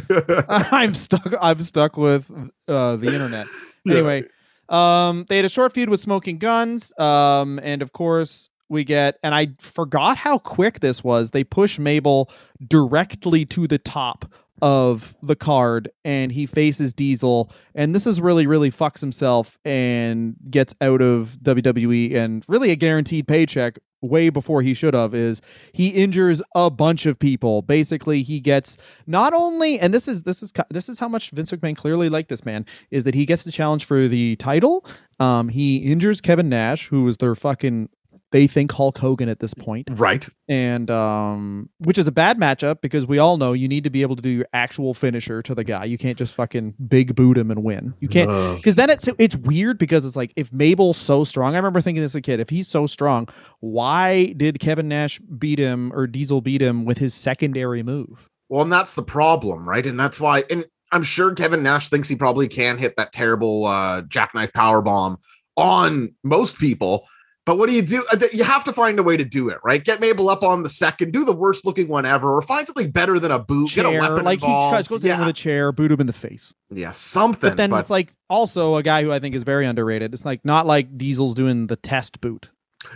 yeah. 0.09 0.43
I'm 0.49 0.95
stuck. 0.95 1.35
I'm 1.41 1.61
stuck 1.61 1.97
with 1.97 2.31
uh, 2.69 2.97
the 2.97 3.13
internet. 3.13 3.47
Anyway, 3.87 4.25
um, 4.69 5.27
they 5.29 5.37
had 5.37 5.45
a 5.45 5.49
short 5.49 5.73
feud 5.73 5.89
with 5.89 6.01
Smoking 6.01 6.39
Gunns, 6.39 6.93
um, 6.99 7.61
and 7.63 7.83
of 7.83 7.93
course 7.93 8.51
we 8.69 8.85
get. 8.85 9.19
And 9.23 9.35
I 9.35 9.49
forgot 9.59 10.17
how 10.17 10.39
quick 10.39 10.81
this 10.81 11.05
was. 11.05 11.31
They 11.31 11.45
push 11.45 11.79
Mabel 11.79 12.31
directly 12.67 13.45
to 13.47 13.67
the 13.67 13.79
top 13.79 14.27
of 14.63 15.15
the 15.23 15.37
card, 15.37 15.91
and 16.05 16.33
he 16.33 16.47
faces 16.47 16.93
Diesel, 16.93 17.51
and 17.75 17.95
this 17.95 18.07
is 18.07 18.21
really, 18.21 18.47
really 18.47 18.71
fucks 18.71 19.01
himself 19.01 19.59
and 19.65 20.37
gets 20.51 20.75
out 20.81 21.03
of 21.03 21.39
WWE 21.43 22.15
and 22.15 22.45
really 22.49 22.71
a 22.71 22.77
guaranteed 22.77 23.27
paycheck 23.27 23.79
way 24.05 24.29
before 24.29 24.63
he 24.63 24.75
should 24.75 24.95
have 24.95 25.15
is 25.15 25.41
he 25.73 25.89
injures 25.89 26.43
a 26.55 26.71
bunch 26.71 27.07
of 27.07 27.19
people. 27.19 27.63
Basically 27.63 28.23
he 28.23 28.41
gets 28.41 28.77
not 29.07 29.33
only 29.33 29.81
and 29.81 29.93
this 29.93 30.07
is 30.07 30.23
this 30.25 30.43
is 30.43 30.53
this 30.71 30.89
is 30.89 30.99
how 30.99 31.09
much 31.09 31.31
Vince 31.31 31.51
McMahon 31.51 31.77
clearly 31.77 32.09
liked 32.09 32.29
this 32.29 32.45
man 32.45 32.67
is 32.91 33.05
that 33.05 33.15
he 33.15 33.27
gets 33.27 33.43
the 33.43 33.53
challenge 33.53 33.85
for 33.85 34.07
the 34.07 34.37
title. 34.37 34.85
Um 35.19 35.49
he 35.49 35.79
injures 35.79 36.21
Kevin 36.21 36.49
Nash 36.49 36.89
who 36.89 37.05
was 37.05 37.17
their 37.17 37.35
fucking 37.35 37.89
they 38.35 38.49
think 38.49 38.73
Hulk 38.73 38.99
Hogan 38.99 39.29
at 39.29 39.39
this 39.39 39.55
point 39.55 39.89
Right. 39.93 40.29
and 40.49 40.91
um 40.91 41.71
which 41.79 41.97
is 41.99 42.09
a 42.09 42.13
bad 42.13 42.37
matchup 42.37 42.81
because 42.83 43.07
we 43.07 43.19
all 43.19 43.37
know 43.37 43.53
you 43.53 43.69
need 43.69 43.85
to 43.85 43.91
be 43.91 44.03
able 44.03 44.17
to 44.17 44.23
do 44.23 44.29
your 44.29 44.47
actual 44.53 44.93
finisher 44.93 45.41
to 45.43 45.55
the 45.55 45.63
guy 45.63 45.85
you 45.85 45.97
can't 45.97 46.19
just 46.19 46.35
fucking 46.35 46.75
big 46.89 47.15
boot 47.15 47.39
him 47.39 47.51
and 47.53 47.63
win 47.63 47.95
you 48.01 48.09
can't 48.09 48.57
because 48.57 48.75
then 48.75 48.91
it's 48.91 49.09
it's 49.19 49.37
weird 49.37 49.79
because 49.79 50.05
it's 50.05 50.17
like 50.17 50.33
if 50.35 50.53
Mabel's 50.53 50.97
so 50.97 51.23
strong, 51.25 51.55
I 51.55 51.59
remember 51.59 51.81
thinking 51.81 52.03
this 52.03 52.13
as 52.13 52.17
a 52.17 52.21
kid. 52.21 52.41
If 52.41 52.51
he's 52.51 52.67
so 52.67 52.87
strong, 52.87 53.29
why 53.61 54.33
did 54.37 54.59
Kevin 54.59 54.89
Nash 54.89 55.21
beat 55.21 55.59
him 55.59 55.93
or 55.95 56.07
Diesel 56.09 56.41
beat 56.41 56.61
him 56.61 56.85
with 56.85 56.99
his 56.99 57.15
secondary 57.15 57.83
move? 57.83 58.29
Well, 58.49 58.63
and 58.63 58.73
that's 58.73 58.95
the 58.95 59.03
problem, 59.03 59.69
right? 59.69 59.87
And 59.87 59.99
that's 59.99 60.21
why, 60.21 60.43
and 60.51 60.65
I'm 60.93 61.03
sure 61.03 61.35
Kevin 61.35 61.63
Nash 61.63 61.89
thinks 61.89 62.09
he 62.09 62.17
probably 62.17 62.49
can 62.49 62.79
hit 62.79 62.97
that 62.97 63.13
terrible 63.13 63.67
uh, 63.67 64.03
jackknife 64.03 64.53
power 64.53 64.83
bomb 64.83 65.19
on 65.57 66.15
most 66.25 66.59
people. 66.59 67.07
But 67.47 67.59
what 67.59 67.69
do 67.69 67.75
you 67.75 67.83
do? 67.83 68.03
Uh, 68.11 68.17
You 68.33 68.43
have 68.45 68.65
to 68.65 68.73
find 68.73 68.99
a 68.99 69.03
way 69.03 69.19
to 69.19 69.25
do 69.25 69.51
it, 69.51 69.59
right? 69.63 69.85
Get 69.85 70.01
Mabel 70.01 70.31
up 70.31 70.43
on 70.43 70.63
the 70.63 70.71
second, 70.71 71.13
do 71.13 71.25
the 71.27 71.35
worst 71.35 71.67
looking 71.67 71.89
one 71.89 72.07
ever, 72.07 72.35
or 72.35 72.41
find 72.41 72.67
something 72.67 72.91
better 72.91 73.19
than 73.19 73.31
a 73.31 73.39
boot. 73.39 73.73
get 73.75 73.85
a 73.85 73.91
weapon 73.91 74.25
like 74.25 74.41
he 74.41 74.47
involved. 74.47 74.73
tries 74.73 74.89
goes 74.89 75.05
in 75.05 75.09
yeah, 75.09 75.19
with 75.19 75.29
a 75.29 75.33
chair, 75.35 75.71
boot 75.71 75.93
him 75.93 76.01
in 76.01 76.07
the 76.07 76.13
face. 76.15 76.55
yeah, 76.71 76.91
something. 76.93 77.51
But 77.51 77.57
then 77.59 77.73
it's 77.75 77.91
like 77.91 78.15
also 78.31 78.77
a 78.77 78.83
guy 78.83 79.03
who 79.03 79.13
I 79.13 79.19
think 79.19 79.35
is 79.35 79.43
very 79.43 79.67
underrated. 79.67 80.15
It's 80.15 80.25
like 80.25 80.43
not 80.45 80.67
like 80.67 80.95
Diesel's 80.95 81.35
doing 81.35 81.67
the 81.67 81.77
test 81.77 82.23
boot, 82.23 82.51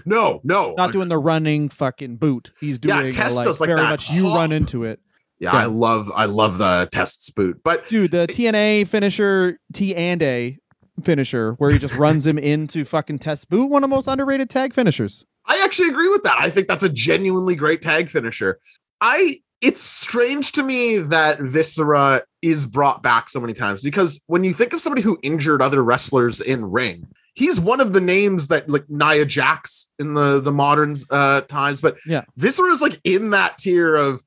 no, 0.07 0.41
no, 0.45 0.75
not 0.79 0.93
doing 0.93 1.09
the 1.09 1.19
running 1.19 1.69
fucking 1.69 2.17
boot. 2.17 2.53
He's 2.59 2.79
Yeah, 2.83 2.97
doing 3.01 3.09
a, 3.09 3.13
Test 3.13 3.37
like, 3.37 3.45
does, 3.45 3.61
like, 3.61 3.69
very 3.69 3.81
that 3.81 3.91
much 3.91 4.11
you 4.11 4.29
run 4.35 4.53
into 4.53 4.85
it. 4.85 5.01
Yeah, 5.39 5.53
Yeah. 5.53 5.59
I 5.59 5.65
love, 5.67 6.11
I 6.15 6.25
love 6.25 6.57
the 6.59 6.89
tests 6.91 7.29
boot, 7.31 7.61
but 7.63 7.87
Dude, 7.89 8.11
the 8.13 8.27
TNA 8.27 8.87
finisher, 8.89 9.59
T 9.75 9.95
and 9.95 10.23
A 10.23 10.59
finisher, 11.05 11.53
where 11.53 11.71
he 11.71 11.79
just 11.79 11.97
runs 11.97 12.27
him 12.27 12.39
into 12.39 12.85
fucking 12.85 13.19
test 13.19 13.49
boot, 13.49 13.67
one 13.67 13.85
of 13.85 13.91
the 13.91 13.95
most 13.95 14.09
underrated 14.09 14.51
tag 14.51 14.75
finishers. 14.75 15.25
I 15.47 15.61
actually 15.65 15.89
agree 15.89 16.09
with 16.09 16.23
that. 16.25 16.37
I 16.39 16.51
think 16.51 16.69
that's 16.69 16.83
a 16.83 16.89
genuinely 16.89 17.57
great 17.57 17.83
tag 17.83 18.11
finisher. 18.11 18.59
I 19.01 19.41
it's 19.61 19.81
strange 19.81 20.53
to 20.53 20.63
me 20.63 20.99
that 20.99 21.41
Viscera 21.41 22.23
is 22.43 22.65
brought 22.65 23.03
back 23.03 23.29
so 23.29 23.41
many 23.41 23.53
times 23.53 23.83
because 23.83 24.23
when 24.29 24.45
you 24.45 24.55
think 24.55 24.73
of 24.73 24.81
somebody 24.81 25.03
who 25.03 25.19
injured 25.23 25.61
other 25.61 25.83
wrestlers 25.83 26.41
in 26.41 26.65
ring, 26.71 27.09
he's 27.35 27.59
one 27.59 27.81
of 27.81 27.93
the 27.93 28.01
names 28.01 28.49
that 28.49 28.69
like 28.71 28.89
Nia 28.89 29.25
Jax 29.25 29.91
in 29.99 30.15
the 30.15 30.41
the 30.41 30.53
modern 30.53 30.95
uh 31.11 31.41
times, 31.43 31.81
but 31.81 31.97
Yeah. 32.07 32.23
Viscera 32.37 32.71
is 32.71 32.81
like 32.81 33.01
in 33.05 33.31
that 33.31 33.59
tier 33.59 33.97
of 33.97 34.23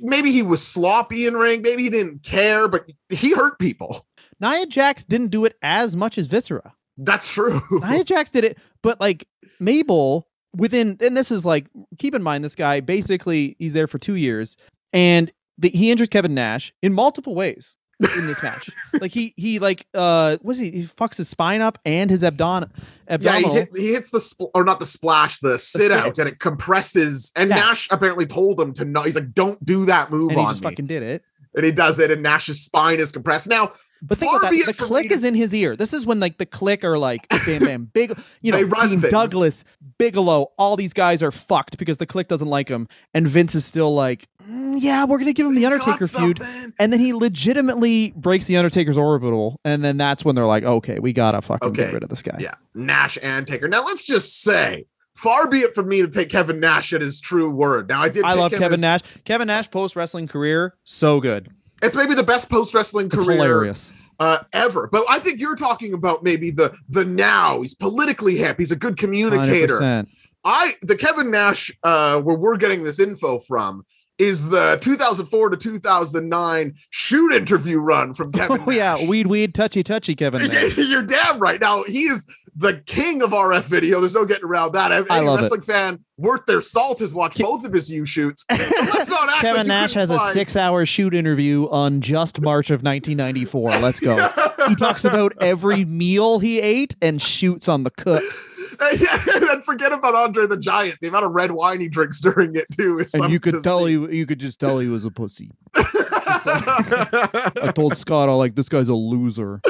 maybe 0.00 0.32
he 0.32 0.42
was 0.42 0.64
sloppy 0.64 1.26
in 1.26 1.34
ring, 1.34 1.62
maybe 1.62 1.84
he 1.84 1.90
didn't 1.90 2.22
care, 2.22 2.68
but 2.68 2.90
he 3.08 3.32
hurt 3.32 3.58
people. 3.58 4.06
Nia 4.42 4.66
Jax 4.66 5.04
didn't 5.04 5.28
do 5.28 5.44
it 5.44 5.56
as 5.62 5.96
much 5.96 6.18
as 6.18 6.26
Viscera. 6.26 6.74
That's 6.98 7.32
true. 7.32 7.62
Nia 7.70 8.04
Jax 8.04 8.30
did 8.30 8.44
it, 8.44 8.58
but 8.82 9.00
like 9.00 9.28
Mabel 9.60 10.26
within, 10.54 10.98
and 11.00 11.16
this 11.16 11.30
is 11.30 11.46
like, 11.46 11.66
keep 11.98 12.14
in 12.14 12.22
mind, 12.22 12.44
this 12.44 12.56
guy 12.56 12.80
basically 12.80 13.56
he's 13.58 13.72
there 13.72 13.86
for 13.86 13.98
two 13.98 14.14
years, 14.16 14.56
and 14.92 15.32
the, 15.56 15.70
he 15.70 15.90
injures 15.90 16.08
Kevin 16.08 16.34
Nash 16.34 16.72
in 16.82 16.92
multiple 16.92 17.34
ways 17.34 17.76
in 18.00 18.26
this 18.26 18.42
match. 18.42 18.68
like 19.00 19.12
he 19.12 19.32
he 19.36 19.58
like 19.58 19.86
uh 19.94 20.36
what's 20.42 20.58
he 20.58 20.70
he 20.70 20.82
fucks 20.84 21.16
his 21.16 21.28
spine 21.28 21.60
up 21.60 21.78
and 21.84 22.10
his 22.10 22.24
abdon 22.24 22.70
Yeah, 23.08 23.38
he, 23.38 23.44
hit, 23.44 23.68
he 23.76 23.92
hits 23.92 24.10
the 24.10 24.18
spl- 24.18 24.50
or 24.54 24.64
not 24.64 24.80
the 24.80 24.86
splash, 24.86 25.38
the 25.38 25.58
sit 25.58 25.82
sit. 25.82 25.92
out, 25.92 26.18
and 26.18 26.28
it 26.28 26.40
compresses. 26.40 27.30
And 27.36 27.50
Yeah. 27.50 27.56
Nash 27.56 27.88
apparently 27.90 28.26
told 28.26 28.60
him 28.60 28.72
to 28.74 28.84
not. 28.84 29.06
He's 29.06 29.14
like, 29.14 29.32
"Don't 29.34 29.64
do 29.64 29.84
that 29.86 30.10
move 30.10 30.30
and 30.30 30.38
he 30.38 30.44
on 30.44 30.50
just 30.50 30.62
me." 30.62 30.70
fucking 30.70 30.86
did 30.86 31.02
it. 31.02 31.22
And 31.54 31.64
he 31.64 31.72
does 31.72 31.98
it, 31.98 32.10
and 32.10 32.22
Nash's 32.22 32.60
spine 32.62 32.98
is 32.98 33.12
compressed. 33.12 33.46
Now, 33.48 33.72
But 34.00 34.18
think 34.18 34.32
about 34.32 34.50
that. 34.52 34.66
The 34.66 34.72
Kliq 34.72 35.08
to- 35.08 35.14
is 35.14 35.22
in 35.24 35.34
his 35.34 35.54
ear. 35.54 35.76
This 35.76 35.92
is 35.92 36.06
when 36.06 36.18
like 36.18 36.38
the 36.38 36.46
Kliq 36.46 36.82
are 36.84 36.96
like 36.98 37.28
bam 37.46 37.64
bam 37.64 37.84
big 37.92 38.18
you 38.40 38.50
know 38.52 38.58
They 38.58 38.64
run 38.64 38.88
Dean 38.88 39.00
things. 39.00 39.10
Douglas, 39.12 39.64
Bigelow, 39.98 40.52
all 40.58 40.76
these 40.76 40.92
guys 40.94 41.22
are 41.22 41.30
fucked 41.30 41.78
because 41.78 41.98
the 41.98 42.06
Kliq 42.06 42.28
doesn't 42.28 42.48
like 42.48 42.68
him. 42.68 42.88
And 43.14 43.28
Vince 43.28 43.54
is 43.54 43.64
still 43.64 43.94
like, 43.94 44.26
"Mm, 44.48 44.78
yeah, 44.80 45.04
we're 45.04 45.18
gonna 45.18 45.32
give 45.34 45.46
him 45.46 45.54
the 45.54 45.66
Undertaker 45.66 46.06
feud. 46.06 46.40
And 46.78 46.92
then 46.92 47.00
he 47.00 47.12
legitimately 47.12 48.12
breaks 48.16 48.46
the 48.46 48.56
Undertaker's 48.56 48.96
orbital, 48.98 49.60
and 49.64 49.84
then 49.84 49.98
that's 49.98 50.24
when 50.24 50.34
they're 50.34 50.46
like, 50.46 50.64
okay, 50.64 50.98
we 50.98 51.12
gotta 51.12 51.42
fucking 51.42 51.72
get 51.74 51.92
rid 51.92 52.02
of 52.02 52.08
this 52.08 52.22
guy. 52.22 52.38
Yeah, 52.40 52.54
Nash 52.74 53.18
and 53.22 53.46
Taker. 53.46 53.68
Now, 53.68 53.84
let's 53.84 54.04
just 54.04 54.40
say, 54.42 54.86
far 55.14 55.48
be 55.48 55.60
it 55.60 55.74
from 55.74 55.88
me 55.88 56.00
to 56.02 56.08
take 56.08 56.28
Kevin 56.28 56.60
Nash 56.60 56.92
at 56.92 57.00
his 57.00 57.20
true 57.20 57.50
word. 57.50 57.88
Now, 57.88 58.02
I 58.02 58.08
did. 58.08 58.24
I 58.24 58.34
love 58.34 58.52
Kevin 58.52 58.74
as- 58.74 58.80
Nash. 58.80 59.00
Kevin 59.24 59.46
Nash 59.46 59.70
post 59.70 59.96
wrestling 59.96 60.26
career, 60.26 60.74
so 60.84 61.20
good. 61.20 61.48
It's 61.82 61.96
maybe 61.96 62.14
the 62.14 62.22
best 62.22 62.48
post 62.48 62.74
wrestling 62.74 63.08
career 63.08 63.74
uh, 64.20 64.38
ever. 64.52 64.88
But 64.90 65.04
I 65.08 65.18
think 65.18 65.40
you're 65.40 65.56
talking 65.56 65.94
about 65.94 66.22
maybe 66.22 66.50
the 66.50 66.74
the 66.88 67.04
now. 67.04 67.62
He's 67.62 67.74
politically 67.74 68.36
hip. 68.36 68.58
He's 68.58 68.72
a 68.72 68.76
good 68.76 68.96
communicator. 68.96 69.78
100%. 69.78 70.08
I 70.44 70.74
the 70.82 70.96
Kevin 70.96 71.30
Nash 71.30 71.70
uh 71.82 72.20
where 72.20 72.36
we're 72.36 72.56
getting 72.56 72.84
this 72.84 72.98
info 72.98 73.38
from 73.38 73.84
is 74.22 74.48
the 74.50 74.78
2004 74.80 75.50
to 75.50 75.56
2009 75.56 76.74
shoot 76.90 77.32
interview 77.32 77.78
run 77.78 78.14
from 78.14 78.32
Kevin. 78.32 78.62
Oh 78.66 78.70
yeah, 78.70 79.06
weed 79.08 79.26
weed 79.26 79.54
touchy 79.54 79.82
touchy 79.82 80.14
Kevin 80.14 80.42
Nash. 80.48 80.76
You're 80.76 81.02
damn 81.02 81.38
right. 81.38 81.60
Now 81.60 81.82
he 81.84 82.02
is 82.04 82.26
the 82.54 82.74
king 82.86 83.22
of 83.22 83.30
RF 83.30 83.64
video. 83.64 84.00
There's 84.00 84.14
no 84.14 84.24
getting 84.24 84.44
around 84.44 84.72
that. 84.72 84.92
Any 84.92 85.06
I 85.10 85.20
love 85.20 85.38
it. 85.38 85.42
wrestling 85.42 85.62
fan 85.62 85.98
worth 86.18 86.44
their 86.46 86.60
salt 86.62 87.00
has 87.00 87.14
watched 87.14 87.38
Ke- 87.38 87.42
both 87.42 87.64
of 87.64 87.72
his 87.72 87.90
U 87.90 88.04
shoots. 88.06 88.44
Let's 88.50 89.08
not 89.08 89.28
act 89.28 89.40
Kevin 89.40 89.58
like 89.60 89.66
Nash 89.66 89.94
has 89.94 90.10
a 90.10 90.18
six 90.18 90.54
hour 90.56 90.84
shoot 90.86 91.14
interview 91.14 91.68
on 91.70 92.00
just 92.00 92.40
March 92.40 92.70
of 92.70 92.82
1994. 92.82 93.78
Let's 93.78 94.00
go. 94.00 94.16
He 94.68 94.76
talks 94.76 95.04
about 95.04 95.32
every 95.40 95.84
meal 95.84 96.38
he 96.38 96.60
ate 96.60 96.94
and 97.02 97.20
shoots 97.20 97.68
on 97.68 97.84
the 97.84 97.90
cook. 97.90 98.22
and 99.50 99.64
forget 99.64 99.92
about 99.92 100.14
Andre 100.14 100.46
the 100.46 100.58
Giant. 100.58 100.98
The 101.00 101.08
amount 101.08 101.24
of 101.24 101.32
red 101.32 101.52
wine 101.52 101.80
he 101.80 101.88
drinks 101.88 102.20
during 102.20 102.54
it 102.56 102.66
too 102.76 102.98
is 102.98 103.14
And 103.14 103.30
you 103.32 103.40
could 103.40 103.62
tell 103.62 103.86
see. 103.86 104.06
he 104.06 104.16
you 104.18 104.26
could 104.26 104.38
just 104.38 104.58
tell 104.58 104.78
he 104.78 104.88
was 104.88 105.04
a 105.04 105.10
pussy. 105.10 105.50
I 106.44 107.72
told 107.74 107.96
Scott, 107.96 108.28
I 108.28 108.32
like 108.32 108.54
this 108.54 108.68
guy's 108.68 108.88
a 108.88 108.94
loser. 108.94 109.60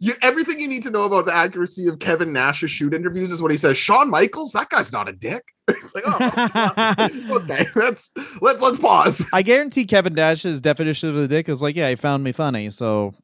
you, 0.00 0.14
everything 0.22 0.60
you 0.60 0.68
need 0.68 0.82
to 0.84 0.90
know 0.90 1.04
about 1.04 1.26
the 1.26 1.34
accuracy 1.34 1.88
of 1.88 1.98
Kevin 1.98 2.32
Nash's 2.32 2.70
shoot 2.70 2.94
interviews 2.94 3.32
is 3.32 3.42
when 3.42 3.50
he 3.50 3.56
says 3.56 3.76
Shawn 3.76 4.10
Michaels, 4.10 4.52
that 4.52 4.68
guy's 4.68 4.92
not 4.92 5.08
a 5.08 5.12
dick. 5.12 5.42
It's 5.68 5.94
like, 5.94 6.04
oh, 6.06 7.36
okay, 7.36 7.66
let's 7.76 8.10
let's 8.40 8.60
let's 8.60 8.78
pause. 8.78 9.24
I 9.32 9.42
guarantee 9.42 9.84
Kevin 9.84 10.12
Nash's 10.12 10.60
definition 10.60 11.08
of 11.08 11.16
a 11.16 11.28
dick 11.28 11.48
is 11.48 11.62
like, 11.62 11.76
yeah, 11.76 11.88
he 11.88 11.96
found 11.96 12.24
me 12.24 12.32
funny. 12.32 12.68
So 12.70 13.14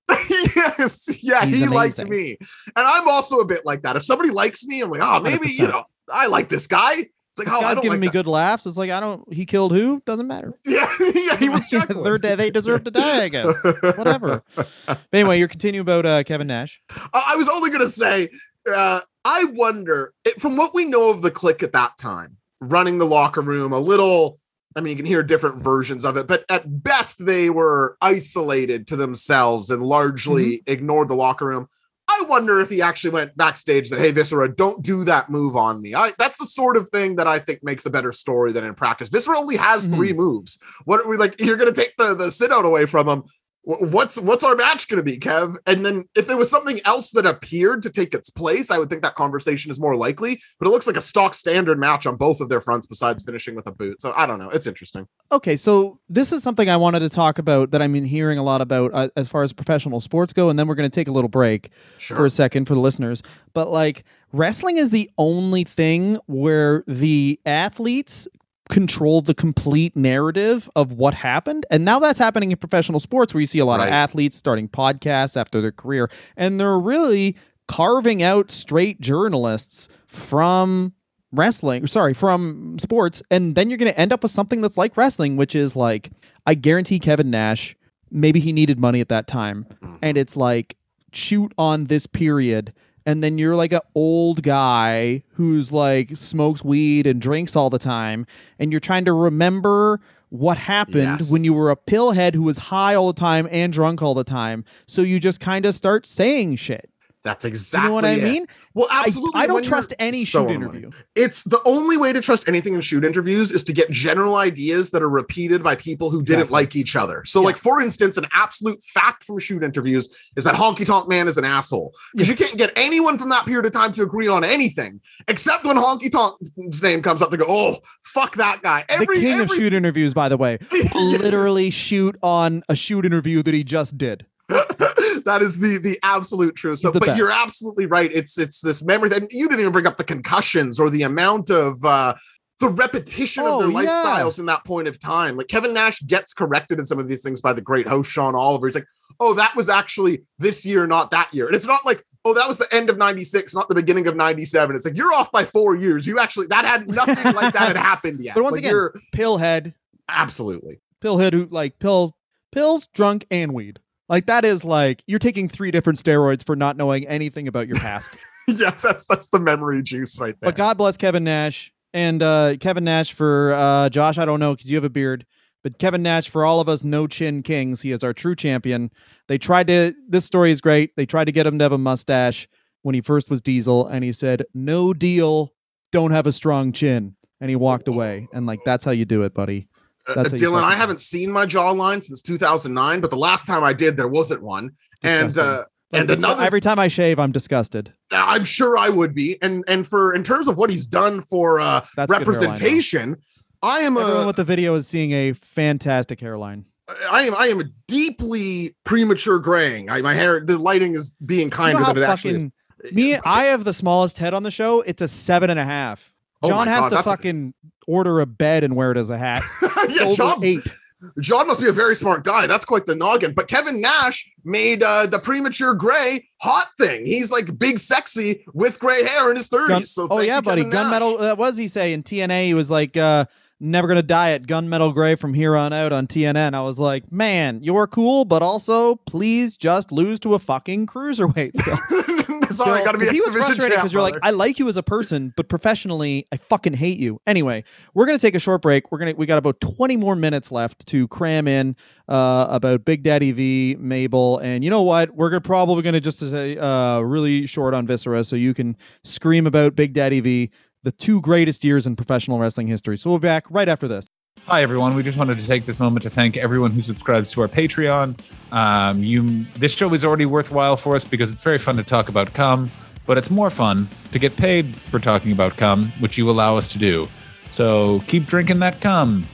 yes, 0.57 1.23
yeah, 1.23 1.45
He's 1.45 1.61
he 1.61 1.67
liked 1.69 2.03
me, 2.09 2.37
and 2.41 2.87
I'm 2.87 3.09
also 3.09 3.39
a 3.41 3.45
bit 3.45 3.65
like 3.67 3.83
that. 3.83 3.97
If 3.97 4.05
somebody 4.05 4.31
likes 4.31 4.65
me, 4.67 4.81
I'm 4.83 4.91
like, 4.91 5.01
oh, 5.03 5.21
maybe 5.21 5.49
you 5.49 5.67
100%. 5.67 5.71
know, 5.71 5.85
I 6.13 6.27
like 6.29 6.49
this 6.49 6.67
guy. 6.67 6.93
It's 7.41 7.47
like, 7.47 7.49
oh, 7.49 7.59
I 7.59 7.61
guy's 7.61 7.75
don't 7.75 7.83
giving 7.85 7.91
like 7.93 8.01
me 8.01 8.07
that. 8.09 8.13
good 8.13 8.27
laughs. 8.27 8.67
It's 8.67 8.77
like 8.77 8.91
I 8.91 8.99
don't. 9.01 9.33
He 9.33 9.47
killed 9.47 9.73
who? 9.73 10.03
Doesn't 10.07 10.27
matter. 10.27 10.53
Yeah, 10.65 10.89
yeah, 11.15 11.37
he 11.37 11.49
was 11.49 11.67
Third 11.71 12.23
day 12.23 12.35
they 12.35 12.51
deserve 12.51 12.85
to 12.85 12.91
die. 12.91 13.25
I 13.25 13.29
guess. 13.31 13.55
Whatever. 13.97 14.43
But 14.55 14.99
anyway, 15.13 15.39
you're 15.39 15.49
continuing 15.49 15.83
about 15.83 16.05
uh, 16.07 16.23
Kevin 16.25 16.47
Nash. 16.49 16.81
Uh, 16.95 17.07
I 17.27 17.37
was 17.37 17.49
only 17.49 17.71
going 17.71 17.83
to 17.83 17.91
say, 17.91 18.29
uh, 18.75 19.01
I 19.25 19.45
wonder, 19.53 20.13
it- 20.25 20.41
from 20.41 20.57
what 20.57 20.75
we 20.75 20.85
know 20.85 21.11
of 21.11 21.23
the 21.23 21.31
Kliq 21.31 21.63
at 21.63 21.73
that 21.75 21.97
time, 21.99 22.37
running 22.61 22.99
the 22.99 23.07
locker 23.07 23.41
room, 23.41 23.73
a 23.73 23.79
little, 23.79 24.41
I 24.77 24.81
mean, 24.81 24.91
you 24.93 24.97
can 24.97 25.07
hear 25.07 25.23
different 25.23 25.61
versions 25.61 26.05
of 26.05 26.17
it, 26.17 26.27
but 26.27 26.45
at 26.51 26.83
best, 26.83 27.25
they 27.25 27.51
were 27.51 27.97
isolated 28.01 28.87
to 28.89 28.97
themselves 28.97 29.71
and 29.71 29.83
largely 29.83 30.63
ignored 30.67 31.09
the 31.09 31.15
locker 31.17 31.47
room. 31.47 31.69
I 32.11 32.25
wonder 32.29 32.61
if 32.61 32.71
he 32.71 32.81
actually 32.81 33.11
went 33.11 33.37
backstage 33.37 33.91
that, 33.91 33.99
hey, 33.99 34.13
Viscera, 34.13 34.55
don't 34.55 34.83
do 34.83 35.05
that 35.05 35.29
move 35.31 35.57
on 35.57 35.83
me. 35.83 35.95
I, 35.95 36.13
that's 36.19 36.39
the 36.39 36.47
sort 36.47 36.77
of 36.77 36.89
thing 36.91 37.17
that 37.17 37.27
I 37.27 37.39
think 37.39 37.63
makes 37.63 37.85
a 37.87 37.91
better 37.91 38.13
story 38.13 38.53
than 38.53 38.65
in 38.65 38.75
practice. 38.75 39.09
Viscera 39.11 39.39
only 39.39 39.57
has 39.57 39.87
Mhm. 39.87 39.95
three 39.95 40.13
moves. 40.15 40.59
What 40.85 41.01
are 41.05 41.09
we 41.09 41.17
like? 41.19 41.39
You're 41.41 41.57
going 41.59 41.73
to 41.73 41.79
take 41.79 41.95
the, 41.99 42.15
the 42.15 42.31
sit 42.31 42.51
out 42.53 42.65
away 42.65 42.87
from 42.87 43.09
him. 43.09 43.25
Wh- 43.69 43.83
What's 43.93 44.19
what's 44.19 44.43
our 44.43 44.55
match 44.55 44.89
going 44.89 44.97
to 44.97 45.03
be, 45.03 45.19
Kev? 45.19 45.57
And 45.67 45.85
then 45.85 46.05
if 46.17 46.27
there 46.27 46.37
was 46.39 46.49
something 46.49 46.81
else 46.87 47.11
that 47.11 47.27
appeared 47.27 47.83
to 47.83 47.91
take 47.91 48.15
its 48.15 48.31
place, 48.31 48.71
I 48.71 48.79
would 48.79 48.89
think 48.89 49.03
that 49.03 49.15
conversation 49.15 49.71
is 49.71 49.79
more 49.79 49.95
likely. 49.95 50.41
But 50.59 50.69
it 50.69 50.71
looks 50.71 50.87
like 50.87 50.97
a 50.97 51.01
stock 51.03 51.35
standard 51.35 51.79
match 51.79 52.07
on 52.07 52.17
both 52.17 52.41
of 52.41 52.49
their 52.49 52.61
fronts, 52.63 52.87
besides 52.87 53.23
finishing 53.23 53.55
with 53.55 53.67
a 53.67 53.71
boot. 53.73 54.01
So 54.01 54.15
I 54.17 54.25
don't 54.27 54.39
know. 54.39 54.49
It's 54.49 54.67
interesting. 54.67 55.07
Okay, 55.31 55.57
so 55.57 56.01
this 56.09 56.33
is 56.33 56.43
something 56.43 56.71
I 56.71 56.77
wanted 56.79 57.01
to 57.01 57.11
talk 57.11 57.39
about 57.39 57.71
that 57.73 57.83
I've 57.83 57.93
been 57.93 58.05
hearing 58.07 58.39
a 58.39 58.43
lot 58.43 58.61
about 58.63 58.93
uh, 58.95 59.09
as 59.17 59.29
far 59.29 59.43
as 59.43 59.53
professional 59.53 60.01
sports 60.01 60.33
go, 60.33 60.49
and 60.49 60.59
then 60.59 60.67
we're 60.67 60.75
going 60.75 60.91
to 60.91 60.95
take 60.95 61.09
a 61.09 61.13
little 61.13 61.29
break 61.29 61.71
Sure. 61.99 62.17
for 62.17 62.27
a 62.27 62.31
second 62.31 62.65
for 62.67 62.75
the 62.75 62.81
listeners. 62.81 63.23
But 63.53 63.71
like, 63.71 64.05
wrestling 64.33 64.79
is 64.79 64.91
the 64.91 65.11
only 65.19 65.65
thing 65.65 66.19
where 66.27 66.85
the 66.87 67.39
athletes 67.45 68.27
control 68.69 69.21
the 69.23 69.35
complete 69.35 69.97
narrative 69.97 70.69
of 70.77 70.93
what 70.93 71.15
happened. 71.15 71.67
And 71.71 71.85
now 71.85 71.99
that's 71.99 72.19
happening 72.19 72.53
in 72.53 72.59
professional 72.59 73.01
sports 73.01 73.35
where 73.35 73.41
you 73.41 73.47
see 73.47 73.59
a 73.59 73.65
lot 73.65 73.81
of 73.81 73.89
athletes 73.89 74.37
starting 74.37 74.69
podcasts 74.69 75.37
after 75.37 75.61
their 75.61 75.73
career, 75.73 76.11
and 76.37 76.61
they're 76.61 76.79
really 76.79 77.37
carving 77.67 78.23
out 78.23 78.51
straight 78.51 79.01
journalists 79.01 79.89
from 80.07 80.95
wrestling 81.31 81.87
sorry 81.87 82.15
from 82.15 82.79
sports 82.79 83.23
and 83.31 83.55
then 83.55 83.69
you're 83.69 83.77
going 83.77 83.93
to 83.93 84.01
end 84.01 84.15
up 84.15 84.23
with 84.23 84.33
something 84.33 84.63
that's 84.63 84.79
like 84.79 84.97
wrestling 84.97 85.37
which 85.37 85.55
is 85.55 85.77
like 85.77 86.11
i 86.47 86.55
guarantee 86.55 86.99
kevin 86.99 87.31
nash 87.31 87.77
maybe 88.11 88.41
he 88.41 88.53
needed 88.53 88.79
money 88.79 89.01
at 89.01 89.09
that 89.09 89.27
time. 89.27 89.67
Mm-hmm. 89.83 89.97
And 90.03 90.19
it's 90.19 90.37
like 90.37 90.77
shoot 91.13 91.53
on 91.57 91.87
this 91.87 92.07
period 92.07 92.73
and 93.09 93.25
then 93.25 93.39
you're 93.39 93.57
like 93.57 93.73
an 93.73 93.81
old 93.95 94.43
guy 94.43 95.23
who's 95.33 95.73
like 95.73 96.15
smokes 96.15 96.63
weed 96.63 97.07
and 97.07 97.23
drinks 97.23 97.57
all 97.57 97.71
the 97.71 97.79
time 97.79 98.27
and 98.59 98.71
you're 98.71 98.81
trying 98.81 99.07
to 99.07 99.13
remember 99.15 99.99
what 100.29 100.59
happened 100.59 101.21
Yes. 101.21 101.33
when 101.33 101.43
you 101.43 101.55
were 101.55 101.71
a 101.71 101.77
pillhead 101.77 102.35
who 102.35 102.43
was 102.43 102.59
high 102.59 102.95
all 102.95 103.07
the 103.07 103.19
time 103.19 103.49
and 103.51 103.73
drunk 103.73 104.03
all 104.03 104.13
the 104.13 104.25
time 104.25 104.63
so 104.87 105.01
you 105.01 105.19
just 105.19 105.41
kind 105.41 105.65
of 105.65 105.75
start 105.75 106.05
saying 106.05 106.57
shit 106.57 106.91
That's 107.25 107.45
you 107.45 107.49
exactly 107.49 107.89
know 107.89 107.95
what 107.95 108.05
i 108.05 108.11
it. 108.13 108.23
mean 108.23 108.45
Well, 108.75 108.87
I- 108.91 109.03
absolutely. 109.07 109.41
I, 109.41 109.47
don't 109.47 109.65
trust 109.65 109.93
any 109.99 110.25
so 110.25 110.47
shoot 110.47 110.55
interview 110.55 110.91
It's 111.17 111.43
the 111.43 111.61
only 111.65 111.97
way 111.97 112.13
to 112.13 112.21
trust 112.21 112.49
anything 112.49 112.75
in 112.75 112.81
shoot 112.81 113.05
interviews 113.05 113.51
is 113.51 113.65
to 113.65 113.73
get 113.73 113.91
general 113.91 114.37
ideas 114.37 114.91
that 114.93 115.03
are 115.03 115.09
repeated 115.09 115.63
by 115.63 115.75
people 115.75 116.11
who 116.11 116.23
didn't 116.23 116.43
Exactly. 116.43 116.55
like 116.55 116.77
each 116.77 116.95
other. 116.97 117.25
So, 117.25 117.41
Yeah. 117.41 117.47
like 117.47 117.57
for 117.57 117.83
instance, 117.83 118.17
an 118.17 118.27
absolute 118.33 118.81
fact 118.83 119.25
from 119.25 119.41
shoot 119.41 119.63
interviews 119.65 120.09
is 120.37 120.45
that 120.45 120.55
Honky 120.55 120.87
Tonk 120.87 121.09
Man 121.09 121.27
is 121.27 121.37
an 121.39 121.45
asshole 121.45 121.93
because 122.15 122.29
you 122.29 122.37
can't 122.37 122.57
get 122.57 122.73
anyone 122.77 123.19
from 123.19 123.31
that 123.31 123.45
period 123.47 123.67
of 123.67 123.73
time 123.73 123.93
to 123.95 124.03
agree 124.03 124.29
on 124.29 124.45
anything 124.45 125.01
except 125.27 125.65
when 125.65 125.77
Honky 125.77 126.11
Tonk's 126.11 126.83
name 126.83 127.03
comes 127.03 127.21
up. 127.21 127.31
They 127.33 127.37
go, 127.37 127.47
"Oh, 127.49 127.79
fuck 128.05 128.37
that 128.37 128.63
guy." 128.63 128.85
Every 128.89 129.19
the 129.19 129.23
king 129.23 129.41
of 129.41 129.49
shoot 129.49 129.73
interviews, 129.73 130.15
by 130.15 130.29
the 130.29 130.37
way, 130.37 130.59
literally 130.95 131.71
shoot 131.71 132.17
on 132.23 132.63
a 132.69 132.77
shoot 132.77 133.05
interview 133.05 133.43
that 133.43 133.55
he 133.55 133.65
just 133.65 133.99
did. 133.99 134.25
that 135.25 135.43
is 135.43 135.59
the 135.59 135.79
the 135.79 135.99
absolute 136.03 136.55
truth. 136.57 136.79
So, 136.81 136.93
but 136.93 137.05
best. 137.05 137.19
you're 137.19 137.31
absolutely 137.31 137.87
right. 137.87 138.11
It's 138.13 138.39
it's 138.39 138.61
this 138.61 138.83
memory 138.85 139.09
that 139.11 139.33
you 139.33 139.49
didn't 139.49 139.61
even 139.61 139.73
bring 139.73 139.87
up 139.87 139.97
the 139.97 140.05
concussions 140.05 140.79
or 140.81 140.91
the 140.91 141.03
amount 141.03 141.51
of 141.51 141.85
uh 141.85 142.15
the 142.61 142.69
repetition 142.69 143.45
Oh, 143.47 143.63
of 143.65 143.73
their 143.73 143.83
yeah. 143.85 143.89
lifestyles 143.91 144.39
in 144.41 144.47
that 144.47 144.65
point 144.65 144.89
of 144.89 144.99
time. 144.99 145.37
Like 145.37 145.47
Kevin 145.49 145.73
Nash 145.75 146.01
gets 146.03 146.35
corrected 146.35 146.79
in 146.79 146.85
some 146.87 146.99
of 146.99 147.07
these 147.09 147.23
things 147.23 147.41
by 147.41 147.53
the 147.53 147.61
great 147.63 147.87
host 147.87 148.11
Sean 148.11 148.35
Oliver. 148.35 148.67
He's 148.67 148.75
like, 148.75 148.87
"Oh, 149.21 149.35
that 149.35 149.55
was 149.55 149.69
actually 149.69 150.23
this 150.39 150.67
year, 150.67 150.87
not 150.87 151.11
that 151.13 151.33
year." 151.33 151.47
And 151.47 151.55
it's 151.55 151.67
not 151.67 151.87
like, 151.87 152.05
"Oh, 152.25 152.35
that 152.35 152.49
was 152.49 152.59
the 152.59 152.73
end 152.75 152.91
of 152.91 152.99
'96, 152.99 153.55
not 153.55 153.69
the 153.69 153.77
beginning 153.77 154.09
of 154.09 154.17
'97." 154.17 154.75
It's 154.75 154.85
like 154.85 154.97
you're 154.97 155.13
off 155.13 155.31
by 155.31 155.45
four 155.45 155.77
years. 155.77 156.05
You 156.07 156.19
actually 156.19 156.47
that 156.49 156.65
had 156.65 156.89
nothing 156.89 157.33
like 157.35 157.55
that 157.55 157.69
had 157.69 157.77
happened 157.93 158.21
yet. 158.21 158.35
But 158.35 158.43
once 158.43 158.53
Like, 158.55 158.61
again- 158.63 158.73
you're 158.73 158.95
Pillhead, 159.15 159.75
absolutely. 160.09 160.81
pillhead 161.03 161.33
who 161.33 161.47
like 161.51 161.79
pill, 161.79 162.17
pills, 162.51 162.89
drunk, 162.93 163.25
and 163.31 163.53
weed. 163.55 163.79
Like 164.09 164.27
that 164.27 164.45
is 164.45 164.65
like 164.65 165.03
you're 165.07 165.19
taking 165.19 165.49
three 165.49 165.71
different 165.71 165.99
steroids 166.03 166.45
for 166.45 166.57
not 166.57 166.77
knowing 166.77 167.07
anything 167.07 167.47
about 167.47 167.69
your 167.69 167.79
past. 167.79 168.17
yeah, 168.47 168.71
that's 168.83 169.07
that's 169.07 169.29
the 169.29 169.39
memory 169.39 169.83
juice 169.83 170.19
right 170.19 170.35
there. 170.41 170.51
but 170.51 170.57
God 170.57 170.79
bless 170.79 170.97
Kevin 170.97 171.25
Nash 171.25 171.73
and 171.93 172.23
uh, 172.23 172.57
Kevin 172.61 172.85
Nash 172.85 173.13
for 173.13 173.53
uh, 173.55 173.89
Josh. 173.91 174.19
I 174.19 174.25
don't 174.25 174.41
know 174.41 174.55
because 174.55 174.71
you 174.71 174.77
have 174.77 174.85
a 174.85 174.91
beard, 174.91 175.27
but 175.63 175.79
Kevin 175.79 176.03
Nash 176.03 176.29
for 176.29 176.45
all 176.45 176.61
of 176.61 176.69
us 176.69 176.83
no 176.83 177.07
chin 177.07 177.43
kings. 177.43 177.83
He 177.83 177.93
is 177.93 178.03
our 178.03 178.15
true 178.15 178.35
champion. 178.35 178.91
They 179.27 179.39
tried 179.39 179.67
to. 179.67 179.95
This 180.09 180.25
story 180.25 180.51
is 180.51 180.61
great. 180.61 180.97
They 180.97 181.07
tried 181.07 181.25
to 181.25 181.33
get 181.33 181.47
him 181.47 181.59
to 181.59 181.65
have 181.65 181.73
a 181.73 181.79
mustache 181.79 182.49
when 182.83 182.95
he 182.95 183.01
first 183.01 183.29
was 183.29 183.43
Diesel, 183.43 183.87
and 183.87 184.05
he 184.05 184.13
said, 184.13 184.45
"No 184.55 184.95
deal. 184.95 185.53
Don't 185.93 186.13
have 186.13 186.27
a 186.27 186.33
strong 186.33 186.73
chin." 186.73 187.17
And 187.41 187.51
he 187.51 187.57
walked 187.57 187.87
away. 187.87 188.27
And 188.33 188.47
like 188.47 188.61
that's 188.65 188.85
how 188.85 188.91
you 188.91 189.05
do 189.05 189.23
it, 189.23 189.33
buddy. 189.33 189.69
Uh, 190.09 190.15
That's 190.15 190.33
you 190.33 190.49
Dylan, 190.49 190.63
I 190.63 190.75
haven't 190.75 191.01
seen 191.01 191.31
my 191.31 191.45
jawline 191.45 192.03
since 192.03 192.23
2009, 192.23 193.01
but 193.01 193.11
the 193.11 193.17
last 193.17 193.47
time 193.47 193.63
I 193.63 193.75
did, 193.75 193.97
there 193.97 194.09
wasn't 194.09 194.43
one. 194.43 194.71
And 195.03 195.37
uh, 195.37 195.65
and 195.93 196.11
another, 196.11 196.45
every 196.45 196.61
time 196.61 196.79
I 196.79 196.89
shave, 196.89 197.19
I'm 197.19 197.33
disgusted. 197.33 197.93
I'm 198.11 198.45
sure 198.45 198.77
I 198.77 198.89
would 198.89 199.15
be. 199.15 199.41
And 199.43 199.65
and 199.69 199.87
for 199.87 200.15
in 200.15 200.25
terms 200.25 200.49
of 200.49 200.57
what 200.57 200.71
he's 200.71 200.87
done 200.87 201.21
for 201.21 201.61
uh, 201.61 201.85
That's 201.95 202.11
representation, 202.11 203.17
I 203.63 203.81
am 203.81 203.97
Everyone 203.97 204.25
a, 204.25 204.27
with 204.27 204.37
the 204.37 204.45
video 204.45 204.75
is 204.75 204.87
seeing 204.87 205.13
a 205.13 205.33
fantastic 205.33 206.21
hairline. 206.21 206.65
I 207.11 207.23
am 207.23 207.35
I 207.35 207.47
am 207.47 207.61
a 207.61 207.65
deeply 207.87 208.75
premature 208.85 209.39
graying. 209.39 209.91
I, 209.91 210.01
my 210.03 210.15
hair, 210.15 210.41
the 210.41 210.59
lighting 210.59 210.95
is 210.95 211.15
being 211.25 211.47
You 211.47 211.51
kinder 211.51 211.79
know 211.81 211.85
how 211.85 211.93
than 211.93 212.03
it 212.03 212.09
actually 212.09 212.53
is. 212.85 212.95
me? 212.95 213.17
I 213.17 213.45
have 213.45 213.65
the 213.65 213.73
smallest 213.75 214.19
head 214.19 214.35
on 214.35 214.43
the 214.43 214.51
show. 214.51 214.81
It's 214.83 215.03
a 215.03 215.09
seven 215.09 215.51
and 215.51 215.59
a 215.59 215.65
half. 215.65 216.15
Oh 216.43 216.49
John 216.49 216.67
has 216.69 216.81
God, 216.81 216.89
to 216.91 216.95
that's 216.97 217.07
a- 217.07 217.11
fucking 217.11 217.55
order 217.87 218.21
a 218.21 218.27
bed 218.27 218.65
and 218.65 218.77
wear 218.77 218.93
it 218.93 218.99
as 218.99 219.11
a 219.11 219.19
hat. 219.19 219.43
yeah, 219.89 220.13
John's, 220.15 220.45
eight. 220.45 220.77
John 221.21 221.47
must 221.47 221.61
be 221.61 221.69
a 221.69 221.73
very 221.73 221.95
smart 221.95 222.25
guy. 222.25 222.47
That's 222.47 222.65
quite 222.65 222.87
the 222.87 222.95
noggin. 222.95 223.33
But 223.33 223.47
Kevin 223.49 223.81
Nash 223.81 224.31
made 224.45 224.83
uh, 224.83 225.07
the 225.07 225.19
premature 225.21 225.75
gray 225.75 226.29
hot 226.41 226.67
thing. 226.77 227.07
He's 227.07 227.31
like 227.31 227.57
big, 227.59 227.79
sexy 227.79 228.45
with 228.53 228.79
gray 228.81 229.05
hair 229.05 229.31
in 229.31 229.37
his 229.37 229.49
30s. 229.49 229.69
Gun- 229.69 229.85
so 229.85 230.09
oh 230.11 230.21
yeah, 230.21 230.41
buddy. 230.41 230.65
Gunmetal. 230.65 231.21
Uh, 231.21 231.37
what 231.37 231.51
does 231.51 231.57
he 231.57 231.69
say 231.69 231.93
in 231.93 232.03
TNA? 232.03 232.47
He 232.47 232.55
was 232.55 232.71
like, 232.71 232.97
uh, 232.97 233.27
"Never 233.61 233.89
gonna 233.89 234.03
Die 234.03 234.31
at 234.31 234.47
gunmetal 234.47 234.95
gray 234.95 235.15
from 235.15 235.35
here 235.35 235.57
on 235.57 235.73
out" 235.73 235.93
on 235.93 236.07
TNN. 236.07 236.55
I 236.55 236.63
was 236.63 236.79
like, 236.79 237.11
"Man, 237.13 237.61
you're 237.63 237.87
cool, 237.87 238.25
but 238.25 238.43
also 238.43 238.97
please 238.97 239.57
just 239.57 239.93
lose 239.93 240.21
to 240.21 240.35
a 240.35 240.39
fucking 240.39 240.87
cruiserweight." 240.87 241.57
Still. 241.57 241.79
Sorry, 242.51 242.81
Still, 242.81 242.85
got 242.85 242.93
to 242.93 242.99
be 242.99 243.09
he 243.09 243.21
was 243.21 243.35
frustrated 243.35 243.77
because 243.77 243.93
you're 243.93 244.03
like. 244.03 244.17
I 244.23 244.31
like 244.31 244.59
you 244.59 244.69
as 244.69 244.77
a 244.77 244.83
person, 244.83 245.35
but 245.37 245.49
professionally, 245.49 246.27
I 246.33 246.37
fucking 246.37 246.75
hate 246.75 246.99
you. 246.99 247.21
Anyway, 247.27 247.65
we're 247.95 248.07
gonna 248.07 248.19
take 248.19 248.35
a 248.35 248.39
short 248.39 248.63
break. 248.63 248.91
We're 248.91 248.99
gonna 248.99 249.15
we 249.15 249.27
got 249.27 249.39
about 249.39 249.61
20 249.61 249.97
more 249.97 250.17
minutes 250.17 250.51
left 250.51 250.87
to 250.89 251.09
cram 251.09 251.47
in 251.47 251.77
uh, 252.09 252.47
about 252.49 252.85
Big 252.85 253.03
Daddy 253.03 253.33
V, 253.33 253.77
Mabel, 253.79 254.39
and 254.39 254.65
you 254.65 254.71
know 254.71 254.83
what? 254.83 255.15
We're 255.15 255.31
gonna 255.31 255.43
probably 255.43 255.83
gonna 255.83 256.01
just 256.01 256.21
say 256.21 256.57
uh, 256.57 257.01
really 257.01 257.47
short 257.47 257.75
on 257.75 257.87
Viscera, 257.87 258.25
so 258.25 258.35
you 258.35 258.55
can 258.55 258.77
scream 259.05 259.47
about 259.47 259.77
Big 259.77 259.93
Daddy 259.93 260.21
V, 260.21 260.51
the 260.83 260.93
two 260.93 261.21
greatest 261.21 261.65
years 261.65 261.87
in 261.87 261.97
professional 261.97 262.39
wrestling 262.39 262.67
history. 262.67 262.97
So 262.97 263.11
we'll 263.11 263.19
be 263.19 263.29
back 263.29 263.45
right 263.51 263.69
after 263.69 263.89
this. 263.89 264.09
Hi, 264.47 264.63
everyone. 264.63 264.95
We 264.95 265.03
just 265.03 265.19
wanted 265.19 265.39
to 265.39 265.47
take 265.47 265.67
this 265.67 265.79
moment 265.79 266.03
to 266.05 266.11
thank 266.11 266.37
everyone 266.37 266.71
who 266.71 266.81
subscribes 266.81 267.31
to 267.33 267.43
our 267.43 267.49
Patreon. 267.49 268.19
Um, 268.53 269.03
you, 269.03 269.45
this 269.57 269.75
show 269.75 269.93
is 269.93 270.05
already 270.05 270.27
worthwhile 270.27 270.77
for 270.77 270.97
us 270.97 271.05
because 271.05 271.31
it's 271.31 271.43
very 271.43 271.59
fun 271.59 271.77
to 271.77 271.85
talk 271.85 272.09
about 272.09 272.33
cum, 272.33 272.71
but 273.05 273.19
it's 273.19 273.31
more 273.31 273.51
fun 273.51 273.89
to 274.13 274.19
get 274.19 274.37
paid 274.37 274.75
for 274.75 274.99
talking 274.99 275.33
about 275.33 275.57
cum, 275.57 275.93
which 276.01 276.17
you 276.17 276.31
allow 276.31 276.57
us 276.57 276.67
to 276.69 276.79
do. 276.79 277.09
So 277.51 278.01
keep 278.07 278.27
drinking 278.27 278.61
that 278.61 278.81
cum. 278.81 279.27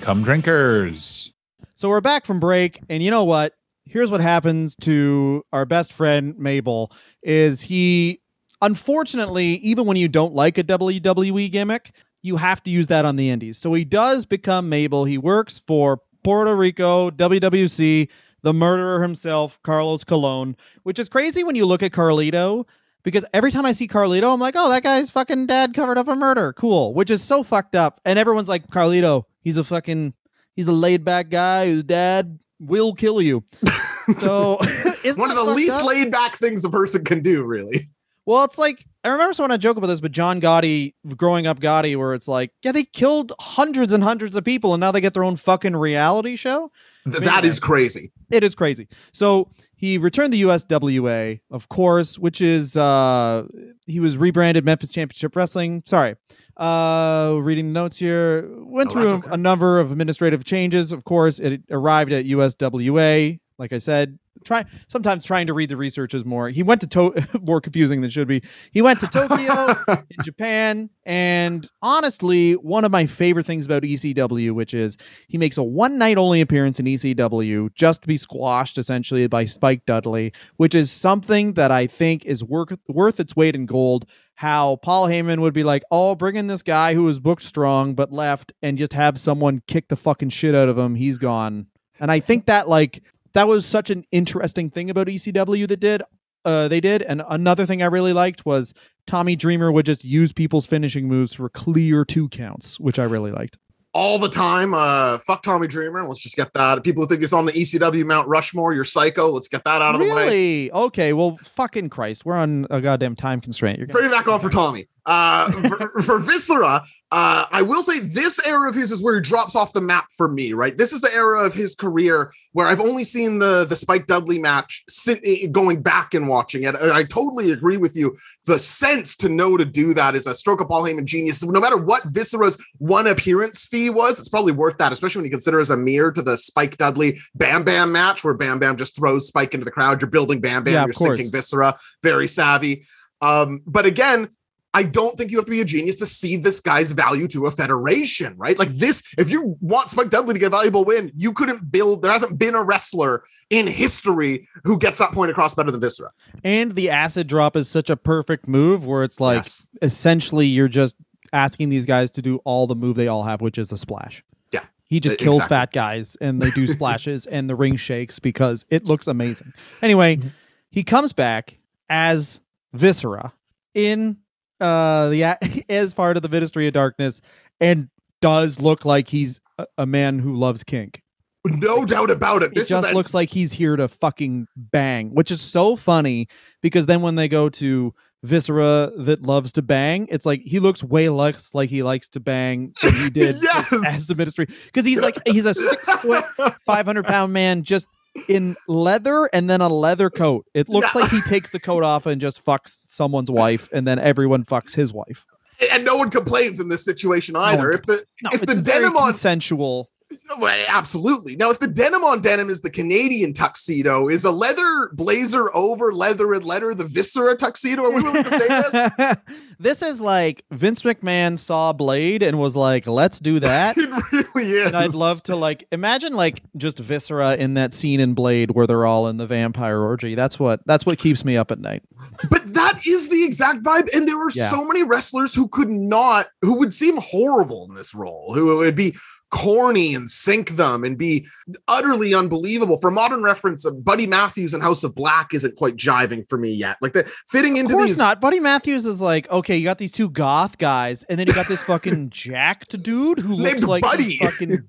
Cum 0.00 0.22
drinkers. 0.22 1.32
So 1.74 1.88
we're 1.88 2.00
back 2.00 2.26
from 2.26 2.40
break, 2.40 2.80
and 2.90 3.02
you 3.02 3.10
know 3.10 3.24
what? 3.24 3.54
Here's 3.84 4.10
what 4.10 4.20
happens 4.20 4.76
to 4.82 5.44
our 5.52 5.64
best 5.64 5.94
friend 5.94 6.36
Mabel 6.36 6.92
is 7.22 7.62
he 7.62 8.20
unfortunately, 8.62 9.54
even 9.56 9.86
when 9.86 9.96
you 9.96 10.08
don't 10.08 10.34
like 10.34 10.58
a 10.58 10.64
WWE 10.64 11.50
gimmick, 11.50 11.92
you 12.22 12.36
have 12.36 12.62
to 12.64 12.70
use 12.70 12.88
that 12.88 13.04
on 13.04 13.16
the 13.16 13.30
indies. 13.30 13.58
So 13.58 13.72
he 13.74 13.84
does 13.84 14.24
become 14.24 14.68
Mabel. 14.68 15.04
He 15.04 15.18
works 15.18 15.58
for 15.58 16.00
Puerto 16.24 16.54
Rico, 16.56 17.10
WWC, 17.10 18.08
the 18.42 18.52
murderer 18.52 19.02
himself, 19.02 19.60
Carlos 19.62 20.04
Colon, 20.04 20.56
which 20.82 20.98
is 20.98 21.08
crazy 21.08 21.44
when 21.44 21.56
you 21.56 21.64
look 21.66 21.82
at 21.82 21.92
Carlito 21.92 22.66
because 23.02 23.24
every 23.32 23.50
time 23.50 23.64
I 23.64 23.72
see 23.72 23.88
Carlito, 23.88 24.32
I'm 24.32 24.40
like, 24.40 24.54
oh, 24.56 24.68
that 24.68 24.82
guy's 24.82 25.10
fucking 25.10 25.46
dad 25.46 25.74
covered 25.74 25.98
up 25.98 26.08
a 26.08 26.16
murder. 26.16 26.52
Cool. 26.52 26.92
Which 26.94 27.10
is 27.10 27.22
so 27.22 27.42
fucked 27.42 27.74
up. 27.74 28.00
And 28.04 28.18
everyone's 28.18 28.48
like, 28.48 28.68
Carlito, 28.68 29.24
he's 29.40 29.56
a 29.56 29.64
fucking 29.64 30.14
he's 30.56 30.66
a 30.66 30.72
laid 30.72 31.04
back 31.04 31.30
guy 31.30 31.66
whose 31.66 31.84
dad 31.84 32.38
will 32.58 32.94
kill 32.94 33.20
you. 33.20 33.44
So 34.20 34.56
One 35.16 35.28
of 35.30 35.36
the 35.36 35.52
least 35.54 35.80
up? 35.80 35.84
laid 35.84 36.10
back 36.10 36.36
things 36.38 36.64
a 36.64 36.70
person 36.70 37.04
can 37.04 37.22
do, 37.22 37.42
really. 37.42 37.88
Well, 38.28 38.44
it's 38.44 38.58
like 38.58 38.84
I 39.04 39.08
remember 39.08 39.32
someone 39.32 39.52
had 39.52 39.62
joke 39.62 39.78
about 39.78 39.86
this, 39.86 40.02
but 40.02 40.12
John 40.12 40.38
Gotti, 40.38 40.92
growing 41.16 41.46
up 41.46 41.60
Gotti, 41.60 41.96
where 41.96 42.12
it's 42.12 42.28
like, 42.28 42.50
yeah, 42.62 42.72
they 42.72 42.84
killed 42.84 43.32
hundreds 43.40 43.90
and 43.94 44.04
hundreds 44.04 44.36
of 44.36 44.44
people, 44.44 44.74
and 44.74 44.80
now 44.82 44.92
they 44.92 45.00
get 45.00 45.14
their 45.14 45.24
own 45.24 45.36
fucking 45.36 45.74
reality 45.74 46.36
show. 46.36 46.70
Th- 47.06 47.20
that 47.24 47.46
is 47.46 47.58
crazy. 47.58 48.12
It 48.30 48.44
is 48.44 48.54
crazy. 48.54 48.86
So 49.12 49.50
he 49.76 49.96
returned 49.96 50.34
the 50.34 50.42
USWA, 50.42 51.40
of 51.50 51.70
course, 51.70 52.18
which 52.18 52.42
is 52.42 52.76
uh 52.76 53.44
he 53.86 53.98
was 53.98 54.18
rebranded 54.18 54.62
Memphis 54.62 54.92
Championship 54.92 55.34
Wrestling. 55.34 55.82
Sorry. 55.86 56.14
Uh 56.54 57.38
reading 57.40 57.64
the 57.68 57.72
notes 57.72 57.96
here. 57.96 58.46
Went 58.58 58.90
Oh, 58.90 58.92
through 58.92 59.08
a, 59.08 59.14
okay. 59.14 59.30
a 59.30 59.36
number 59.38 59.80
of 59.80 59.90
administrative 59.90 60.44
changes. 60.44 60.92
Of 60.92 61.04
course, 61.04 61.38
it 61.38 61.62
arrived 61.70 62.12
at 62.12 62.26
USWA. 62.26 63.40
Like 63.58 63.72
I 63.72 63.78
said, 63.78 64.18
try 64.44 64.64
sometimes 64.88 65.24
trying 65.24 65.46
to 65.46 65.54
read 65.54 65.68
the 65.68 65.76
research 65.76 66.14
is 66.14 66.24
more. 66.24 66.48
He 66.48 66.62
went 66.62 66.80
to, 66.82 66.86
to- 66.88 67.28
more 67.42 67.60
confusing 67.60 68.00
than 68.00 68.08
it 68.08 68.12
should 68.12 68.28
be. 68.28 68.42
He 68.72 68.82
went 68.82 69.00
to 69.00 69.06
Tokyo 69.08 69.76
in 69.88 70.24
Japan, 70.24 70.90
and 71.04 71.68
honestly, 71.82 72.52
one 72.54 72.84
of 72.84 72.92
my 72.92 73.06
favorite 73.06 73.46
things 73.46 73.66
about 73.66 73.82
ECW, 73.82 74.52
which 74.52 74.74
is 74.74 74.96
he 75.28 75.38
makes 75.38 75.56
a 75.56 75.62
one 75.62 75.98
night 75.98 76.18
only 76.18 76.40
appearance 76.40 76.78
in 76.78 76.86
ECW 76.86 77.74
just 77.74 78.02
to 78.02 78.08
be 78.08 78.16
squashed 78.16 78.78
essentially 78.78 79.26
by 79.26 79.44
Spike 79.44 79.84
Dudley, 79.86 80.32
which 80.56 80.74
is 80.74 80.90
something 80.90 81.54
that 81.54 81.70
I 81.70 81.86
think 81.86 82.24
is 82.24 82.44
worth 82.44 82.78
worth 82.88 83.20
its 83.20 83.34
weight 83.36 83.54
in 83.54 83.66
gold. 83.66 84.06
How 84.36 84.76
Paul 84.76 85.08
Heyman 85.08 85.40
would 85.40 85.54
be 85.54 85.64
like, 85.64 85.82
"Oh, 85.90 86.14
bring 86.14 86.36
in 86.36 86.46
this 86.46 86.62
guy 86.62 86.94
who 86.94 87.04
was 87.04 87.18
booked 87.18 87.42
strong 87.42 87.94
but 87.94 88.12
left, 88.12 88.52
and 88.62 88.78
just 88.78 88.92
have 88.92 89.18
someone 89.18 89.62
kick 89.66 89.88
the 89.88 89.96
fucking 89.96 90.28
shit 90.30 90.54
out 90.54 90.68
of 90.68 90.78
him. 90.78 90.94
He's 90.94 91.18
gone." 91.18 91.66
And 92.00 92.12
I 92.12 92.20
think 92.20 92.46
that 92.46 92.68
like 92.68 93.02
that 93.38 93.46
was 93.46 93.64
such 93.64 93.88
an 93.88 94.04
interesting 94.10 94.68
thing 94.68 94.90
about 94.90 95.06
ECW 95.06 95.68
that 95.68 95.78
did. 95.78 96.02
Uh, 96.44 96.66
they 96.66 96.80
did, 96.80 97.02
and 97.02 97.22
another 97.28 97.66
thing 97.66 97.82
I 97.82 97.86
really 97.86 98.12
liked 98.12 98.44
was 98.44 98.74
Tommy 99.06 99.36
Dreamer 99.36 99.70
would 99.70 99.86
just 99.86 100.04
use 100.04 100.32
people's 100.32 100.66
finishing 100.66 101.06
moves 101.06 101.34
for 101.34 101.48
clear 101.48 102.04
two 102.04 102.28
counts, 102.30 102.80
which 102.80 102.98
I 102.98 103.04
really 103.04 103.30
liked. 103.30 103.56
all 103.94 104.18
the 104.18 104.28
time. 104.28 104.74
Uh, 104.74 105.18
fuck 105.18 105.42
Tommy 105.42 105.66
Dreamer. 105.66 106.04
Let's 106.04 106.20
just 106.20 106.36
get 106.36 106.52
that. 106.54 106.82
People 106.84 107.02
who 107.02 107.08
think 107.08 107.22
it's 107.22 107.32
on 107.32 107.46
the 107.46 107.52
ECW 107.52 108.04
Mount 108.04 108.28
Rushmore, 108.28 108.72
you're 108.72 108.84
psycho. 108.84 109.30
Let's 109.30 109.48
get 109.48 109.64
that 109.64 109.82
out 109.82 109.94
of 109.94 110.00
the 110.00 110.06
way. 110.06 110.24
really? 110.24 110.72
Okay. 110.72 111.12
Well, 111.12 111.38
fucking 111.42 111.88
Christ, 111.90 112.24
we're 112.24 112.36
on 112.36 112.66
a 112.70 112.80
goddamn 112.80 113.16
time 113.16 113.40
constraint. 113.40 113.78
You're 113.78 113.88
Bring 113.88 114.06
it 114.06 114.12
back 114.12 114.28
on 114.28 114.40
for 114.40 114.50
Tommy. 114.50 114.88
Uh, 115.06 115.50
for, 115.68 116.02
for 116.02 116.18
Viscera, 116.18 116.84
uh, 117.10 117.46
I 117.50 117.62
will 117.62 117.82
say 117.82 118.00
this 118.00 118.38
era 118.46 118.68
of 118.68 118.74
his 118.74 118.92
is 118.92 119.02
where 119.02 119.14
he 119.14 119.22
drops 119.22 119.56
off 119.56 119.72
the 119.72 119.80
map 119.80 120.08
for 120.14 120.28
me. 120.28 120.52
Right, 120.52 120.76
this 120.76 120.92
is 120.92 121.00
the 121.00 121.12
era 121.14 121.42
of 121.42 121.54
his 121.54 121.74
career 121.74 122.32
where 122.52 122.66
I've 122.66 122.80
only 122.80 123.04
seen 123.04 123.38
the 123.38 123.64
the 123.64 123.76
Spike 123.76 124.06
Dudley 124.06 124.38
match 124.38 124.84
eh, 125.08 125.46
going 125.46 125.80
back 125.80 126.12
and 126.12 126.28
watching 126.28 126.64
it. 126.64 126.74
I 126.76 127.04
totally 127.04 127.50
agree 127.52 127.78
with 127.78 127.96
you. 127.96 128.14
The 128.44 128.58
sense 128.58 129.16
to 129.16 129.30
know 129.30 129.56
to 129.56 129.64
do 129.64 129.94
that 129.94 130.14
is 130.16 130.26
a 130.26 130.34
stroke 130.34 130.60
of 130.60 130.68
Paul 130.68 130.84
Heyman 130.84 131.06
genius. 131.06 131.42
No 131.42 131.60
matter 131.60 131.78
what 131.78 132.02
Viscera's 132.04 132.62
one 132.76 133.06
appearance 133.06 133.66
fee 133.66 133.88
was, 133.88 134.20
it's 134.20 134.28
probably 134.28 134.52
worth 134.52 134.76
that, 134.76 134.92
especially 134.92 135.20
when 135.20 135.26
you 135.26 135.30
consider 135.30 135.60
as 135.60 135.70
a 135.70 135.76
mirror 135.78 136.12
to 136.12 136.20
the 136.20 136.36
Spike 136.36 136.76
Dudley 136.76 137.18
Bam 137.34 137.64
Bam 137.64 137.90
match 137.90 138.22
where 138.22 138.34
Bam 138.34 138.58
Bam 138.58 138.76
just 138.76 138.94
throws 138.94 139.28
Spike 139.28 139.54
into 139.54 139.64
the 139.64 139.70
crowd. 139.70 140.02
You're 140.02 140.10
building 140.10 140.40
Bam 140.40 140.62
Bam. 140.62 140.74
Yeah, 140.74 140.84
you're 140.84 140.92
course. 140.92 141.16
sinking 141.16 141.32
Viscera. 141.32 141.78
Very 142.02 142.28
savvy. 142.28 142.86
Um, 143.20 143.62
but 143.66 143.86
again, 143.86 144.28
I 144.74 144.82
don't 144.82 145.16
think 145.16 145.30
you 145.30 145.38
have 145.38 145.46
to 145.46 145.50
be 145.50 145.60
a 145.60 145.64
genius 145.64 145.96
to 145.96 146.06
see 146.06 146.36
this 146.36 146.60
guy's 146.60 146.92
value 146.92 147.26
to 147.28 147.46
a 147.46 147.50
federation, 147.50 148.34
right? 148.36 148.58
Like 148.58 148.68
this, 148.70 149.02
if 149.16 149.30
you 149.30 149.56
want 149.60 149.90
Spike 149.90 150.10
Dudley 150.10 150.34
to 150.34 150.38
get 150.40 150.46
a 150.46 150.50
valuable 150.50 150.84
win, 150.84 151.10
you 151.16 151.32
couldn't 151.32 151.70
build, 151.72 152.02
there 152.02 152.12
hasn't 152.12 152.38
been 152.38 152.54
a 152.54 152.62
wrestler 152.62 153.24
in 153.50 153.66
history 153.66 154.46
who 154.64 154.76
gets 154.78 154.98
that 154.98 155.12
point 155.12 155.30
across 155.30 155.54
better 155.54 155.70
than 155.70 155.80
Viscera. 155.80 156.10
And 156.44 156.74
the 156.74 156.90
acid 156.90 157.26
drop 157.28 157.56
is 157.56 157.66
such 157.66 157.88
a 157.88 157.96
perfect 157.96 158.46
move 158.46 158.84
where 158.84 159.02
it's 159.04 159.20
like 159.20 159.38
Yes. 159.38 159.66
essentially 159.80 160.46
you're 160.46 160.68
just 160.68 160.96
asking 161.32 161.70
these 161.70 161.86
guys 161.86 162.10
to 162.12 162.22
do 162.22 162.36
all 162.44 162.66
the 162.66 162.76
move 162.76 162.96
they 162.96 163.08
all 163.08 163.22
have, 163.22 163.40
which 163.40 163.56
is 163.56 163.72
a 163.72 163.76
splash. 163.78 164.22
Yeah. 164.52 164.64
He 164.84 165.00
just 165.00 165.16
kills 165.16 165.36
exactly. 165.38 165.56
fat 165.56 165.72
guys 165.72 166.16
and 166.20 166.42
they 166.42 166.50
do 166.50 166.66
splashes 166.66 167.24
and 167.26 167.48
the 167.48 167.54
ring 167.56 167.76
shakes 167.76 168.18
because 168.18 168.66
it 168.68 168.84
looks 168.84 169.06
amazing. 169.06 169.54
Anyway, 169.80 170.16
Mm-hmm. 170.16 170.28
he 170.70 170.84
comes 170.84 171.14
back 171.14 171.56
as 171.88 172.40
Viscera 172.74 173.32
in 173.74 174.18
uh 174.60 175.10
yeah 175.14 175.36
as 175.68 175.94
part 175.94 176.16
of 176.16 176.22
the 176.22 176.28
Ministry 176.28 176.66
of 176.66 176.74
Darkness 176.74 177.20
and 177.60 177.88
does 178.20 178.60
look 178.60 178.84
like 178.84 179.08
he's 179.08 179.40
a, 179.58 179.66
a 179.78 179.86
man 179.86 180.18
who 180.18 180.34
loves 180.34 180.64
kink. 180.64 181.02
No 181.44 181.84
doubt 181.84 182.10
about 182.10 182.42
it. 182.42 182.50
It 182.52 182.66
just 182.66 182.72
is 182.72 182.90
a- 182.90 182.94
looks 182.94 183.14
like 183.14 183.30
he's 183.30 183.52
here 183.52 183.76
to 183.76 183.86
fucking 183.88 184.48
bang, 184.56 185.10
which 185.14 185.30
is 185.30 185.40
so 185.40 185.76
funny 185.76 186.26
because 186.62 186.86
then 186.86 187.00
when 187.00 187.14
they 187.14 187.28
go 187.28 187.48
to 187.50 187.94
Viscera 188.24 188.90
that 188.98 189.22
loves 189.22 189.52
to 189.52 189.62
bang, 189.62 190.08
it's 190.10 190.26
like 190.26 190.42
he 190.44 190.58
looks 190.58 190.82
way 190.82 191.08
less 191.08 191.54
like 191.54 191.70
he 191.70 191.84
likes 191.84 192.08
to 192.10 192.20
bang 192.20 192.72
than 192.82 192.92
he 192.94 193.10
did 193.12 193.36
Yes. 193.40 193.72
as 193.72 194.06
the 194.08 194.16
ministry 194.16 194.46
because 194.66 194.84
he's 194.84 195.00
like 195.00 195.16
he's 195.26 195.46
a 195.46 195.54
six 195.54 195.86
foot, 195.88 196.24
five 196.66 196.84
hundred 196.84 197.06
pound 197.06 197.32
man 197.32 197.62
just 197.62 197.86
in 198.28 198.56
leather 198.66 199.28
and 199.32 199.48
then 199.48 199.60
a 199.60 199.68
leather 199.68 200.10
coat. 200.10 200.46
It 200.54 200.68
looks 200.68 200.94
like 200.94 201.10
he 201.10 201.20
takes 201.22 201.50
the 201.50 201.60
coat 201.60 201.82
off 201.82 202.06
and 202.06 202.20
just 202.20 202.44
fucks 202.44 202.88
someone's 202.88 203.30
wife, 203.30 203.68
and 203.72 203.86
then 203.86 203.98
everyone 203.98 204.44
fucks 204.44 204.74
his 204.74 204.92
wife. 204.92 205.26
and 205.72 205.84
no 205.84 205.96
one 205.96 206.10
complains 206.10 206.60
in 206.60 206.68
this 206.68 206.84
situation 206.84 207.36
either. 207.36 207.68
one 207.68 207.74
if 207.74 207.86
the 207.86 208.04
No, 208.22 208.30
if 208.32 208.40
the 208.42 208.60
denim 208.60 208.96
on 208.96 209.10
consensual. 209.10 209.90
Well, 210.38 210.64
absolutely. 210.68 211.36
Now, 211.36 211.50
if 211.50 211.58
the 211.58 211.66
denim 211.66 212.02
on 212.04 212.20
denim 212.22 212.48
is 212.48 212.60
the 212.62 212.70
Canadian 212.70 213.32
tuxedo, 213.34 214.08
is 214.08 214.24
a 214.24 214.30
leather 214.30 214.90
blazer 214.94 215.54
over 215.54 215.92
leather 215.92 216.32
and 216.32 216.44
leather 216.44 216.74
the 216.74 216.84
viscera 216.84 217.36
tuxedo? 217.36 217.84
Are 217.84 217.90
we 217.94 218.02
willing 218.02 218.24
to 218.24 218.30
say 218.30 218.48
this? 218.48 219.16
this 219.58 219.82
is 219.82 220.00
like 220.00 220.44
Vince 220.50 220.82
McMahon 220.82 221.38
saw 221.38 221.72
Blade 221.72 222.22
and 222.22 222.38
was 222.38 222.56
like, 222.56 222.86
"Let's 222.86 223.18
do 223.18 223.40
that." 223.40 223.76
It 224.18 224.26
really 224.34 224.50
is. 224.52 224.66
and 224.68 224.76
I'd 224.76 224.94
love 224.94 225.22
to 225.24 225.36
like 225.36 225.66
imagine 225.72 226.14
like 226.14 226.42
just 226.56 226.78
Viscera 226.78 227.34
in 227.36 227.54
that 227.54 227.72
scene 227.74 228.00
in 228.00 228.14
Blade 228.14 228.52
where 228.52 228.66
they're 228.66 228.86
all 228.86 229.08
in 229.08 229.16
the 229.18 229.26
vampire 229.26 229.80
orgy. 229.80 230.14
That's 230.14 230.38
what 230.38 230.60
that's 230.66 230.86
what 230.86 230.98
keeps 230.98 231.24
me 231.24 231.36
up 231.36 231.50
at 231.50 231.58
night. 231.58 231.82
But 232.30 232.54
that 232.54 232.86
is 232.86 233.08
the 233.08 233.24
exact 233.24 233.62
vibe. 233.62 233.88
And 233.94 234.08
there 234.08 234.18
are 234.18 234.30
Yeah. 234.34 234.48
so 234.50 234.64
many 234.64 234.82
wrestlers 234.82 235.34
who 235.34 235.48
could 235.48 235.68
not, 235.70 236.28
who 236.42 236.54
would 236.58 236.72
seem 236.72 236.96
horrible 236.98 237.66
in 237.68 237.74
this 237.74 237.94
role, 237.94 238.32
who 238.34 238.56
would 238.56 238.76
be 238.76 238.96
corny 239.30 239.94
and 239.94 240.08
sink 240.08 240.50
them 240.56 240.84
and 240.84 240.96
be 240.96 241.26
utterly 241.66 242.14
unbelievable. 242.14 242.76
For 242.78 242.90
modern 242.90 243.22
reference, 243.22 243.66
uh, 243.66 243.70
Buddy 243.72 244.06
Matthews 244.06 244.54
and 244.54 244.62
House 244.62 244.84
of 244.84 244.94
Black 244.94 245.34
isn't 245.34 245.56
quite 245.56 245.76
jiving 245.76 246.26
for 246.26 246.38
me 246.38 246.50
yet. 246.50 246.76
Like 246.80 246.94
the 246.94 247.04
fitting 247.28 247.56
into 247.58 247.74
Of 247.74 247.78
course 247.78 247.90
these. 247.90 247.98
not. 247.98 248.20
Buddy 248.20 248.40
Matthews 248.40 248.86
is 248.86 249.00
like, 249.00 249.30
okay, 249.30 249.56
you 249.56 249.64
got 249.64 249.78
these 249.78 249.92
two 249.92 250.08
goth 250.10 250.58
guys, 250.58 251.04
and 251.04 251.18
then 251.20 251.26
you 251.26 251.34
got 251.34 251.46
this 251.48 251.62
fucking 251.62 252.10
jacked 252.10 252.82
dude 252.82 253.18
who 253.18 253.34
looks 253.34 253.62
like 253.62 253.82
Buddy. 253.82 254.16
fucking. 254.18 254.58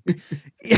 you 0.62 0.76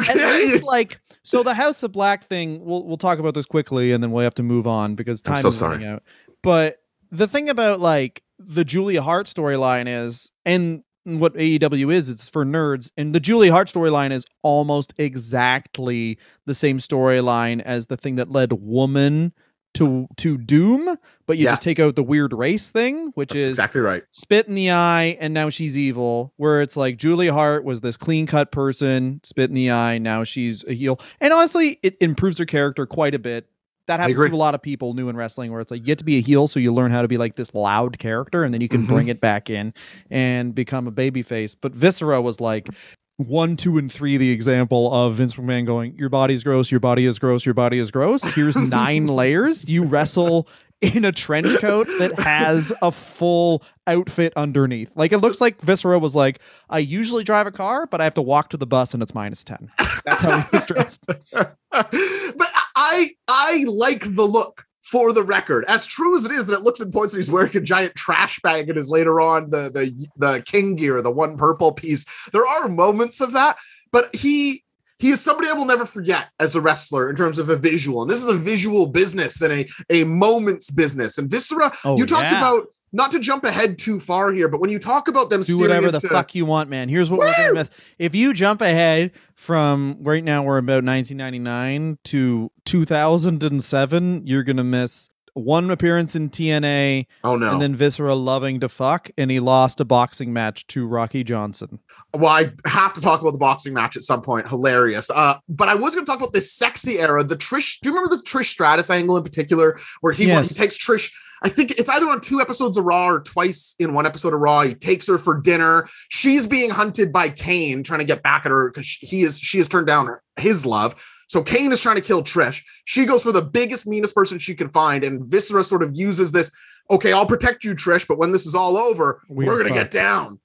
At 0.00 0.06
can't, 0.06 0.34
least 0.34 0.64
like 0.66 1.00
so 1.22 1.42
the 1.42 1.54
House 1.54 1.82
of 1.82 1.92
Black 1.92 2.24
thing. 2.24 2.64
We'll 2.64 2.84
we'll 2.84 2.96
talk 2.96 3.18
about 3.18 3.34
this 3.34 3.46
quickly, 3.46 3.92
and 3.92 4.02
then 4.02 4.10
we'll 4.10 4.24
have 4.24 4.34
to 4.34 4.42
move 4.42 4.66
on 4.66 4.94
because 4.94 5.22
time 5.22 5.42
so 5.42 5.48
is 5.48 5.58
sorry. 5.58 5.72
running 5.76 5.88
out. 5.88 6.02
But 6.42 6.82
the 7.10 7.28
thing 7.28 7.48
about 7.48 7.80
like 7.80 8.22
the 8.38 8.64
Julia 8.64 9.02
Hart 9.02 9.26
storyline 9.26 9.86
is, 9.88 10.30
and 10.44 10.82
what 11.18 11.34
AEW 11.34 11.92
is, 11.92 12.08
it's 12.08 12.28
for 12.28 12.44
nerds, 12.44 12.90
and 12.96 13.14
the 13.14 13.20
Julia 13.20 13.52
Hart 13.52 13.68
storyline 13.68 14.12
is 14.12 14.24
almost 14.42 14.92
exactly 14.98 16.18
the 16.46 16.54
same 16.54 16.78
storyline 16.78 17.60
as 17.62 17.86
the 17.86 17.96
thing 17.96 18.16
that 18.16 18.30
led 18.30 18.52
Woman 18.52 19.32
to 19.74 20.08
to 20.16 20.38
Doom, 20.38 20.96
but 21.26 21.36
you 21.36 21.44
Yes. 21.44 21.52
just 21.52 21.62
take 21.62 21.78
out 21.78 21.94
the 21.94 22.02
weird 22.02 22.32
race 22.32 22.70
thing, 22.70 23.12
which 23.14 23.30
That's 23.30 23.44
is 23.44 23.48
exactly 23.50 23.80
right. 23.82 24.02
spit 24.10 24.48
in 24.48 24.54
the 24.54 24.70
eye 24.70 25.16
and 25.20 25.32
now 25.34 25.50
she's 25.50 25.76
evil 25.76 26.32
where 26.36 26.62
it's 26.62 26.76
like 26.76 26.96
Julia 26.96 27.32
hart 27.34 27.64
was 27.64 27.80
this 27.82 27.96
clean 27.96 28.26
cut 28.26 28.50
person 28.50 29.20
spit 29.22 29.50
in 29.50 29.54
the 29.54 29.70
eye 29.70 29.98
now 29.98 30.24
she's 30.24 30.64
a 30.64 30.72
heel 30.72 30.98
and 31.20 31.32
honestly 31.34 31.78
it 31.82 31.96
improves 32.00 32.38
her 32.38 32.46
character 32.46 32.86
quite 32.86 33.14
a 33.14 33.18
bit 33.18 33.46
that 33.88 33.98
happens 33.98 34.16
to 34.16 34.32
a 34.32 34.36
lot 34.36 34.54
of 34.54 34.62
people 34.62 34.94
new 34.94 35.08
in 35.08 35.16
wrestling 35.16 35.50
where 35.52 35.60
it's 35.60 35.70
like 35.70 35.80
you 35.80 35.86
get 35.86 35.98
to 35.98 36.04
be 36.04 36.16
a 36.16 36.20
heel 36.20 36.46
so 36.48 36.60
you 36.60 36.72
learn 36.72 36.90
how 36.92 37.02
to 37.02 37.08
be 37.08 37.16
like 37.18 37.34
this 37.36 37.52
loud 37.54 37.98
character 37.98 38.44
and 38.44 38.54
then 38.54 38.60
you 38.60 38.68
can 38.68 38.84
Mhm. 38.84 38.88
bring 38.88 39.08
it 39.08 39.20
back 39.20 39.50
in 39.50 39.74
and 40.10 40.54
become 40.54 40.86
a 40.86 40.90
baby 40.92 41.22
face 41.22 41.54
but 41.56 41.72
viscera 41.74 42.22
was 42.22 42.40
like 42.40 42.68
one, 43.16 43.56
two, 43.56 43.78
and 43.78 43.92
three, 43.92 44.16
the 44.16 44.30
example 44.30 44.94
of 44.94 45.14
Vince 45.14 45.34
McMahon 45.34 45.66
going, 45.66 45.96
Your 45.98 46.08
body's 46.08 46.44
gross, 46.44 46.70
your 46.70 46.78
body 46.78 47.04
is 47.04 47.18
gross, 47.18 47.44
your 47.44 47.52
body 47.52 47.80
is 47.80 47.90
gross. 47.90 48.22
Here's 48.22 48.54
nine 48.56 49.08
layers. 49.08 49.68
You 49.68 49.82
wrestle 49.82 50.46
in 50.80 51.04
a 51.04 51.10
trench 51.10 51.58
coat 51.58 51.88
that 51.98 52.16
has 52.20 52.72
a 52.80 52.92
full 52.92 53.64
outfit 53.88 54.32
underneath. 54.36 54.92
Like 54.94 55.10
it 55.12 55.18
looks 55.18 55.40
like 55.40 55.60
Viscera 55.60 55.98
was 55.98 56.14
like, 56.14 56.38
I 56.70 56.78
usually 56.78 57.24
drive 57.24 57.48
a 57.48 57.50
car, 57.50 57.88
but 57.88 58.00
I 58.00 58.04
have 58.04 58.14
to 58.14 58.22
walk 58.22 58.50
to 58.50 58.56
the 58.56 58.66
bus 58.68 58.94
and 58.94 59.02
it's 59.02 59.12
minus 59.16 59.42
10. 59.42 59.68
That's 60.04 60.22
how 60.22 60.38
he 60.38 60.46
was 60.52 60.66
dressed. 60.66 61.04
but 61.32 61.56
I 61.72 62.64
I 62.88 63.10
I 63.28 63.64
like 63.68 64.14
the 64.14 64.26
look 64.26 64.64
for 64.82 65.12
the 65.12 65.22
record. 65.22 65.64
As 65.68 65.86
true 65.86 66.16
as 66.16 66.24
it 66.24 66.32
is 66.32 66.46
that 66.46 66.54
it 66.54 66.62
looks 66.62 66.80
in 66.80 66.90
points 66.90 67.12
that 67.12 67.18
he's 67.18 67.30
wearing 67.30 67.56
a 67.56 67.60
giant 67.60 67.94
trash 67.94 68.40
bag 68.40 68.68
and 68.68 68.78
is 68.78 68.88
later 68.88 69.20
on 69.20 69.50
the 69.50 69.70
the 69.70 70.08
the 70.16 70.42
king 70.42 70.74
gear, 70.74 71.02
the 71.02 71.10
one 71.10 71.36
purple 71.36 71.72
piece. 71.72 72.06
There 72.32 72.46
are 72.46 72.68
moments 72.68 73.20
of 73.20 73.32
that, 73.32 73.58
but 73.92 74.14
he 74.14 74.64
he 74.98 75.10
is 75.10 75.20
somebody 75.20 75.48
I 75.48 75.52
will 75.52 75.64
never 75.64 75.84
forget 75.84 76.28
as 76.40 76.56
a 76.56 76.60
wrestler 76.60 77.08
in 77.08 77.16
terms 77.16 77.38
of 77.38 77.48
a 77.50 77.56
visual. 77.56 78.02
And 78.02 78.10
this 78.10 78.22
is 78.22 78.28
a 78.28 78.34
visual 78.34 78.86
business 78.86 79.40
and 79.40 79.52
a, 79.52 79.68
a 79.90 80.04
moments 80.04 80.70
business. 80.70 81.18
And 81.18 81.30
Viscera, 81.30 81.72
Oh, 81.84 81.96
you 81.96 82.04
talked 82.04 82.30
yeah. 82.32 82.38
about 82.38 82.66
not 82.92 83.10
to 83.12 83.20
jump 83.20 83.44
ahead 83.44 83.78
too 83.78 84.00
far 84.00 84.32
here, 84.32 84.48
but 84.48 84.60
when 84.60 84.70
you 84.70 84.78
talk 84.78 85.08
about 85.08 85.30
them 85.30 85.42
do 85.42 85.58
whatever 85.58 85.90
the 85.90 86.00
fuck 86.00 86.34
you 86.34 86.46
want, 86.46 86.68
man. 86.68 86.88
Here's 86.88 87.10
what 87.10 87.20
we're 87.20 87.32
gonna 87.36 87.54
miss. 87.54 87.70
If 87.98 88.14
you 88.14 88.32
jump 88.34 88.60
ahead 88.60 89.12
from 89.34 89.98
right 90.00 90.24
now, 90.24 90.42
we're 90.42 90.58
about 90.58 90.84
1999 90.84 91.98
to 92.04 92.50
2007. 92.64 94.26
You're 94.26 94.42
gonna 94.42 94.64
miss 94.64 95.10
one 95.38 95.70
appearance 95.70 96.14
in 96.16 96.30
TNA, 96.30 97.06
Oh 97.24 97.36
no. 97.36 97.52
and 97.52 97.62
then 97.62 97.74
Viscera 97.76 98.14
loving 98.14 98.60
to 98.60 98.68
fuck, 98.68 99.10
and 99.16 99.30
he 99.30 99.40
lost 99.40 99.80
a 99.80 99.84
boxing 99.84 100.32
match 100.32 100.66
to 100.68 100.86
Rocky 100.86 101.24
Johnson. 101.24 101.78
well, 102.14 102.26
I 102.32 102.52
have 102.66 102.94
to 102.94 103.00
talk 103.00 103.20
about 103.20 103.32
the 103.32 103.38
boxing 103.38 103.74
match 103.74 103.96
at 103.96 104.02
some 104.02 104.22
point. 104.22 104.48
Hilarious. 104.48 105.10
Uh, 105.10 105.38
but 105.48 105.68
I 105.68 105.74
was 105.74 105.94
going 105.94 106.04
to 106.06 106.10
talk 106.10 106.20
about 106.20 106.32
this 106.32 106.52
sexy 106.52 106.98
era. 106.98 107.22
The 107.22 107.36
Trish. 107.36 107.80
Do 107.80 107.88
you 107.88 107.94
remember 107.94 108.10
this 108.14 108.22
Trish 108.22 108.46
Stratus 108.50 108.90
angle 108.90 109.16
in 109.16 109.22
particular, 109.22 109.78
where 110.00 110.12
he, 110.12 110.26
Yes. 110.26 110.48
he 110.50 110.54
takes 110.54 110.78
Trish? 110.78 111.10
I 111.42 111.48
think 111.48 111.70
it's 111.72 111.88
either 111.88 112.08
on 112.08 112.20
two 112.20 112.40
episodes 112.40 112.76
of 112.76 112.84
Raw 112.84 113.06
or 113.08 113.20
twice 113.20 113.76
in 113.78 113.92
one 113.94 114.06
episode 114.06 114.34
of 114.34 114.40
Raw. 114.40 114.62
He 114.62 114.74
takes 114.74 115.06
her 115.06 115.18
for 115.18 115.40
dinner. 115.40 115.88
She's 116.08 116.48
being 116.48 116.70
hunted 116.70 117.12
by 117.12 117.28
Kane, 117.28 117.84
trying 117.84 118.00
to 118.00 118.06
get 118.06 118.24
back 118.24 118.44
at 118.44 118.50
her 118.50 118.70
because 118.70 118.88
he 119.00 119.22
is 119.22 119.38
she 119.38 119.58
has 119.58 119.68
turned 119.68 119.86
down 119.86 120.06
her, 120.06 120.20
his 120.36 120.66
love. 120.66 120.96
So 121.28 121.42
Kane 121.42 121.70
is 121.72 121.80
trying 121.80 121.96
to 121.96 122.02
kill 122.02 122.22
Trish. 122.24 122.62
She 122.86 123.04
goes 123.04 123.22
for 123.22 123.32
the 123.32 123.42
biggest, 123.42 123.86
meanest 123.86 124.14
person 124.14 124.38
she 124.38 124.54
can 124.54 124.68
find, 124.68 125.04
and 125.04 125.24
Viscera 125.24 125.62
sort 125.62 125.82
of 125.82 125.96
uses 125.96 126.32
this. 126.32 126.50
Okay, 126.90 127.12
I'll 127.12 127.26
protect 127.26 127.64
you, 127.64 127.74
Trish, 127.74 128.08
but 128.08 128.16
when 128.18 128.30
this 128.32 128.46
is 128.46 128.54
all 128.54 128.76
over, 128.78 129.20
We 129.28 129.44
we're 129.44 129.62
gonna 129.62 129.74
get 129.74 129.90
down. 129.90 130.38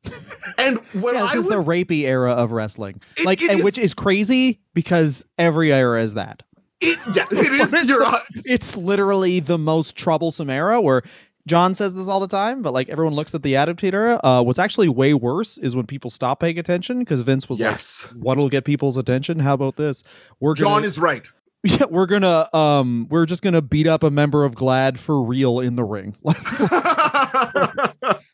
And 0.58 0.80
when 0.92 1.16
yeah, 1.16 1.22
this 1.22 1.32
I 1.32 1.38
is 1.38 1.46
was, 1.48 1.66
the 1.66 1.72
rapey 1.72 2.02
era 2.02 2.32
of 2.34 2.52
wrestling, 2.52 3.02
It- 3.18 3.26
like, 3.26 3.42
it 3.42 3.50
and 3.50 3.60
is- 3.60 3.64
which 3.66 3.78
is 3.78 3.94
crazy 3.94 4.60
because 4.74 5.26
every 5.40 5.72
era 5.74 6.04
is 6.04 6.14
that. 6.16 6.44
It, 6.82 7.00
yeah, 7.16 7.26
it 7.32 7.54
is. 7.54 7.72
You're 7.88 8.02
it's- 8.04 8.44
It's 8.46 8.76
literally 8.76 9.40
the 9.40 9.58
most 9.58 9.96
troublesome 9.96 10.50
era 10.50 10.82
where 10.82 11.02
John 11.46 11.76
says 11.76 11.94
this 11.94 12.08
all 12.08 12.20
the 12.20 12.28
time, 12.28 12.62
but 12.62 12.74
like 12.74 12.90
everyone 12.90 13.16
looks 13.16 13.36
at 13.36 13.44
the 13.44 13.56
Attitude 13.56 13.94
Era. 13.94 14.20
Uh, 14.24 14.44
what's 14.44 14.60
actually 14.60 14.88
way 14.88 15.14
worse 15.14 15.58
is 15.58 15.76
when 15.76 15.86
people 15.86 16.10
stop 16.10 16.40
paying 16.40 16.58
attention 16.58 17.00
because 17.00 17.22
Vince 17.22 17.50
was 17.50 17.60
Yes, 17.60 18.08
like, 18.12 18.24
"What'll 18.24 18.50
get 18.50 18.64
people's 18.64 18.98
attention? 18.98 19.40
How 19.40 19.54
about 19.54 19.76
this? 19.76 20.04
We're 20.40 20.56
gonna, 20.56 20.70
John 20.70 20.84
is 20.86 21.00
right. 21.00 21.28
yeah, 21.64 21.86
we're 21.90 22.06
gonna, 22.06 22.54
um, 22.56 23.08
we're 23.10 23.26
just 23.26 23.42
gonna 23.42 23.62
beat 23.62 23.88
up 23.88 24.04
a 24.04 24.12
member 24.12 24.46
of 24.46 24.56
Glad 24.56 25.00
for 25.00 25.22
real 25.22 25.60
in 25.60 25.76
the 25.76 25.84
ring." 25.84 26.16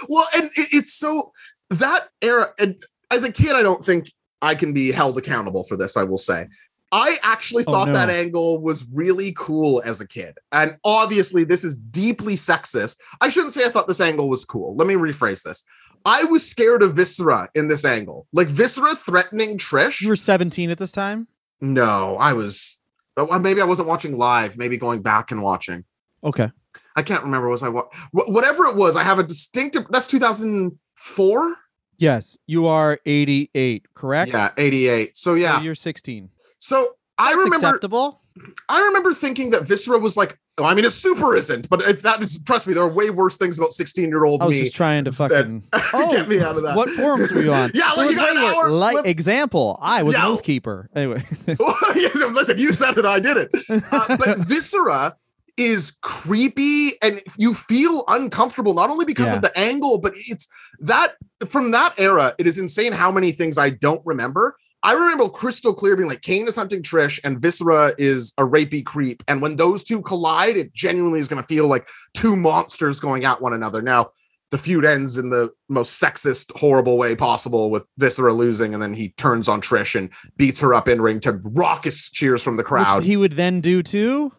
Well, 0.09 0.27
and 0.37 0.45
it, 0.57 0.69
it's 0.73 0.93
so 0.93 1.33
that 1.71 2.09
era. 2.23 2.51
And 2.59 2.77
as 3.11 3.25
a 3.25 3.33
kid, 3.33 3.57
I 3.57 3.62
don't 3.62 3.85
think 3.85 4.12
I 4.43 4.55
can 4.55 4.73
be 4.73 4.93
held 4.93 5.19
accountable 5.19 5.64
for 5.64 5.77
this. 5.77 5.97
I 5.97 6.05
will 6.05 6.19
say. 6.19 6.47
I 6.93 7.16
actually 7.22 7.64
Oh, 7.66 7.72
thought 7.72 7.89
no. 7.89 7.95
that 7.95 8.09
angle 8.09 8.61
was 8.61 8.87
really 8.93 9.32
cool 9.37 9.82
as 9.84 10.01
a 10.01 10.07
kid. 10.07 10.39
And 10.53 10.76
obviously, 10.84 11.45
this 11.45 11.64
is 11.64 11.78
deeply 11.78 12.34
sexist. 12.37 12.99
I 13.20 13.28
shouldn't 13.28 13.53
say 13.53 13.64
I 13.64 13.70
thought 13.70 13.89
this 13.89 14.01
angle 14.01 14.28
was 14.28 14.45
cool. 14.45 14.76
Let 14.76 14.87
me 14.87 14.95
rephrase 14.95 15.43
this. 15.43 15.64
I 16.05 16.22
was 16.24 16.49
scared 16.49 16.82
of 16.84 16.95
Viscera 16.95 17.49
in 17.57 17.66
this 17.68 17.84
angle. 17.84 18.28
Like 18.32 18.47
Viscera 18.47 18.95
threatening 18.95 19.59
Trish. 19.59 20.01
you 20.01 20.09
were 20.09 20.14
17 20.16 20.70
at 20.70 20.78
this 20.78 20.93
time. 20.93 21.26
No, 21.61 22.16
I 22.18 22.32
was. 22.34 22.78
oh, 23.16 23.37
Maybe 23.41 23.61
I 23.61 23.64
wasn't 23.64 23.89
watching 23.89 24.16
live. 24.16 24.57
Maybe 24.57 24.76
going 24.76 25.03
back 25.03 25.32
and 25.32 25.43
watching. 25.43 25.84
Okay, 26.22 26.51
I 26.95 27.03
can't 27.03 27.24
remember. 27.24 27.49
Was 27.49 27.62
I 27.64 27.68
what? 27.68 27.93
Whatever 28.12 28.66
it 28.66 28.76
was, 28.76 28.95
I 28.95 29.03
have 29.03 29.18
a 29.18 29.22
distinctive. 29.24 29.87
That's 29.91 30.07
2004. 30.07 31.57
yes, 31.99 32.39
you 32.47 32.66
are 32.66 32.99
88, 33.07 33.87
correct? 33.95 34.32
Yeah, 34.32 34.53
88. 34.57 35.16
So 35.16 35.30
So 35.30 35.34
yeah. 35.34 35.61
you're 35.61 35.74
16. 35.74 36.30
So 36.59 36.95
I 37.19 37.33
remember. 37.33 37.57
acceptable. 37.57 38.21
I 38.69 38.83
remember 38.87 39.13
thinking 39.15 39.51
that 39.51 39.63
Viscera 39.65 39.99
was 39.99 40.17
like. 40.17 40.39
Oh, 40.59 40.65
I 40.65 40.73
mean, 40.73 40.87
it 40.87 40.93
super 40.93 41.37
isn't. 41.37 41.69
But 41.69 41.83
if 41.83 42.01
that 42.01 42.23
is, 42.23 42.43
trust 42.45 42.67
me, 42.67 42.73
there 42.73 42.83
are 42.83 42.89
way 42.89 43.11
worse 43.11 43.37
things 43.37 43.59
about 43.59 43.75
16 43.75 44.09
year 44.09 44.25
old 44.25 44.41
I 44.41 44.47
was 44.47 44.57
me. 44.57 44.63
just 44.63 44.75
trying 44.75 45.05
to 45.05 45.13
fucking. 45.13 45.65
Oh, 45.93 46.11
Get 46.17 46.29
me 46.31 46.41
out 46.41 46.57
of 46.57 46.63
that. 46.63 46.75
What 46.75 46.89
forums 46.89 47.31
were 47.31 47.43
you 47.43 47.53
on? 47.53 47.73
Yeah, 47.75 47.89
like, 47.91 48.07
was 48.07 48.11
you 48.13 48.17
got 48.17 48.31
an 48.31 48.39
hour. 48.39 49.03
Example, 49.05 49.79
I 49.83 50.03
was 50.03 50.15
Yeah. 50.17 50.33
an 50.33 50.39
keeper. 50.39 50.89
Anyway, 50.97 51.23
Listen, 51.47 52.57
you 52.57 52.73
said 52.73 52.97
it, 52.97 53.05
I 53.05 53.21
did 53.21 53.37
it. 53.37 53.51
Uh, 53.93 54.17
but 54.17 54.39
Viscera 54.39 55.15
is 55.59 55.93
creepy 56.03 56.93
and 57.03 57.23
you 57.39 57.53
feel 57.53 58.05
uncomfortable, 58.09 58.73
not 58.73 58.89
only 58.89 59.05
because 59.05 59.27
Yeah. 59.27 59.37
of 59.37 59.43
the 59.43 59.59
angle, 59.59 59.99
but 59.99 60.15
it's 60.17 60.49
that 60.81 61.17
from 61.47 61.71
that 61.73 61.93
era, 61.99 62.35
it 62.39 62.47
is 62.47 62.59
insane 62.59 62.93
how 62.93 63.11
many 63.11 63.31
things 63.33 63.59
I 63.59 63.69
don't 63.71 64.01
remember. 64.07 64.57
I 64.87 64.93
remember 64.93 65.28
crystal 65.28 65.74
clear 65.74 65.97
being 65.97 66.09
like 66.09 66.22
Kane 66.22 66.47
is 66.47 66.55
hunting 66.55 66.80
Trish 66.80 67.18
and 67.24 67.41
Viscera 67.43 67.93
is 67.99 68.32
a 68.39 68.45
rapey 68.45 68.84
creep. 68.84 69.20
And 69.26 69.43
when 69.43 69.57
those 69.57 69.82
two 69.82 70.01
collide, 70.01 70.57
it 70.57 70.72
genuinely 70.74 71.18
is 71.18 71.26
going 71.26 71.43
to 71.43 71.47
feel 71.47 71.66
like 71.66 71.89
two 72.14 72.37
monsters 72.37 73.01
going 73.01 73.24
at 73.24 73.43
one 73.43 73.53
another. 73.53 73.82
Now, 73.82 74.11
the 74.53 74.59
feud 74.59 74.84
ends 74.84 75.18
in 75.18 75.30
the 75.30 75.53
most 75.68 76.01
sexist, 76.01 76.57
horrible 76.57 76.99
way 76.99 77.16
possible 77.16 77.68
with 77.68 77.82
Viscera 77.99 78.32
losing, 78.32 78.74
and 78.74 78.80
then 78.80 78.95
he 78.95 79.09
turns 79.16 79.49
on 79.49 79.61
Trish 79.61 79.97
and 79.97 80.09
beats 80.37 80.61
her 80.61 80.72
up 80.72 80.87
in 80.87 81.03
ring 81.03 81.18
to 81.22 81.32
raucous 81.43 82.09
cheers 82.09 82.45
from 82.45 82.57
the 82.57 82.62
crowd. 82.62 82.99
which 82.99 83.07
he 83.07 83.16
would 83.16 83.32
then 83.32 83.61
do 83.61 83.82
too. 83.82 84.32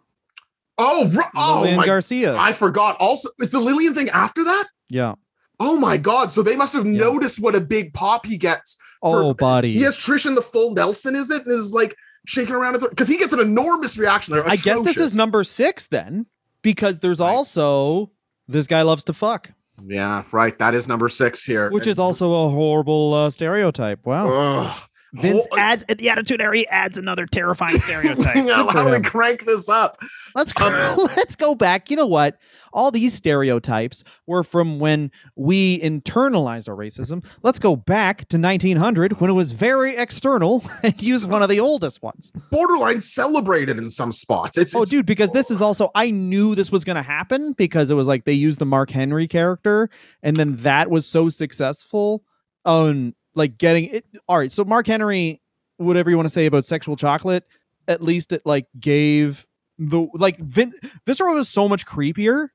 oh, 0.77 1.11
oh 1.35 1.59
Lillian 1.59 1.75
my! 1.75 1.85
Garcia. 1.85 2.37
I 2.37 2.53
forgot. 2.53 2.95
Also, 3.01 3.27
is 3.41 3.51
the 3.51 3.59
Lillian 3.59 3.93
thing 3.93 4.07
after 4.11 4.45
that? 4.45 4.67
yeah. 4.87 5.15
Oh 5.59 5.77
my 5.79 5.97
god! 5.97 6.31
So 6.31 6.41
they 6.43 6.55
must 6.55 6.73
have 6.73 6.85
Yeah. 6.85 6.99
noticed 6.99 7.39
what 7.39 7.55
a 7.55 7.61
big 7.61 7.93
pop 7.93 8.25
he 8.25 8.37
gets. 8.37 8.77
for- 9.01 9.23
Oh, 9.23 9.33
buddy. 9.35 9.73
He 9.73 9.81
has 9.81 9.95
Trish 9.97 10.25
in 10.25 10.33
the 10.33 10.41
full 10.41 10.73
Nelson, 10.73 11.15
is 11.15 11.29
it? 11.29 11.43
And 11.45 11.51
is 11.51 11.71
like 11.71 11.95
shaking 12.25 12.55
around 12.55 12.79
because 12.79 13.07
he 13.07 13.17
gets 13.17 13.31
an 13.31 13.39
enormous 13.39 13.95
reaction 13.97 14.33
there. 14.33 14.47
I 14.49 14.55
guess 14.55 14.81
this 14.81 14.97
is 14.97 15.15
number 15.15 15.43
six 15.43 15.85
then, 15.87 16.25
because 16.63 16.99
there's 16.99 17.19
Right. 17.19 17.29
also 17.29 18.11
this 18.47 18.65
guy 18.65 18.81
loves 18.81 19.03
to 19.05 19.13
fuck, 19.13 19.51
Yeah, 19.85 20.23
right. 20.31 20.57
That 20.57 20.73
is 20.73 20.87
number 20.87 21.09
six 21.09 21.43
here. 21.45 21.69
which 21.69 21.85
is 21.85 21.99
also 21.99 22.33
a 22.47 22.49
horrible 22.49 23.13
uh, 23.13 23.29
stereotype. 23.29 24.03
Wow. 24.05 24.27
Ugh. 24.65 24.86
Vince 25.13 25.47
Hol- 25.51 25.59
adds 25.59 25.85
at 25.89 25.97
the 25.97 26.09
attitude 26.09 26.41
area 26.41 26.59
he 26.61 26.67
adds 26.67 26.97
another 26.97 27.25
terrifying 27.25 27.79
stereotype. 27.79 28.35
Yeah, 28.35 28.43
Good 28.63 28.71
for 28.71 28.77
how 28.77 28.85
do 28.85 28.91
we 28.91 29.01
crank 29.01 29.45
this 29.45 29.67
up? 29.69 29.97
Let's 30.35 30.53
Um, 30.61 30.73
let's 31.15 31.35
go 31.35 31.55
back. 31.55 31.89
You 31.89 31.95
know 31.97 32.07
what? 32.07 32.37
All 32.73 32.91
these 32.91 33.13
stereotypes 33.13 34.03
were 34.27 34.43
from 34.43 34.79
when 34.79 35.09
we 35.35 35.79
internalized 35.79 36.69
our 36.69 36.75
racism. 36.75 37.25
Let's 37.41 37.57
go 37.59 37.75
back 37.75 38.27
to 38.29 38.37
1900 38.37 39.19
when 39.19 39.29
it 39.29 39.33
was 39.33 39.53
very 39.53 39.95
external 39.95 40.63
and 40.83 41.01
use 41.01 41.25
one 41.25 41.41
of 41.41 41.49
the 41.49 41.59
oldest 41.59 42.03
ones. 42.03 42.31
Borderline 42.51 43.01
celebrated 43.01 43.77
in 43.77 43.89
some 43.89 44.11
spots. 44.11 44.57
It's, 44.57 44.75
Oh, 44.75 44.83
it's 44.83 44.91
dude, 44.91 45.05
because 45.05 45.31
this 45.31 45.49
is 45.49 45.61
also 45.61 45.89
I 45.95 46.11
knew 46.11 46.53
this 46.53 46.71
was 46.71 46.83
going 46.83 46.97
to 46.97 47.01
happen 47.01 47.53
because 47.53 47.89
it 47.89 47.95
was 47.95 48.07
like 48.07 48.25
they 48.25 48.33
used 48.33 48.59
the 48.59 48.65
Mark 48.65 48.91
Henry 48.91 49.27
character, 49.27 49.89
and 50.21 50.35
then 50.35 50.57
that 50.57 50.89
was 50.91 51.07
so 51.07 51.29
successful 51.29 52.23
on 52.65 53.15
like 53.37 53.57
getting 53.57 53.85
it. 53.85 54.05
All 54.27 54.37
right, 54.37 54.51
so 54.51 54.65
Mark 54.65 54.87
Henry, 54.87 55.41
whatever 55.77 56.09
you 56.09 56.17
want 56.17 56.27
to 56.27 56.33
say 56.33 56.45
about 56.45 56.65
sexual 56.65 56.95
chocolate, 56.95 57.45
at 57.87 58.01
least 58.01 58.33
it 58.33 58.41
like 58.45 58.67
gave 58.79 59.45
the 59.77 60.07
like 60.13 60.37
Vin, 60.39 60.73
Viscera 61.05 61.31
was 61.33 61.47
so 61.47 61.69
much 61.69 61.85
creepier 61.85 62.49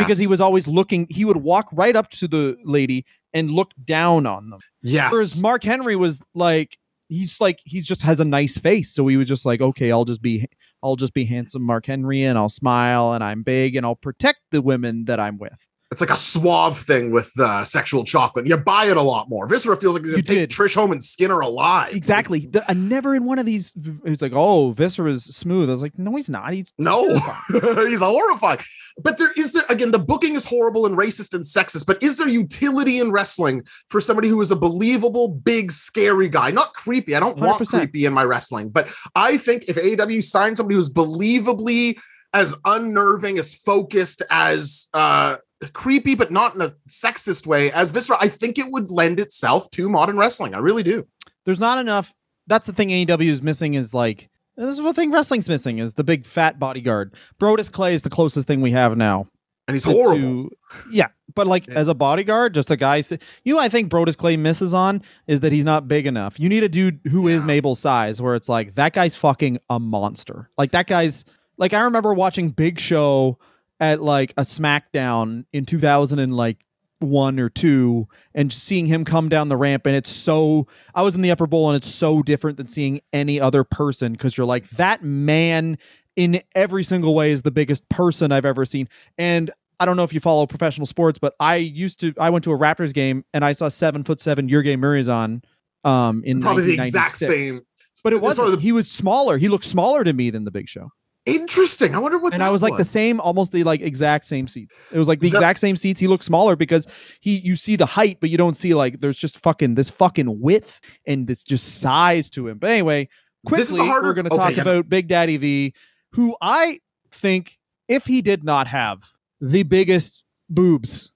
because 0.00 0.18
he 0.18 0.26
was 0.26 0.40
always 0.40 0.66
looking. 0.66 1.06
He 1.08 1.24
would 1.24 1.38
walk 1.38 1.68
right 1.72 1.94
up 1.96 2.10
to 2.10 2.28
the 2.28 2.56
lady 2.64 3.06
and 3.32 3.50
look 3.50 3.72
down 3.84 4.26
on 4.26 4.50
them. 4.50 4.60
yes. 4.82 5.12
Whereas 5.12 5.42
Mark 5.42 5.62
Henry 5.64 5.96
was 5.96 6.22
like, 6.34 6.78
he's 7.08 7.40
like, 7.40 7.60
he 7.64 7.80
just 7.80 8.02
has 8.02 8.20
a 8.20 8.24
nice 8.24 8.56
face. 8.56 8.92
So 8.94 9.06
he 9.06 9.16
was 9.16 9.28
just 9.28 9.44
like, 9.44 9.60
okay, 9.60 9.90
I'll 9.92 10.04
just 10.04 10.22
be, 10.22 10.46
I'll 10.82 10.96
just 10.96 11.14
be 11.14 11.24
handsome 11.24 11.62
Mark 11.62 11.86
Henry 11.86 12.22
and 12.22 12.38
I'll 12.38 12.48
smile 12.48 13.12
and 13.12 13.22
I'm 13.24 13.42
big 13.42 13.76
and 13.76 13.84
I'll 13.84 13.96
protect 13.96 14.38
the 14.52 14.62
women 14.62 15.04
that 15.06 15.18
I'm 15.20 15.38
with. 15.38 15.66
It's 15.94 16.00
like 16.00 16.10
a 16.10 16.16
suave 16.16 16.76
thing 16.76 17.12
with 17.12 17.32
uh, 17.38 17.64
sexual 17.64 18.02
chocolate. 18.04 18.48
You 18.48 18.56
buy 18.56 18.86
it 18.86 18.96
a 18.96 19.02
lot 19.02 19.28
more. 19.28 19.46
Viscera 19.46 19.76
feels 19.76 19.94
like 19.94 20.04
You 20.04 20.16
take 20.16 20.24
did. 20.24 20.50
Trish 20.50 20.74
home 20.74 20.90
and 20.90 21.02
skin 21.02 21.30
her 21.30 21.38
alive. 21.38 21.94
Exactly. 21.94 22.46
The, 22.46 22.68
I 22.68 22.74
never 22.74 23.14
in 23.14 23.24
one 23.24 23.38
of 23.38 23.46
these, 23.46 23.72
it 24.04 24.10
was 24.10 24.20
like, 24.20 24.32
oh, 24.34 24.72
Viscera's 24.72 25.24
smooth. 25.24 25.68
I 25.68 25.72
was 25.72 25.82
like, 25.82 25.96
no, 25.96 26.16
he's 26.16 26.28
not. 26.28 26.52
He's 26.52 26.72
no, 26.78 27.04
he's 27.86 28.00
horrifying. 28.00 28.58
But 28.98 29.18
there 29.18 29.30
is 29.36 29.52
there 29.52 29.62
again. 29.68 29.92
The 29.92 30.00
booking 30.00 30.34
is 30.34 30.44
horrible 30.44 30.84
and 30.84 30.98
racist 30.98 31.32
and 31.32 31.44
sexist. 31.44 31.86
But 31.86 32.02
is 32.02 32.16
there 32.16 32.28
utility 32.28 32.98
in 32.98 33.12
wrestling 33.12 33.62
for 33.88 34.00
somebody 34.00 34.26
who 34.28 34.40
is 34.40 34.50
a 34.50 34.56
believable, 34.56 35.28
big, 35.28 35.70
scary 35.70 36.28
guy? 36.28 36.50
Not 36.50 36.74
creepy. 36.74 37.14
I 37.14 37.20
don't 37.20 37.38
want 37.38 37.62
100%. 37.62 37.68
creepy 37.70 38.04
in 38.04 38.12
my 38.12 38.24
wrestling. 38.24 38.70
But 38.70 38.92
I 39.14 39.36
think 39.36 39.66
if 39.68 39.76
AEW 39.76 40.24
signed 40.24 40.56
somebody 40.56 40.74
who's 40.74 40.90
believably 40.90 41.98
as 42.32 42.54
unnerving, 42.64 43.38
as 43.38 43.54
focused, 43.54 44.22
as 44.28 44.88
uh 44.92 45.36
creepy, 45.72 46.14
but 46.14 46.30
not 46.30 46.54
in 46.54 46.60
a 46.62 46.74
sexist 46.88 47.46
way 47.46 47.70
as 47.72 47.90
Viscera, 47.90 48.16
I 48.20 48.28
think 48.28 48.58
it 48.58 48.70
would 48.70 48.90
lend 48.90 49.20
itself 49.20 49.70
to 49.72 49.88
modern 49.88 50.16
wrestling. 50.18 50.54
I 50.54 50.58
really 50.58 50.82
do. 50.82 51.06
there's 51.44 51.60
not 51.60 51.78
enough. 51.78 52.14
That's 52.46 52.66
the 52.66 52.72
thing 52.72 52.88
AEW 52.90 53.26
is 53.28 53.42
missing 53.42 53.74
is 53.74 53.92
like, 53.94 54.28
this 54.56 54.70
is 54.70 54.80
what 54.82 54.94
thing 54.96 55.10
wrestling's 55.10 55.48
missing 55.48 55.78
is 55.78 55.94
the 55.94 56.04
big 56.04 56.26
fat 56.26 56.58
bodyguard. 56.58 57.14
Brodus 57.40 57.70
Clay 57.72 57.94
is 57.94 58.02
the 58.02 58.10
closest 58.10 58.46
thing 58.46 58.60
we 58.60 58.70
have 58.72 58.96
now. 58.96 59.26
and 59.66 59.74
he's 59.74 59.84
to- 59.84 59.92
horrible. 59.92 60.50
to- 60.50 60.50
yeah, 60.92 61.08
but 61.34 61.46
like 61.46 61.66
Yeah. 61.66 61.74
as 61.74 61.88
a 61.88 61.94
bodyguard, 61.94 62.52
just 62.54 62.70
a 62.70 62.76
guy. 62.76 63.02
You, 63.44 63.54
know, 63.54 63.60
I 63.60 63.70
think 63.70 63.90
Brodus 63.90 64.14
Clay 64.16 64.36
misses 64.36 64.74
on 64.74 65.00
is 65.26 65.40
that 65.40 65.52
he's 65.52 65.64
not 65.64 65.88
big 65.88 66.06
enough. 66.06 66.38
You 66.38 66.50
need 66.50 66.62
a 66.62 66.68
dude 66.68 67.00
who 67.10 67.28
is 67.28 67.42
Yeah. 67.42 67.46
Mabel's 67.46 67.80
size, 67.80 68.20
where 68.20 68.34
it's 68.34 68.48
like 68.50 68.74
that 68.74 68.92
guy's 68.92 69.16
fucking 69.16 69.58
a 69.70 69.80
monster. 69.80 70.50
Like 70.58 70.72
that 70.72 70.86
guy's 70.86 71.24
like 71.56 71.72
I 71.72 71.80
remember 71.84 72.12
watching 72.12 72.50
Big 72.50 72.78
Show 72.78 73.38
at 73.80 74.02
like 74.02 74.32
a 74.36 74.42
SmackDown 74.42 75.44
in 75.52 75.66
2000 75.66 76.18
and 76.18 76.36
like 76.36 76.58
one 77.00 77.38
or 77.38 77.50
two 77.50 78.08
and 78.34 78.50
seeing 78.52 78.86
him 78.86 79.04
come 79.04 79.28
down 79.28 79.48
the 79.48 79.56
ramp 79.56 79.84
and 79.84 79.94
it's 79.94 80.10
so 80.10 80.66
I 80.94 81.02
was 81.02 81.14
in 81.14 81.20
the 81.20 81.30
upper 81.30 81.46
bowl 81.46 81.68
and 81.68 81.76
it's 81.76 81.92
so 81.92 82.22
different 82.22 82.56
than 82.56 82.66
seeing 82.66 83.00
any 83.12 83.38
other 83.40 83.62
person 83.64 84.12
because 84.12 84.38
you're 84.38 84.46
like 84.46 84.68
that 84.70 85.02
man 85.02 85.76
in 86.16 86.40
every 86.54 86.82
single 86.84 87.14
way 87.14 87.30
is 87.32 87.42
the 87.42 87.50
biggest 87.50 87.86
person 87.88 88.30
I've 88.32 88.46
ever 88.46 88.64
seen. 88.64 88.88
And 89.18 89.50
I 89.80 89.84
don't 89.86 89.96
know 89.96 90.04
if 90.04 90.14
you 90.14 90.20
follow 90.20 90.46
professional 90.46 90.86
sports 90.86 91.18
but 91.18 91.34
I 91.40 91.56
used 91.56 92.00
to 92.00 92.14
I 92.18 92.30
went 92.30 92.44
to 92.44 92.52
a 92.52 92.58
Raptors 92.58 92.94
game 92.94 93.24
and 93.34 93.44
I 93.44 93.52
saw 93.52 93.68
seven 93.68 94.02
foot 94.04 94.20
seven 94.20 94.48
Gheorghe 94.48 94.78
Muresan 94.78 95.42
um 95.86 96.22
in 96.24 96.40
Probably 96.40 96.62
the 96.62 96.74
exact 96.74 97.16
same. 97.16 97.58
but 98.02 98.12
it 98.14 98.22
wasn't. 98.22 98.52
the- 98.52 98.60
he 98.60 98.72
was 98.72 98.90
smaller. 98.90 99.36
He 99.36 99.48
looked 99.48 99.64
smaller 99.66 100.04
to 100.04 100.12
me 100.14 100.30
than 100.30 100.44
the 100.44 100.50
big 100.50 100.68
show 100.70 100.90
Interesting. 101.26 101.94
I 101.94 101.98
wonder 101.98 102.18
what. 102.18 102.34
and 102.34 102.42
I 102.42 102.50
was 102.50 102.60
like 102.60 102.76
the 102.76 102.84
same, 102.84 103.18
almost 103.18 103.52
the 103.52 103.64
like 103.64 103.80
exact 103.80 104.26
same 104.26 104.46
seat. 104.46 104.70
It 104.92 104.98
was 104.98 105.08
like 105.08 105.20
the 105.20 105.30
The- 105.30 105.36
exact 105.36 105.58
same 105.58 105.74
seats. 105.76 105.98
He 105.98 106.06
looked 106.06 106.24
smaller 106.24 106.54
because 106.54 106.86
he 107.20 107.38
you 107.38 107.56
see 107.56 107.76
the 107.76 107.86
height, 107.86 108.18
but 108.20 108.28
you 108.28 108.36
don't 108.36 108.56
see 108.56 108.74
like 108.74 109.00
there's 109.00 109.16
just 109.16 109.42
fucking 109.42 109.74
this 109.74 109.90
fucking 109.90 110.40
width 110.40 110.80
and 111.06 111.26
this 111.26 111.42
just 111.42 111.80
size 111.80 112.28
to 112.30 112.46
him. 112.48 112.58
But 112.58 112.70
anyway, 112.70 113.08
quickly 113.46 113.78
harder- 113.78 114.08
we're 114.08 114.14
going 114.14 114.26
to 114.26 114.34
okay, 114.34 114.42
talk 114.42 114.56
yeah. 114.56 114.62
about 114.62 114.88
Big 114.90 115.08
Daddy 115.08 115.38
V, 115.38 115.72
who 116.12 116.36
I 116.42 116.80
think 117.10 117.58
if 117.88 118.04
he 118.04 118.20
did 118.20 118.44
not 118.44 118.66
have 118.66 119.12
the 119.40 119.62
biggest 119.62 120.24
boobs 120.50 121.12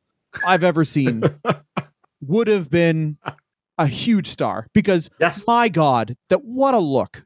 I've 0.46 0.64
ever 0.64 0.84
seen, 0.84 1.22
would 2.22 2.46
have 2.46 2.70
been 2.70 3.18
a 3.76 3.86
huge 3.86 4.26
star 4.26 4.66
because 4.72 5.10
yes. 5.20 5.44
my 5.46 5.68
God, 5.68 6.16
that 6.30 6.44
what 6.44 6.72
a 6.74 6.78
look. 6.78 7.24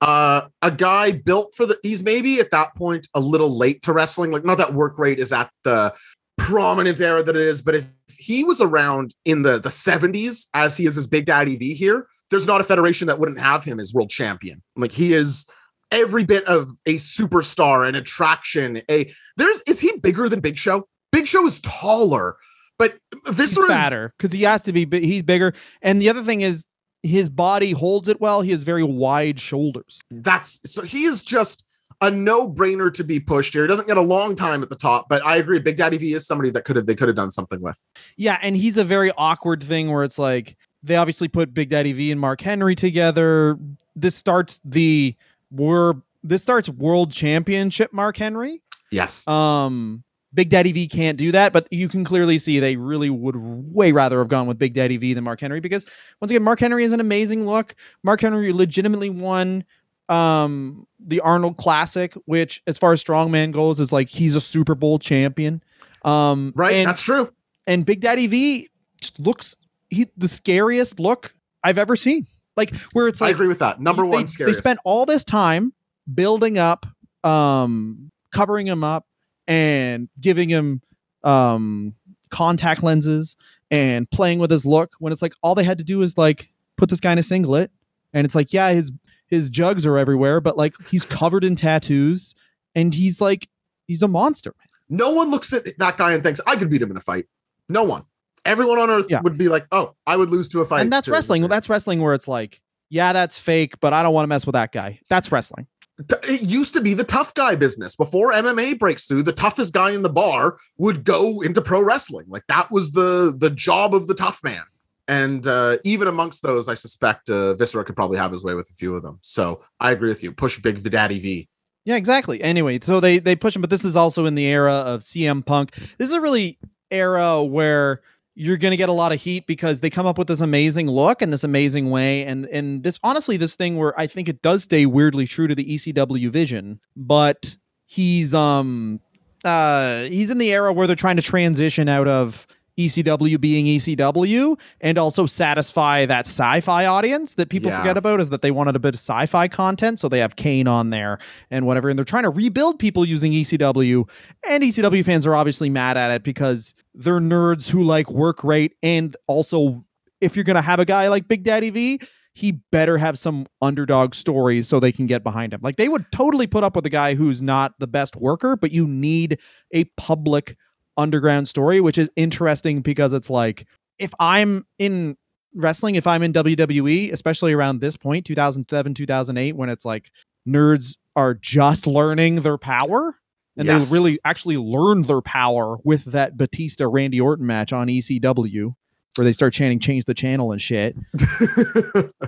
Uh 0.00 0.42
a 0.62 0.70
guy 0.70 1.10
built 1.10 1.52
for 1.56 1.66
the 1.66 1.76
he's 1.82 2.02
maybe 2.02 2.38
at 2.38 2.50
that 2.50 2.74
point 2.76 3.08
a 3.14 3.20
little 3.20 3.56
late 3.56 3.82
to 3.82 3.92
wrestling 3.92 4.30
like 4.30 4.44
not 4.44 4.58
that 4.58 4.72
work 4.74 4.98
rate 4.98 5.18
is 5.18 5.32
at 5.32 5.50
the 5.64 5.92
prominent 6.36 7.00
era 7.00 7.22
that 7.22 7.34
it 7.34 7.42
is 7.42 7.60
but 7.60 7.74
if 7.74 7.90
he 8.16 8.44
was 8.44 8.60
around 8.60 9.14
in 9.24 9.42
the 9.42 9.58
the 9.58 9.68
70s 9.68 10.46
as 10.54 10.76
he 10.76 10.86
is 10.86 10.94
his 10.94 11.06
big 11.06 11.24
daddy 11.24 11.56
v 11.56 11.74
here 11.74 12.06
there's 12.30 12.46
not 12.46 12.60
a 12.60 12.64
federation 12.64 13.08
that 13.08 13.18
wouldn't 13.18 13.40
have 13.40 13.64
him 13.64 13.80
as 13.80 13.92
world 13.92 14.10
champion 14.10 14.62
like 14.76 14.92
he 14.92 15.12
is 15.12 15.46
every 15.90 16.22
bit 16.22 16.44
of 16.44 16.70
a 16.86 16.94
superstar 16.94 17.88
an 17.88 17.96
attraction 17.96 18.80
a 18.88 19.12
there's 19.36 19.62
is 19.62 19.80
he 19.80 19.96
bigger 19.98 20.28
than 20.28 20.38
big 20.38 20.56
show 20.56 20.86
big 21.10 21.26
show 21.26 21.44
is 21.44 21.60
taller 21.60 22.36
but 22.78 22.96
this 23.26 23.36
he's 23.36 23.54
sort 23.54 23.70
of 23.70 23.76
fatter 23.76 24.14
because 24.16 24.32
he 24.32 24.44
has 24.44 24.62
to 24.62 24.72
be. 24.72 24.86
He's 24.90 25.22
bigger, 25.22 25.52
and 25.82 26.00
the 26.00 26.08
other 26.08 26.22
thing 26.22 26.42
is 26.42 26.64
his 27.02 27.28
body 27.28 27.72
holds 27.72 28.08
it 28.08 28.20
well. 28.20 28.42
He 28.42 28.50
has 28.50 28.62
very 28.62 28.82
wide 28.82 29.38
shoulders. 29.40 30.00
that's 30.10 30.60
so 30.70 30.82
he 30.82 31.04
is 31.04 31.22
just 31.22 31.64
a 32.00 32.10
no-brainer 32.10 32.92
to 32.92 33.02
be 33.02 33.18
pushed 33.18 33.52
here. 33.54 33.62
He 33.62 33.68
doesn't 33.68 33.88
get 33.88 33.96
a 33.96 34.02
long 34.02 34.36
time 34.36 34.62
at 34.62 34.70
the 34.70 34.76
top, 34.76 35.08
but 35.08 35.24
I 35.26 35.36
agree. 35.36 35.58
Big 35.58 35.76
Daddy 35.76 35.98
V 35.98 36.12
is 36.12 36.26
somebody 36.26 36.50
that 36.50 36.64
could 36.64 36.76
have 36.76 36.86
they 36.86 36.94
could 36.94 37.08
have 37.08 37.16
done 37.16 37.30
something 37.30 37.60
with. 37.60 37.82
Yeah, 38.16 38.38
and 38.42 38.56
he's 38.56 38.76
a 38.76 38.84
very 38.84 39.10
awkward 39.16 39.62
thing 39.62 39.90
where 39.90 40.04
it's 40.04 40.18
like 40.18 40.56
they 40.82 40.96
obviously 40.96 41.28
put 41.28 41.52
Big 41.52 41.70
Daddy 41.70 41.92
V 41.92 42.12
and 42.12 42.20
Mark 42.20 42.40
Henry 42.40 42.74
together. 42.74 43.58
This 43.96 44.14
starts 44.14 44.60
the 44.64 45.16
we're 45.50 45.94
this 46.22 46.42
starts 46.42 46.68
World 46.68 47.12
Championship 47.12 47.92
Mark 47.92 48.16
Henry. 48.16 48.62
Yes. 48.90 49.26
Um, 49.28 50.04
Big 50.34 50.50
Daddy 50.50 50.72
V 50.72 50.86
can't 50.88 51.16
do 51.16 51.32
that, 51.32 51.52
but 51.52 51.66
you 51.70 51.88
can 51.88 52.04
clearly 52.04 52.36
see 52.38 52.60
they 52.60 52.76
really 52.76 53.08
would 53.10 53.36
way 53.36 53.92
rather 53.92 54.18
have 54.18 54.28
gone 54.28 54.46
with 54.46 54.58
Big 54.58 54.74
Daddy 54.74 54.96
V 54.98 55.14
than 55.14 55.24
Mark 55.24 55.40
Henry 55.40 55.60
because 55.60 55.86
once 56.20 56.30
again, 56.30 56.42
Mark 56.42 56.60
Henry 56.60 56.84
is 56.84 56.92
an 56.92 57.00
amazing 57.00 57.46
look. 57.46 57.74
Mark 58.02 58.20
Henry 58.20 58.52
legitimately 58.52 59.10
won 59.10 59.64
um 60.08 60.86
the 61.00 61.20
Arnold 61.20 61.56
Classic, 61.56 62.14
which 62.26 62.62
as 62.66 62.78
far 62.78 62.92
as 62.92 63.02
strongman 63.02 63.52
goes, 63.52 63.80
is 63.80 63.92
like 63.92 64.08
he's 64.08 64.36
a 64.36 64.40
Super 64.40 64.74
Bowl 64.74 64.98
champion. 64.98 65.62
Um 66.02 66.52
right. 66.56 66.74
and, 66.74 66.88
that's 66.88 67.02
true. 67.02 67.32
and 67.66 67.84
Big 67.86 68.00
Daddy 68.00 68.26
V 68.26 68.68
just 69.00 69.18
looks 69.18 69.56
he 69.90 70.06
the 70.16 70.28
scariest 70.28 71.00
look 71.00 71.34
I've 71.64 71.78
ever 71.78 71.96
seen. 71.96 72.26
Like 72.56 72.74
where 72.92 73.08
it's 73.08 73.20
like 73.20 73.28
I 73.28 73.30
agree 73.30 73.48
with 73.48 73.60
that. 73.60 73.80
Number 73.80 74.04
one 74.04 74.22
They 74.22 74.26
scariest. 74.26 74.58
spent 74.58 74.78
all 74.84 75.06
this 75.06 75.24
time 75.24 75.72
building 76.12 76.58
up, 76.58 76.86
um, 77.24 78.10
covering 78.32 78.66
him 78.66 78.82
up, 78.84 79.06
and 79.48 80.08
giving 80.20 80.48
him 80.48 80.82
um 81.24 81.94
contact 82.30 82.82
lenses 82.84 83.36
and 83.70 84.08
playing 84.10 84.38
with 84.38 84.50
his 84.50 84.64
look. 84.64 84.92
When 85.00 85.12
it's 85.12 85.22
like 85.22 85.32
all 85.42 85.56
they 85.56 85.64
had 85.64 85.78
to 85.78 85.84
do 85.84 86.02
is 86.02 86.16
like 86.16 86.50
put 86.76 86.88
this 86.90 87.00
guy 87.00 87.10
in 87.12 87.18
a 87.18 87.22
singlet, 87.24 87.72
and 88.12 88.24
it's 88.24 88.34
like 88.36 88.52
yeah, 88.52 88.70
his 88.70 88.92
his 89.26 89.50
jugs 89.50 89.84
are 89.86 89.98
everywhere, 89.98 90.40
but 90.40 90.56
like 90.56 90.74
he's 90.90 91.04
covered 91.04 91.42
in 91.42 91.56
tattoos, 91.56 92.34
and 92.74 92.94
he's 92.94 93.20
like 93.20 93.48
he's 93.86 94.02
a 94.02 94.08
monster. 94.08 94.54
no 94.88 95.10
one 95.10 95.30
looks 95.30 95.52
at 95.52 95.66
that 95.78 95.96
guy 95.96 96.12
and 96.12 96.22
thinks 96.22 96.40
I 96.46 96.56
could 96.56 96.70
beat 96.70 96.80
him 96.82 96.90
in 96.90 96.96
a 96.96 97.00
fight. 97.00 97.26
No 97.68 97.82
one. 97.82 98.04
Everyone 98.44 98.78
on 98.78 98.88
earth 98.88 99.06
Yeah. 99.10 99.20
would 99.22 99.36
be 99.36 99.48
like, 99.48 99.66
"Oh, 99.72 99.94
I 100.06 100.16
would 100.16 100.30
lose 100.30 100.48
to 100.50 100.60
a 100.60 100.64
fight." 100.64 100.80
and 100.82 100.92
that's 100.92 101.08
wrestling. 101.08 101.42
Well, 101.42 101.48
that's 101.50 101.68
wrestling 101.68 102.00
where 102.00 102.14
it's 102.14 102.28
like 102.28 102.60
yeah, 102.90 103.12
that's 103.12 103.38
fake, 103.38 103.80
but 103.80 103.92
I 103.92 104.02
don't 104.02 104.14
want 104.14 104.24
to 104.24 104.28
mess 104.28 104.46
with 104.46 104.54
that 104.54 104.72
guy. 104.72 105.00
That's 105.10 105.30
wrestling. 105.30 105.66
It 105.98 106.42
used 106.42 106.74
to 106.74 106.80
be 106.80 106.94
the 106.94 107.04
tough 107.04 107.34
guy 107.34 107.54
business 107.54 107.96
before 107.96 108.32
MMA 108.32 108.78
breaks 108.78 109.06
through. 109.06 109.24
The 109.24 109.32
toughest 109.32 109.74
guy 109.74 109.92
in 109.92 110.02
the 110.02 110.08
bar 110.08 110.58
would 110.76 111.04
go 111.04 111.40
into 111.40 111.60
pro 111.60 111.80
wrestling. 111.80 112.26
Like 112.28 112.44
that 112.48 112.70
was 112.70 112.92
the 112.92 113.34
the 113.36 113.50
job 113.50 113.94
of 113.94 114.06
the 114.06 114.14
tough 114.14 114.42
man. 114.44 114.62
And 115.08 115.46
uh, 115.46 115.78
even 115.84 116.06
amongst 116.06 116.42
those, 116.42 116.68
I 116.68 116.74
suspect 116.74 117.30
uh, 117.30 117.54
Viscera 117.54 117.82
could 117.82 117.96
probably 117.96 118.18
have 118.18 118.30
his 118.30 118.44
way 118.44 118.54
with 118.54 118.70
a 118.70 118.74
few 118.74 118.94
of 118.94 119.02
them. 119.02 119.18
So 119.22 119.62
I 119.80 119.90
agree 119.90 120.10
with 120.10 120.22
you. 120.22 120.32
Push 120.32 120.60
Big 120.60 120.82
Daddy 120.90 121.18
V. 121.18 121.48
Yeah, 121.86 121.96
exactly. 121.96 122.42
Anyway, 122.42 122.78
so 122.82 123.00
they 123.00 123.18
they 123.18 123.34
push 123.34 123.56
him, 123.56 123.62
but 123.62 123.70
this 123.70 123.84
is 123.84 123.96
also 123.96 124.26
in 124.26 124.34
the 124.34 124.46
era 124.46 124.74
of 124.74 125.00
CM 125.00 125.44
Punk. 125.44 125.74
This 125.96 126.08
is 126.08 126.14
a 126.14 126.20
really 126.20 126.58
era 126.90 127.42
where 127.42 128.02
you're 128.40 128.56
going 128.56 128.70
to 128.70 128.76
get 128.76 128.88
a 128.88 128.92
lot 128.92 129.10
of 129.10 129.20
heat 129.20 129.48
because 129.48 129.80
they 129.80 129.90
come 129.90 130.06
up 130.06 130.16
with 130.16 130.28
this 130.28 130.40
amazing 130.40 130.88
look 130.88 131.20
and 131.20 131.32
this 131.32 131.42
amazing 131.42 131.90
way. 131.90 132.24
And 132.24 132.46
and 132.46 132.84
this 132.84 133.00
honestly 133.02 133.36
this 133.36 133.56
thing 133.56 133.76
where 133.76 133.98
I 133.98 134.06
think 134.06 134.28
it 134.28 134.42
does 134.42 134.62
stay 134.62 134.86
weirdly 134.86 135.26
true 135.26 135.48
to 135.48 135.56
the 135.56 135.64
ECW 135.64 136.30
vision, 136.30 136.78
but 136.96 137.56
he's 137.84 138.34
um 138.34 139.00
uh 139.44 140.04
he's 140.04 140.30
in 140.30 140.38
the 140.38 140.52
era 140.52 140.72
where 140.72 140.86
they're 140.86 140.94
trying 140.94 141.16
to 141.16 141.22
transition 141.22 141.88
out 141.88 142.06
of 142.06 142.46
ECW 142.78 143.40
being 143.40 143.66
ECW 143.66 144.58
and 144.80 144.98
also 144.98 145.26
satisfy 145.26 146.06
that 146.06 146.26
sci-fi 146.26 146.86
audience 146.86 147.34
that 147.34 147.48
people 147.50 147.70
Yeah. 147.70 147.78
forget 147.78 147.96
about 147.96 148.20
is 148.20 148.30
that 148.30 148.40
they 148.42 148.50
wanted 148.50 148.76
a 148.76 148.78
bit 148.78 148.94
of 148.94 149.00
sci-fi 149.00 149.48
content 149.48 149.98
so 149.98 150.08
they 150.08 150.20
have 150.20 150.36
Kane 150.36 150.68
on 150.68 150.90
there 150.90 151.18
and 151.50 151.66
whatever 151.66 151.88
and 151.88 151.98
they're 151.98 152.04
trying 152.04 152.22
to 152.22 152.30
rebuild 152.30 152.78
people 152.78 153.04
using 153.04 153.32
ECW 153.32 154.08
and 154.48 154.62
ECW 154.62 155.04
fans 155.04 155.26
are 155.26 155.34
obviously 155.34 155.68
mad 155.68 155.96
at 155.96 156.10
it 156.12 156.22
because 156.22 156.74
they're 156.94 157.20
nerds 157.20 157.68
who 157.70 157.82
like 157.82 158.10
work 158.10 158.44
rate 158.44 158.74
and 158.82 159.16
also 159.26 159.84
if 160.20 160.36
you're 160.36 160.44
going 160.44 160.56
to 160.56 160.62
have 160.62 160.80
a 160.80 160.84
guy 160.84 161.08
like 161.08 161.26
Big 161.28 161.42
Daddy 161.42 161.70
V 161.70 162.00
he 162.34 162.52
better 162.70 162.98
have 162.98 163.18
some 163.18 163.46
underdog 163.60 164.14
stories 164.14 164.68
so 164.68 164.78
they 164.78 164.92
can 164.92 165.06
get 165.08 165.24
behind 165.24 165.52
him. 165.52 165.58
Like 165.60 165.74
they 165.74 165.88
would 165.88 166.06
totally 166.12 166.46
put 166.46 166.62
up 166.62 166.76
with 166.76 166.86
a 166.86 166.90
guy 166.90 167.16
who's 167.16 167.42
not 167.42 167.74
the 167.80 167.88
best 167.88 168.14
worker, 168.14 168.54
but 168.54 168.70
you 168.70 168.86
need 168.86 169.40
a 169.74 169.82
public 169.96 170.56
underground 170.98 171.48
story, 171.48 171.80
which 171.80 171.96
is 171.96 172.10
interesting 172.16 172.80
because 172.82 173.12
it's 173.14 173.30
like 173.30 173.66
if 173.98 174.12
I'm 174.20 174.66
in 174.78 175.16
wrestling, 175.54 175.94
if 175.94 176.06
I'm 176.06 176.22
in 176.22 176.32
WWE, 176.34 177.10
especially 177.12 177.52
around 177.54 177.80
this 177.80 177.96
point, 177.96 178.26
2007, 178.26 178.92
2008, 178.94 179.56
when 179.56 179.70
it's 179.70 179.84
like 179.86 180.10
nerds 180.46 180.96
are 181.16 181.32
just 181.34 181.86
learning 181.86 182.42
their 182.42 182.58
power 182.58 183.16
and 183.56 183.66
Yes. 183.66 183.88
they 183.90 183.94
really 183.96 184.18
actually 184.24 184.56
learned 184.56 185.06
their 185.06 185.20
power 185.22 185.78
with 185.84 186.04
that 186.04 186.36
Batista 186.36 186.86
Randy 186.86 187.20
Orton 187.20 187.46
match 187.46 187.72
on 187.72 187.88
ECW. 187.88 188.74
Where 189.16 189.24
they 189.24 189.32
start 189.32 189.52
chanting 189.52 189.80
"change 189.80 190.04
the 190.04 190.14
channel" 190.14 190.52
and 190.52 190.62
shit, 190.62 190.94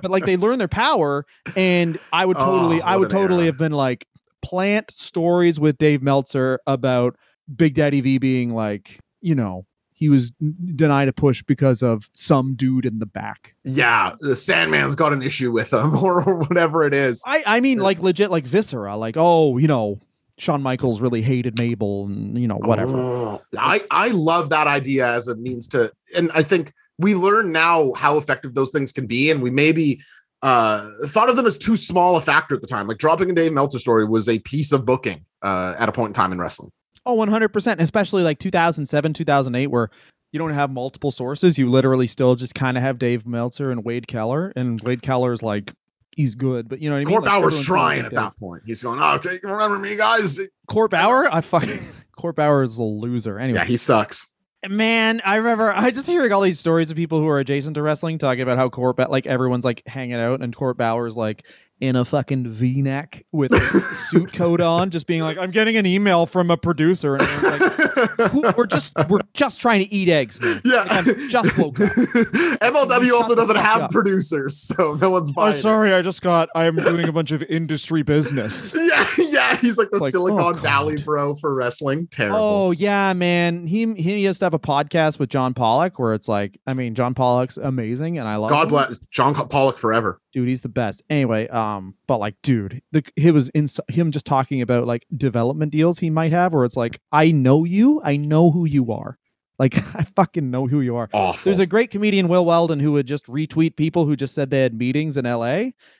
but 0.03 0.11
like 0.11 0.25
they 0.25 0.37
learn 0.37 0.59
their 0.59 0.66
power, 0.66 1.25
and 1.55 1.99
I 2.12 2.27
would 2.27 2.37
Oh, 2.39 2.41
totally, 2.41 2.83
I 2.83 2.97
would 2.97 3.11
totally 3.11 3.43
era. 3.45 3.53
have 3.53 3.59
been 3.59 3.71
like 3.71 4.07
plant 4.43 4.91
stories 4.91 5.61
with 5.61 5.79
Dave 5.79 6.03
Meltzer 6.03 6.59
about 6.66 7.16
Big 7.55 7.74
Daddy 7.74 8.01
V 8.01 8.18
being 8.18 8.55
like, 8.55 8.98
you 9.20 9.34
know, 9.34 9.66
he 9.92 10.09
was 10.09 10.30
denied 10.30 11.09
a 11.09 11.12
push 11.12 11.42
because 11.42 11.82
of 11.82 12.09
some 12.14 12.55
dude 12.55 12.86
in 12.86 13.01
the 13.01 13.07
back. 13.07 13.55
yeah, 13.64 14.14
the 14.20 14.34
Sandman's 14.34 14.94
got 14.94 15.12
an 15.12 15.22
issue 15.22 15.53
with 15.53 15.72
him, 15.72 15.94
or, 15.94 16.22
or 16.26 16.38
whatever 16.38 16.84
it 16.84 16.94
is. 16.94 17.22
I, 17.26 17.42
I 17.44 17.61
mean, 17.61 17.78
like 17.78 18.01
legit, 18.01 18.30
like 18.30 18.46
viscera, 18.46 18.96
like 18.96 19.16
oh, 19.18 19.59
you 19.59 19.68
know, 19.68 20.01
Shawn 20.38 20.62
Michaels 20.62 21.03
really 21.03 21.20
hated 21.20 21.59
Mabel, 21.59 22.07
and 22.07 22.38
you 22.38 22.48
know, 22.48 22.57
whatever. 22.57 22.96
Oh, 22.96 23.42
I 23.59 23.82
I 23.90 24.09
love 24.09 24.48
that 24.48 24.66
idea 24.66 25.07
as 25.07 25.28
a 25.28 25.36
means 25.36 25.68
to, 25.68 25.92
and 26.16 26.30
I 26.32 26.42
think 26.42 26.72
we 26.98 27.14
learn 27.14 27.53
now 27.53 27.92
how 27.94 28.16
effective 28.16 28.55
those 28.55 28.70
things 28.70 28.92
can 28.92 29.07
be, 29.07 29.30
and 29.30 29.42
we 29.42 29.51
maybe 29.51 30.01
uh 30.42 30.90
thought 31.09 31.28
of 31.28 31.36
them 31.36 31.44
as 31.44 31.59
too 31.59 31.76
small 31.76 32.16
a 32.16 32.22
factor 32.22 32.55
at 32.55 32.62
the 32.62 32.66
time. 32.66 32.88
Like 32.88 32.96
dropping 32.96 33.30
a 33.30 33.34
Dave 33.34 33.53
Meltzer 33.53 33.78
story 33.78 34.07
was 34.07 34.30
a 34.30 34.38
piece 34.38 34.72
of 34.72 34.86
booking 34.86 35.26
uh 35.42 35.74
at 35.78 35.90
a 35.90 35.92
point 35.92 36.09
in 36.09 36.14
time 36.14 36.32
in 36.32 36.38
wrestling. 36.38 36.70
Oh, 37.11 37.16
100%. 37.16 37.80
Especially 37.80 38.22
like 38.22 38.38
2007, 38.38 39.12
2008, 39.14 39.66
where 39.68 39.90
you 40.32 40.38
don't 40.38 40.54
have 40.54 40.70
multiple 40.70 41.11
sources. 41.11 41.58
You 41.58 41.68
literally 41.68 42.06
still 42.06 42.36
just 42.36 42.54
kind 42.54 42.76
of 42.76 42.82
have 42.82 42.98
Dave 42.98 43.26
Meltzer 43.26 43.70
and 43.70 43.84
Wade 43.84 44.06
Keller. 44.06 44.52
And 44.54 44.80
Wade 44.82 45.02
Keller's 45.02 45.42
like, 45.42 45.74
he's 46.16 46.34
good, 46.34 46.68
but 46.68 46.80
you 46.80 46.88
know 46.90 46.96
what 46.96 47.00
I 47.00 47.04
mean? 47.04 47.08
Court 47.08 47.24
Like, 47.24 47.32
Bauer's 47.40 47.61
trying 47.62 48.04
at 48.04 48.14
that 48.14 48.36
point. 48.36 48.62
He's 48.66 48.82
going, 48.82 49.00
oh, 49.00 49.14
okay, 49.14 49.38
remember 49.42 49.78
me, 49.78 49.96
guys? 49.96 50.40
Court 50.68 50.90
Bauer? 50.90 51.32
I 51.32 51.40
fucking. 51.40 51.80
Court 52.16 52.36
Bauer 52.36 52.62
is 52.62 52.78
a 52.78 52.82
loser. 52.82 53.38
Anyway, 53.38 53.58
Yeah, 53.58 53.64
he 53.64 53.76
sucks. 53.76 54.28
man, 54.68 55.22
I 55.24 55.36
remember 55.36 55.72
I 55.74 55.90
just 55.90 56.06
hearing 56.06 56.30
all 56.32 56.42
these 56.42 56.61
stories 56.61 56.90
of 56.90 56.96
people 56.96 57.18
who 57.20 57.28
are 57.28 57.38
adjacent 57.38 57.74
to 57.76 57.82
wrestling 57.82 58.18
talking 58.18 58.42
about 58.42 58.58
how 58.58 58.68
Ba- 58.92 59.06
like 59.08 59.26
everyone's 59.26 59.64
like 59.64 59.82
hanging 59.86 60.16
out, 60.16 60.42
and 60.42 60.54
Court 60.54 60.76
Bauer's 60.76 61.16
like 61.16 61.46
in 61.81 61.97
a 61.97 62.05
fucking 62.05 62.47
V-neck 62.49 63.24
with 63.33 63.53
a 63.53 63.61
suit 63.61 64.33
coat 64.33 64.61
on, 64.61 64.91
just 64.91 65.07
being 65.07 65.22
like, 65.22 65.39
"I'm 65.39 65.51
getting 65.51 65.76
an 65.76 65.87
email 65.87 66.26
from 66.26 66.51
a 66.51 66.57
producer," 66.57 67.16
and 67.16 67.26
like, 67.43 68.57
"We're 68.57 68.66
just 68.66 68.93
we're 69.09 69.20
just 69.35 69.61
trying 69.61 69.81
to 69.81 69.93
eat 69.93 70.09
eggs, 70.09 70.41
man." 70.41 70.61
Yeah. 70.64 70.76
Like, 70.83 70.93
I'm 71.09 71.28
just 71.28 71.59
woke 71.59 71.81
up. 71.81 71.91
MLW 71.91 73.12
also 73.12 73.35
doesn't 73.35 73.57
have 73.57 73.83
up. 73.83 73.91
producers, 73.91 74.57
so 74.59 74.95
no 75.01 75.11
one's 75.11 75.31
Oh, 75.31 75.35
buying. 75.35 75.55
it. 75.55 75.59
sorry, 75.59 75.95
I 75.95 76.03
just 76.03 76.22
got. 76.22 76.49
I'm 76.55 76.76
doing 76.76 77.09
a 77.09 77.12
bunch 77.12 77.33
of 77.33 77.43
industry 77.45 78.03
business. 78.03 78.74
Yeah, 78.91 79.07
yeah, 79.18 79.57
he's 79.57 79.78
like 79.78 79.91
the 79.91 79.99
like, 79.99 80.11
Silicon 80.11 80.57
oh, 80.57 80.59
Valley 80.59 80.97
bro 80.97 81.35
for 81.37 81.55
wrestling. 81.55 82.09
Terrible. 82.09 82.39
Oh 82.39 82.70
yeah, 82.72 83.12
man. 83.12 83.66
He 83.66 83.93
he 83.95 84.24
used 84.24 84.41
to 84.41 84.47
have 84.47 84.55
a 84.55 84.59
podcast 84.59 85.18
with 85.18 85.28
John 85.28 85.55
Pollock 85.55 85.99
where 85.99 86.12
it's 86.12 86.26
like, 86.26 86.59
I 86.66 86.74
mean, 86.74 86.95
John 86.95 87.14
Pollock's 87.14 87.57
amazing, 87.57 88.18
and 88.18 88.26
I 88.26 88.37
love. 88.37 88.51
God 88.51 88.64
him. 88.64 88.68
bless 88.70 88.99
John 89.11 89.35
Pollock 89.35 89.78
forever. 89.78 90.20
Dude 90.33 90.49
he's 90.49 90.61
the 90.62 90.68
best. 90.68 91.03
Anyway 91.11 91.49
um 91.49 91.95
but 92.07 92.18
like 92.18 92.35
dude 92.43 92.83
the 92.93 93.03
he 93.16 93.31
was 93.31 93.49
in 93.51 93.66
him 93.89 94.11
just 94.11 94.26
talking 94.26 94.62
about 94.62 94.87
like 94.87 95.07
development 95.16 95.72
deals 95.72 95.99
he 95.99 96.11
might 96.11 96.33
have 96.33 96.53
where 96.53 96.64
it's 96.64 96.76
like 96.76 97.01
i 97.12 97.31
know 97.31 97.64
you 97.64 98.01
i 98.05 98.16
know 98.16 98.51
who 98.51 98.64
you 98.64 98.93
are. 98.93 99.18
Like 99.59 99.74
i 99.95 100.05
fucking 100.16 100.51
know 100.51 100.66
who 100.66 100.81
you 100.81 100.97
are. 100.97 101.11
Awful. 101.12 101.41
there's 101.45 101.59
a 101.59 101.66
great 101.66 101.91
comedian 101.91 102.28
will 102.28 102.47
weldon 102.47 102.81
who 102.81 102.93
would 102.93 103.07
just 103.07 103.26
retweet 103.26 103.76
people 103.76 104.07
who 104.07 104.16
just 104.16 104.35
said 104.35 104.49
they 104.51 104.62
had 104.62 104.72
meetings 104.72 105.18
in 105.18 105.26
la 105.26 105.45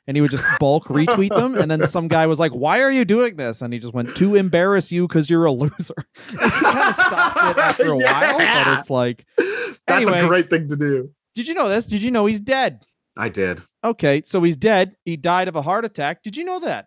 and 0.07 0.17
he 0.17 0.21
would 0.23 0.31
just 0.31 0.47
bulk 0.59 0.85
retweet 0.87 1.29
them 1.29 1.55
and 1.59 1.71
then 1.71 1.85
some 1.87 2.09
guy 2.09 2.27
was 2.27 2.39
like 2.39 2.53
why 2.53 2.81
are 2.81 2.91
you 2.91 3.05
doing 3.05 3.37
this? 3.37 3.61
And 3.61 3.73
he 3.75 3.79
just 3.79 3.93
went 3.93 4.17
to 4.17 4.35
embarrass 4.35 4.91
you 4.91 5.07
because 5.07 5.29
you're 5.29 5.45
a 5.45 5.53
loser. 5.53 5.95
He 6.31 6.37
kind 6.39 6.89
of 6.89 6.95
stopped 6.95 7.59
it 7.59 7.59
after 7.63 7.91
a 7.91 7.97
while 7.99 8.39
but 8.39 8.79
it's 8.79 8.89
like 8.89 9.27
That's 9.37 10.07
anyway. 10.07 10.21
a 10.21 10.29
great 10.29 10.49
thing 10.49 10.67
to 10.69 10.77
do. 10.77 11.11
did 11.35 11.47
you 11.47 11.53
know 11.55 11.69
this? 11.69 11.87
Did 11.87 12.03
you 12.03 12.11
know 12.11 12.25
he's 12.27 12.41
dead 12.41 12.83
I 13.21 13.29
did. 13.29 13.61
okay 13.85 14.23
so 14.25 14.43
he's 14.43 14.57
dead 14.57 14.97
he 15.05 15.17
died 15.17 15.47
of 15.49 15.55
a 15.57 15.63
heart 15.63 15.85
attack 15.85 16.23
did 16.23 16.37
you 16.37 16.45
know 16.45 16.59
that 16.61 16.87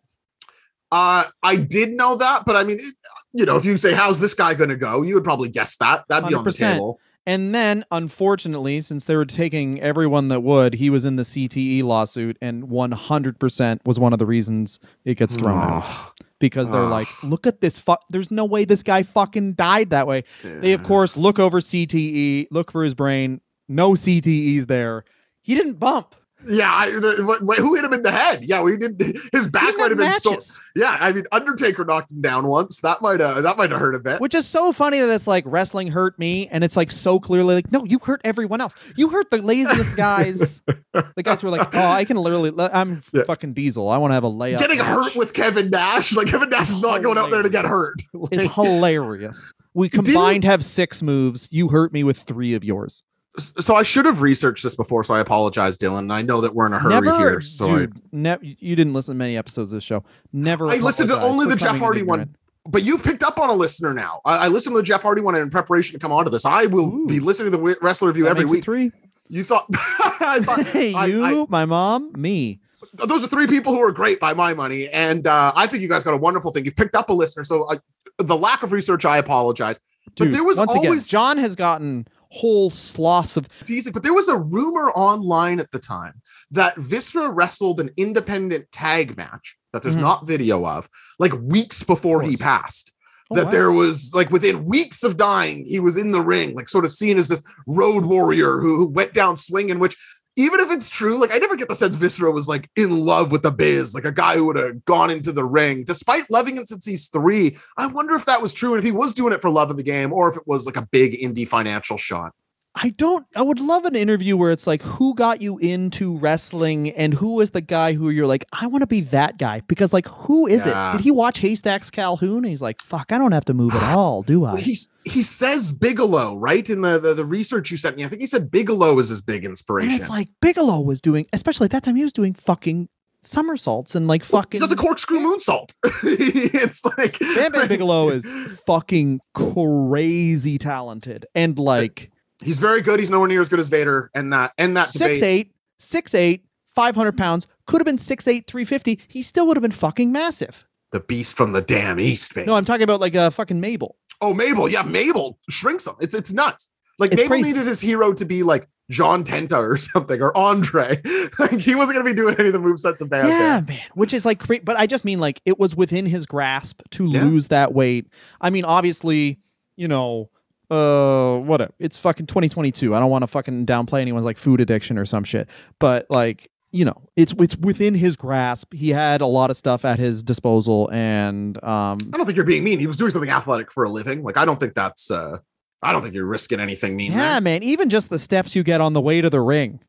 Uh, 0.91 1.25
I 1.41 1.55
did 1.55 1.89
know 1.91 2.15
that, 2.17 2.45
but 2.45 2.55
I 2.55 2.63
mean, 2.63 2.77
it, 2.77 2.93
you 3.33 3.45
know, 3.47 3.55
if 3.57 3.65
you 3.65 3.77
say, 3.77 3.93
"How's 3.95 4.19
this 4.19 4.35
guy 4.35 4.53
going 4.53 4.69
to 4.69 4.75
go?" 4.75 5.01
you 5.01 5.15
would 5.15 5.23
probably 5.23 5.49
guess 5.49 5.75
that. 5.77 6.03
That'd 6.07 6.29
be 6.29 6.35
on 6.35 6.43
the 6.43 6.51
100%. 6.51 6.57
table. 6.59 6.99
And 7.25 7.55
then, 7.55 7.83
unfortunately, 7.89 8.79
since 8.81 9.05
they 9.05 9.15
were 9.15 9.25
taking 9.25 9.81
everyone 9.81 10.27
that 10.27 10.41
would, 10.41 10.75
he 10.75 10.91
was 10.91 11.03
in 11.03 11.15
the 11.15 11.23
CTE 11.23 11.81
lawsuit, 11.81 12.37
and 12.43 12.65
100% 12.65 13.79
was 13.87 13.99
one 13.99 14.13
of 14.13 14.19
the 14.19 14.27
reasons 14.27 14.79
it 15.03 15.15
gets 15.15 15.35
thrown 15.35 15.57
out 15.57 16.11
because 16.37 16.69
they're 16.69 16.83
Ugh. 16.83 16.91
like, 16.91 17.07
look 17.23 17.47
at 17.47 17.59
this. 17.59 17.79
Fu- 17.79 17.95
There's 18.11 18.29
no 18.29 18.45
way 18.45 18.63
this 18.63 18.83
guy 18.83 19.01
fucking 19.01 19.53
died 19.53 19.89
that 19.89 20.05
way. 20.05 20.25
They, 20.43 20.73
of 20.73 20.83
course, 20.83 21.17
look 21.17 21.39
over 21.39 21.59
CTE, 21.59 22.49
look 22.51 22.71
for 22.71 22.83
his 22.83 22.93
brain. 22.93 23.41
No 23.67 23.93
CTEs 23.93 24.67
there. 24.67 25.05
He 25.41 25.55
didn't 25.55 25.79
bump. 25.79 26.13
Yeah, 26.47 26.71
I, 26.71 26.89
the, 26.89 27.39
wait, 27.41 27.59
who 27.59 27.75
hit 27.75 27.85
him 27.85 27.93
in 27.93 28.01
the 28.01 28.11
head? 28.11 28.43
Yeah, 28.43 28.61
we 28.63 28.77
did. 28.77 29.01
His 29.31 29.47
back 29.47 29.75
might 29.77 29.91
have 29.91 29.97
been 29.97 30.11
so. 30.13 30.37
Yeah, 30.75 30.97
I 30.99 31.11
mean, 31.11 31.25
Undertaker 31.31 31.85
knocked 31.85 32.11
him 32.11 32.21
down 32.21 32.47
once. 32.47 32.81
That 32.81 33.01
might 33.01 33.21
uh, 33.21 33.41
that 33.41 33.57
might 33.57 33.71
have 33.71 33.79
hurt 33.79 33.95
a 33.95 33.99
bit. 33.99 34.19
Which 34.19 34.35
is 34.35 34.45
so 34.47 34.71
funny 34.71 34.99
that 34.99 35.09
it's 35.09 35.27
like 35.27 35.43
wrestling 35.47 35.87
hurt 35.87 36.17
me, 36.19 36.47
and 36.49 36.63
it's 36.63 36.75
like 36.75 36.91
so 36.91 37.19
clearly 37.19 37.55
like, 37.55 37.71
no, 37.71 37.83
you 37.85 37.99
hurt 38.03 38.21
everyone 38.23 38.61
else. 38.61 38.75
You 38.95 39.09
hurt 39.09 39.29
the 39.29 39.37
laziest 39.37 39.95
guys. 39.97 40.61
the 40.93 41.23
guys 41.23 41.41
who 41.41 41.47
are 41.47 41.51
like, 41.51 41.73
oh, 41.73 41.79
I 41.87 42.05
can 42.05 42.17
literally, 42.17 42.51
I'm 42.57 43.01
Yeah. 43.13 43.23
fucking 43.23 43.53
Diesel. 43.53 43.89
I 43.89 43.97
want 43.97 44.11
to 44.11 44.15
have 44.15 44.23
a 44.23 44.29
layup. 44.31 44.59
Getting 44.59 44.79
match." 44.79 44.87
hurt 44.87 45.15
with 45.15 45.33
Kevin 45.33 45.69
Nash, 45.69 46.15
like 46.15 46.27
Kevin 46.27 46.49
Nash 46.49 46.69
is 46.69 46.81
not 46.81 47.01
going 47.03 47.17
out 47.17 47.31
there 47.31 47.43
to 47.43 47.49
get 47.49 47.65
hurt. 47.65 47.95
It's 48.31 48.53
hilarious. 48.53 49.53
We 49.73 49.89
combined 49.89 50.43
have 50.43 50.63
six 50.63 51.01
moves. 51.01 51.47
You 51.51 51.69
hurt 51.69 51.93
me 51.93 52.03
with 52.03 52.17
three 52.17 52.53
of 52.53 52.63
yours. 52.63 53.03
So 53.37 53.75
I 53.75 53.83
should 53.83 54.05
have 54.05 54.21
researched 54.21 54.63
this 54.63 54.75
before, 54.75 55.03
so 55.03 55.13
I 55.13 55.19
apologize, 55.19 55.77
Dylan. 55.77 56.11
I 56.11 56.21
know 56.21 56.41
that 56.41 56.53
we're 56.53 56.67
in 56.67 56.73
a 56.73 56.79
hurry 56.79 56.93
Never, 57.01 57.17
here, 57.17 57.41
so 57.41 57.83
I- 57.83 57.87
ne- 58.11 58.37
you 58.59 58.75
didn't 58.75 58.93
listen 58.93 59.15
to 59.15 59.17
many 59.17 59.35
episodes 59.37 59.71
of 59.71 59.77
this 59.77 59.83
show. 59.83 60.03
Never. 60.31 60.69
I 60.69 60.75
listened 60.77 61.09
to 61.09 61.19
only 61.21 61.47
the 61.47 61.55
Jeff 61.55 61.79
Hardy 61.79 62.03
one. 62.03 62.35
but 62.67 62.83
you've 62.83 63.03
picked 63.03 63.23
up 63.23 63.39
on 63.39 63.49
a 63.49 63.53
listener 63.53 63.93
now. 63.93 64.21
I, 64.23 64.45
I 64.45 64.47
listened 64.49 64.73
to 64.75 64.77
the 64.77 64.83
Jeff 64.85 65.01
Hardy 65.01 65.21
one 65.21 65.35
in 65.35 65.49
preparation 65.49 65.93
to 65.93 65.99
come 65.99 66.11
onto 66.11 66.29
this. 66.29 66.45
I 66.45 66.65
will 66.67 66.85
Ooh. 66.93 67.05
be 67.07 67.19
listening 67.19 67.51
to 67.51 67.57
the 67.57 67.77
wrestler 67.81 68.07
review 68.09 68.25
That 68.25 68.31
every 68.31 68.45
week. 68.45 68.63
Three. 68.63 68.91
You 69.29 69.43
thought 69.43 69.65
I 69.73 70.39
thought 70.43 70.67
Hey, 70.67 70.89
you, 71.09 71.23
I- 71.25 71.45
my 71.49 71.65
mom, 71.65 72.11
me. 72.15 72.59
those 72.93 73.23
are 73.23 73.27
three 73.27 73.47
people 73.47 73.73
who 73.73 73.79
are 73.81 73.91
great 73.91 74.19
by 74.19 74.33
my 74.35 74.53
money, 74.53 74.89
and 74.89 75.25
uh, 75.25 75.51
I 75.55 75.65
think 75.65 75.81
you 75.81 75.89
guys 75.89 76.03
got 76.03 76.13
a 76.13 76.17
wonderful 76.17 76.51
thing. 76.51 76.65
You've 76.65 76.75
picked 76.75 76.93
up 76.93 77.09
a 77.09 77.13
listener, 77.13 77.43
so 77.43 77.67
I, 77.69 77.79
the 78.19 78.37
lack 78.37 78.61
of 78.61 78.71
research, 78.71 79.05
I 79.05 79.17
apologize. 79.17 79.79
But 80.17 80.29
there 80.31 80.43
was 80.43 80.57
once 80.59 80.75
always 80.75 80.85
again, 80.85 80.99
John 81.09 81.37
has 81.39 81.55
gotten 81.55 82.07
whole 82.33 82.71
sloths 82.71 83.37
of. 83.37 83.47
teasing, 83.63 83.93
but 83.93 84.03
there 84.03 84.13
was 84.13 84.27
a 84.27 84.37
rumor 84.37 84.89
online 84.91 85.59
at 85.59 85.71
the 85.71 85.79
time 85.79 86.13
that 86.51 86.75
Viscera 86.77 87.29
wrestled 87.29 87.79
an 87.79 87.91
independent 87.95 88.71
tag 88.71 89.15
match 89.17 89.55
that 89.71 89.83
there's 89.83 89.95
Mhm. 89.95 90.01
not 90.01 90.27
video 90.27 90.65
of, 90.65 90.89
like 91.19 91.33
weeks 91.41 91.83
before 91.83 92.21
he 92.23 92.35
passed. 92.37 92.91
Oh, 93.31 93.35
that 93.35 93.45
wow. 93.45 93.51
there 93.51 93.71
was 93.71 94.11
like 94.13 94.31
within 94.31 94.65
weeks 94.65 95.03
of 95.03 95.15
dying, 95.15 95.63
he 95.65 95.79
was 95.79 95.95
in 95.95 96.11
the 96.11 96.21
ring, 96.21 96.55
like 96.55 96.67
sort 96.69 96.85
of 96.85 96.91
seen 96.91 97.17
as 97.17 97.29
this 97.29 97.41
road 97.65 98.03
warrior 98.05 98.59
who, 98.59 98.75
who 98.77 98.87
went 98.87 99.13
down 99.13 99.37
swinging. 99.37 99.79
Which, 99.79 99.95
even 100.35 100.59
if 100.59 100.71
it's 100.71 100.89
true, 100.89 101.19
like 101.19 101.33
I 101.33 101.37
never 101.37 101.55
get 101.55 101.67
the 101.67 101.75
sense 101.75 101.95
Viscera 101.95 102.31
was 102.31 102.47
like 102.47 102.69
in 102.75 103.05
love 103.05 103.31
with 103.31 103.43
the 103.43 103.51
biz, 103.51 103.93
like 103.93 104.05
a 104.05 104.11
guy 104.11 104.35
who 104.35 104.45
would 104.45 104.55
have 104.55 104.83
gone 104.85 105.09
into 105.09 105.31
the 105.31 105.45
ring, 105.45 105.83
despite 105.83 106.29
loving 106.29 106.57
it 106.57 106.67
since 106.67 106.85
he's 106.85 107.07
three. 107.07 107.57
I 107.77 107.85
wonder 107.87 108.15
if 108.15 108.25
that 108.25 108.41
was 108.41 108.53
true, 108.53 108.73
and 108.73 108.79
if 108.79 108.85
he 108.85 108.91
was 108.91 109.13
doing 109.13 109.33
it 109.33 109.41
for 109.41 109.49
love 109.49 109.69
of 109.69 109.77
the 109.77 109.83
game, 109.83 110.11
or 110.11 110.29
if 110.29 110.37
it 110.37 110.47
was 110.47 110.65
like 110.65 110.77
a 110.77 110.87
big 110.91 111.13
indie 111.13 111.47
financial 111.47 111.97
shot. 111.97 112.33
I 112.75 112.89
don't. 112.89 113.25
I 113.35 113.43
would 113.43 113.59
love 113.59 113.85
an 113.85 113.95
interview 113.95 114.35
where 114.35 114.51
it's 114.51 114.65
like, 114.65 114.81
who 114.81 115.13
got 115.13 115.41
you 115.43 115.59
into 115.59 116.17
wrestling, 116.17 116.89
and 116.89 117.13
who 117.13 117.35
was 117.35 117.51
the 117.51 117.61
guy 117.61 117.93
who 117.93 118.09
you're 118.09 118.25
like, 118.25 118.45
I 118.51 118.65
want 118.65 118.81
to 118.81 118.87
be 118.87 119.01
that 119.01 119.37
guy 119.37 119.61
because, 119.67 119.93
like, 119.93 120.07
who 120.07 120.47
is 120.47 120.65
Yeah. 120.65 120.89
it? 120.89 120.93
Did 120.93 121.01
he 121.01 121.11
watch 121.11 121.37
Haystacks 121.39 121.91
Calhoun? 121.91 122.37
And 122.37 122.45
he's 122.47 122.63
like, 122.63 122.81
fuck, 122.81 123.11
I 123.11 123.19
don't 123.19 123.31
have 123.31 123.45
to 123.45 123.53
move 123.53 123.75
at 123.75 123.83
all, 123.95 124.23
do 124.23 124.43
I? 124.45 124.53
Well, 124.53 124.61
he's 124.61 124.91
he 125.05 125.21
says 125.21 125.71
Bigelow, 125.71 126.35
right? 126.37 126.67
In 126.67 126.81
the, 126.81 126.97
the 126.97 127.13
the 127.13 127.25
research 127.25 127.69
you 127.69 127.77
sent 127.77 127.95
me, 127.97 128.05
I 128.05 128.07
think 128.07 128.21
he 128.21 128.25
said 128.27 128.49
Bigelow 128.49 128.95
was 128.95 129.09
his 129.09 129.21
big 129.21 129.45
inspiration. 129.45 129.91
And 129.91 129.99
it's 129.99 130.09
like 130.09 130.29
Bigelow 130.41 130.79
was 130.81 130.99
doing, 130.99 131.27
especially 131.31 131.65
at 131.65 131.71
that 131.71 131.83
time, 131.83 131.95
he 131.95 132.03
was 132.03 132.13
doing 132.13 132.33
fucking 132.33 132.89
somersaults 133.21 133.95
and 133.95 134.07
like 134.07 134.21
Well, 134.31 134.41
fucking. 134.41 134.59
he 134.59 134.63
does 134.63 134.71
a 134.71 134.75
corkscrew 134.75 135.19
moonsault. 135.19 135.73
it's 136.03 136.83
like 136.97 137.19
Bam 137.19 137.51
Bam 137.51 137.67
Bigelow 137.67 138.09
is 138.09 138.25
fucking 138.65 139.21
crazy 139.33 140.57
talented 140.57 141.25
and 141.35 141.57
like 141.59 142.09
He's 142.43 142.59
very 142.59 142.81
good. 142.81 142.99
He's 142.99 143.09
nowhere 143.11 143.27
near 143.27 143.41
as 143.41 143.49
good 143.49 143.59
as 143.59 143.69
Vader, 143.69 144.09
and 144.13 144.31
that 144.33 144.53
and 144.57 144.75
that 144.77 144.89
six 144.89 145.19
debate. 145.19 145.23
eight, 145.23 145.55
six 145.79 146.13
eight, 146.15 146.45
five 146.67 146.95
hundred 146.95 147.17
pounds. 147.17 147.47
Could 147.67 147.79
have 147.81 147.85
been 147.85 147.97
six 147.97 148.27
eight, 148.27 148.47
three 148.47 148.65
fifty. 148.65 148.99
He 149.07 149.23
still 149.23 149.47
would 149.47 149.57
have 149.57 149.61
been 149.61 149.71
fucking 149.71 150.11
massive. 150.11 150.67
The 150.91 150.99
beast 150.99 151.35
from 151.35 151.53
the 151.53 151.61
damn 151.61 151.99
east, 151.99 152.35
baby. 152.35 152.47
No, 152.47 152.55
I'm 152.55 152.65
talking 152.65 152.83
about 152.83 152.99
like 153.01 153.15
a 153.15 153.21
uh, 153.23 153.29
fucking 153.31 153.59
Mabel. 153.59 153.95
oh, 154.21 154.33
Mabel, 154.33 154.69
yeah, 154.69 154.83
Mabel 154.83 155.39
shrinks 155.49 155.87
him. 155.87 155.95
It's 155.99 156.13
it's 156.13 156.31
nuts. 156.31 156.69
Like 156.99 157.11
It's 157.13 157.23
Mabel 157.23 157.29
crazy. 157.29 157.53
needed 157.53 157.65
his 157.67 157.81
hero 157.81 158.13
to 158.13 158.23
be 158.25 158.43
like 158.43 158.67
John 158.91 159.23
Tenta 159.23 159.57
or 159.57 159.77
something, 159.77 160.21
or 160.21 160.37
Andre. 160.37 161.01
like 161.39 161.59
he 161.59 161.73
wasn't 161.73 161.97
gonna 161.97 162.07
be 162.09 162.13
doing 162.13 162.35
any 162.37 162.49
of 162.49 162.53
the 162.53 162.59
movesets 162.59 163.01
of 163.01 163.09
Bam 163.09 163.27
Yeah, 163.27 163.61
man. 163.67 163.79
Which 163.95 164.13
is 164.13 164.23
like, 164.25 164.43
but 164.63 164.77
I 164.77 164.85
just 164.85 165.03
mean 165.03 165.19
like 165.19 165.41
it 165.45 165.57
was 165.59 165.75
within 165.75 166.05
his 166.05 166.25
grasp 166.27 166.81
to 166.91 167.07
Yeah. 167.07 167.23
lose 167.23 167.47
that 167.47 167.73
weight. 167.73 168.05
I 168.39 168.51
mean, 168.51 168.63
obviously, 168.65 169.39
you 169.75 169.87
know, 169.87 170.29
uh, 170.73 171.37
whatever. 171.39 171.73
It's 171.79 171.97
fucking 171.97 172.25
2022. 172.25 172.95
I 172.95 172.99
don't 172.99 173.09
want 173.09 173.23
to 173.23 173.27
fucking 173.27 173.65
downplay 173.65 174.01
anyone's 174.01 174.25
like 174.25 174.37
food 174.37 174.59
addiction 174.59 174.97
or 174.97 175.05
some 175.05 175.23
shit, 175.23 175.47
but 175.79 176.07
like, 176.09 176.49
you 176.71 176.85
know, 176.85 177.01
it's 177.15 177.33
it's 177.39 177.55
within 177.57 177.93
his 177.93 178.15
grasp. 178.15 178.73
He 178.73 178.89
had 178.89 179.21
a 179.21 179.27
lot 179.27 179.51
of 179.51 179.57
stuff 179.57 179.85
at 179.85 179.99
his 179.99 180.23
disposal, 180.23 180.89
and 180.91 181.63
um, 181.63 181.99
I 182.13 182.17
don't 182.17 182.25
think 182.25 182.35
you're 182.35 182.45
being 182.45 182.63
mean. 182.63 182.79
He 182.79 182.87
was 182.87 182.97
doing 182.97 183.11
something 183.11 183.29
athletic 183.29 183.71
for 183.71 183.83
a 183.83 183.89
living. 183.89 184.23
Like 184.23 184.37
I 184.37 184.45
don't 184.45 184.59
think 184.59 184.73
that's. 184.73 185.11
uh 185.11 185.37
I 185.83 185.91
don't 185.91 186.01
think 186.01 186.15
you're 186.15 186.25
risking 186.25 186.61
anything 186.61 186.95
mean. 186.95 187.11
yeah, 187.11 187.33
there. 187.33 187.41
man. 187.41 187.61
Even 187.61 187.89
just 187.89 188.09
the 188.09 188.17
steps 188.17 188.55
you 188.55 188.63
get 188.63 188.79
on 188.79 188.93
the 188.93 189.01
way 189.01 189.19
to 189.19 189.29
the 189.29 189.41
ring, 189.41 189.81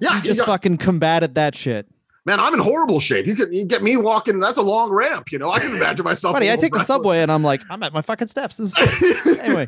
yeah. 0.00 0.14
he 0.14 0.22
just 0.22 0.38
yeah. 0.38 0.46
fucking 0.46 0.76
combated 0.78 1.34
that 1.34 1.56
shit. 1.56 1.88
Man, 2.26 2.40
I'm 2.40 2.52
in 2.52 2.60
horrible 2.60 3.00
shape. 3.00 3.26
You 3.26 3.34
can 3.34 3.52
you 3.52 3.64
get 3.64 3.82
me 3.82 3.96
walking. 3.96 4.38
That's 4.40 4.58
a 4.58 4.62
long 4.62 4.90
ramp. 4.92 5.32
You 5.32 5.38
know, 5.38 5.50
I 5.50 5.60
can 5.60 5.74
imagine 5.74 6.04
myself. 6.12 6.34
Buddy, 6.34 6.50
I 6.50 6.56
take 6.56 6.74
the 6.74 6.84
subway 6.84 7.22
and 7.22 7.32
I'm 7.32 7.42
like, 7.42 7.62
I'm 7.70 7.82
at 7.82 7.92
my 7.94 8.02
fucking 8.02 8.28
steps. 8.28 8.60
Is 8.60 8.76
anyway, 9.40 9.66